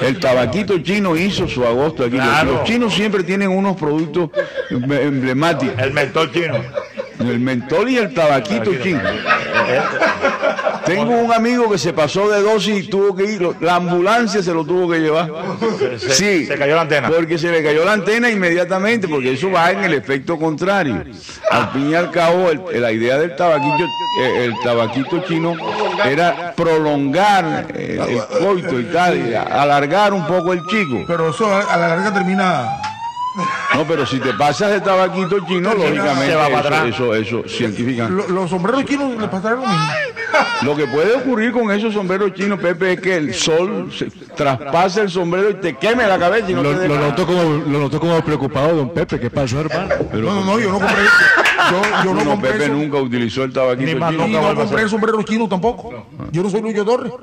El 0.00 0.18
tabaquito 0.18 0.78
chino 0.80 1.16
hizo 1.16 1.46
su 1.46 1.64
agosto 1.64 2.04
aquí. 2.04 2.16
Los- 2.16 2.26
Claro. 2.26 2.52
Los 2.54 2.64
chinos 2.64 2.92
siempre 2.94 3.22
tienen 3.22 3.50
unos 3.50 3.76
productos 3.76 4.30
em- 4.70 4.92
emblemáticos. 4.92 5.78
El 5.78 5.92
mentol 5.92 6.32
chino. 6.32 6.54
El 7.20 7.38
mentol 7.38 7.88
y 7.88 7.98
el 7.98 8.12
tabaquito 8.12 8.72
chino. 8.82 9.00
Tengo 10.86 11.12
un 11.16 11.32
amigo 11.32 11.70
que 11.70 11.78
se 11.78 11.92
pasó 11.92 12.28
de 12.28 12.42
dosis 12.42 12.84
y 12.84 12.88
tuvo 12.88 13.14
que 13.14 13.24
ir, 13.24 13.48
la 13.60 13.76
ambulancia 13.76 14.42
se 14.42 14.52
lo 14.52 14.64
tuvo 14.64 14.90
que 14.90 14.98
llevar. 15.00 15.30
Se- 15.98 16.10
Sí, 16.14 16.46
se 16.46 16.56
cayó 16.56 16.74
la 16.74 16.82
antena. 16.82 17.08
Porque 17.08 17.38
se 17.38 17.50
le 17.50 17.62
cayó 17.62 17.84
la 17.84 17.92
antena 17.92 18.28
inmediatamente, 18.30 19.06
porque 19.08 19.32
eso 19.32 19.50
va 19.50 19.70
en 19.70 19.84
el 19.84 19.94
efecto 19.94 20.38
contrario. 20.38 21.04
Al 21.50 21.70
fin 21.70 21.90
y 21.90 21.94
al 21.94 22.10
cabo, 22.10 22.50
el- 22.50 22.80
la 22.82 22.90
idea 22.92 23.18
del 23.18 23.34
tabaquito, 23.36 23.84
eh, 24.20 24.44
el 24.46 24.54
tabaquito 24.62 25.22
chino 25.26 25.54
era 26.04 26.52
prolongar 26.54 27.66
eh, 27.74 27.98
el 28.08 28.38
coito 28.44 28.78
y 28.80 28.84
tal, 28.84 29.16
y 29.30 29.34
alargar 29.34 30.12
un 30.12 30.26
poco 30.26 30.52
el 30.52 30.60
chico. 30.66 31.04
Pero 31.06 31.30
eso 31.30 31.46
a 31.54 31.76
la 31.76 31.88
larga 31.88 32.12
termina. 32.12 32.66
No, 33.74 33.86
pero 33.86 34.04
si 34.04 34.20
te 34.20 34.34
pasas 34.34 34.70
de 34.72 34.80
tabaquito 34.82 35.38
chino, 35.46 35.72
lógicamente 35.72 36.26
Se 36.26 36.34
va 36.34 36.48
para 36.48 36.58
atrás. 36.58 36.86
eso, 36.88 37.14
eso, 37.14 37.38
eso 37.40 37.48
científicamente. 37.48 38.28
Lo- 38.28 38.40
los 38.40 38.50
sombreros 38.50 38.84
chinos 38.84 39.16
les 39.18 39.28
pasará 39.30 39.54
lo 39.54 39.62
mismo. 39.62 39.74
Lo 40.62 40.76
que 40.76 40.86
puede 40.86 41.14
ocurrir 41.14 41.52
con 41.52 41.70
esos 41.70 41.92
sombreros 41.94 42.32
chinos, 42.34 42.58
Pepe, 42.60 42.92
es 42.92 43.00
que 43.00 43.16
el 43.16 43.34
sol 43.34 43.90
se 43.96 44.06
traspase 44.36 45.00
el 45.02 45.10
sombrero 45.10 45.50
y 45.50 45.54
te 45.54 45.76
queme 45.76 46.06
la 46.06 46.18
cabeza 46.18 46.50
y 46.50 46.54
no 46.54 46.62
Lo, 46.62 46.70
te 46.78 46.88
lo 46.88 46.94
deja. 46.94 47.06
noto 47.08 47.26
como, 47.26 47.42
lo 47.42 47.78
noto 47.80 48.00
como 48.00 48.20
preocupado, 48.22 48.76
don 48.76 48.90
Pepe. 48.90 49.18
¿Qué 49.18 49.30
pasó, 49.30 49.60
hermano? 49.60 49.88
No, 50.12 50.20
no, 50.20 50.44
no, 50.44 50.58
yo 50.58 50.70
no 50.70 50.78
compré. 50.78 51.02
Yo, 51.70 51.82
yo 52.04 52.14
no 52.14 52.24
No, 52.24 52.30
compré. 52.30 52.52
Pepe 52.52 52.64
eso. 52.64 52.72
nunca 52.74 52.96
utilizó 52.98 53.44
el 53.44 53.52
tabaquito 53.52 53.86
Ni 53.92 53.94
más 53.94 54.10
chino. 54.10 54.24
Y 54.24 54.26
nunca 54.26 54.40
no 54.40 54.46
vuelva 54.46 54.62
a 54.62 54.64
compré 54.66 54.82
ser. 54.82 54.90
sombreros 54.90 55.24
chinos 55.24 55.48
tampoco. 55.48 56.06
Yo 56.30 56.42
no 56.42 56.50
soy 56.50 56.60
Luis 56.62 56.74
Torres. 56.84 57.12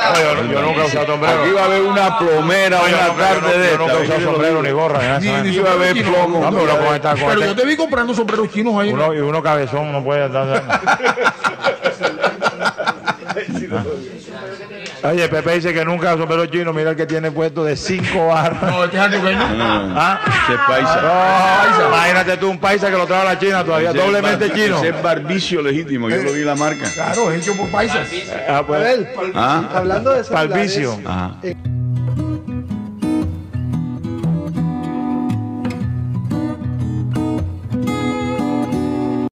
No, 0.00 0.16
yo, 0.44 0.52
yo 0.52 0.62
nunca 0.62 0.84
usado 0.86 1.06
sombrero. 1.06 1.42
Aquí 1.42 1.52
va 1.52 1.60
a 1.60 1.64
haber 1.66 1.82
una 1.82 2.18
plomera, 2.18 2.78
No, 2.78 2.84
una 2.84 3.16
tarde 3.16 3.40
no- 3.42 3.58
de 3.62 3.70
yo 3.70 3.78
nunca 3.78 3.92
he 3.92 4.02
esta. 4.02 4.14
usado 4.16 4.32
sombrero 4.32 4.62
ni 4.62 4.70
gorra. 4.70 5.18
ni 5.20 5.28
va 5.28 5.70
a 5.70 5.72
haber 5.74 5.88
sombrero 5.88 5.94
chino. 5.94 6.12
plomo. 6.12 6.50
No, 6.50 6.58
pero 6.58 6.94
esta- 6.94 7.46
yo 7.46 7.54
te 7.56 7.66
vi 7.66 7.76
comprando 7.76 8.14
sombreros 8.14 8.50
chinos 8.50 8.74
ahí. 8.80 8.92
uno, 8.92 9.14
y 9.14 9.18
uno 9.18 9.42
cabezón 9.42 9.92
no 9.92 10.02
puede 10.02 10.20
andar. 13.70 13.86
Oye, 15.02 15.28
Pepe 15.28 15.54
dice 15.54 15.72
que 15.72 15.84
nunca 15.84 16.16
sombrero 16.16 16.46
chino. 16.46 16.72
Mira 16.72 16.90
el 16.90 16.96
que 16.96 17.06
tiene 17.06 17.30
puesto 17.30 17.64
de 17.64 17.76
5 17.76 18.26
barras. 18.26 18.62
No, 18.62 18.84
este 18.84 18.96
es 18.96 19.02
antioqueño. 19.02 19.40
¿Ah? 19.40 20.20
Ese 20.44 20.54
es 20.54 20.60
paisa. 20.66 21.00
No, 21.80 21.88
imagínate 21.88 22.36
tú 22.36 22.50
un 22.50 22.58
paisa 22.58 22.90
que 22.90 22.96
lo 22.96 23.06
trae 23.06 23.22
a 23.22 23.24
la 23.24 23.38
China 23.38 23.64
todavía, 23.64 23.90
Ese 23.90 23.98
doblemente 23.98 24.52
chino. 24.52 24.78
Ese 24.78 24.88
es 24.88 25.02
barbicio 25.02 25.62
legítimo, 25.62 26.08
yo 26.10 26.22
lo 26.22 26.32
vi 26.32 26.40
en 26.40 26.46
la 26.46 26.54
marca. 26.54 26.86
Claro, 26.92 27.30
es 27.30 27.42
hecho 27.42 27.56
por 27.56 27.70
paisas. 27.70 28.08
Ah, 28.48 28.62
pues, 28.66 29.06
¿Ah? 29.34 29.68
Hablando 29.74 30.10
de 30.10 30.24
Palvicio. 30.24 30.98
Ajá. 31.06 31.36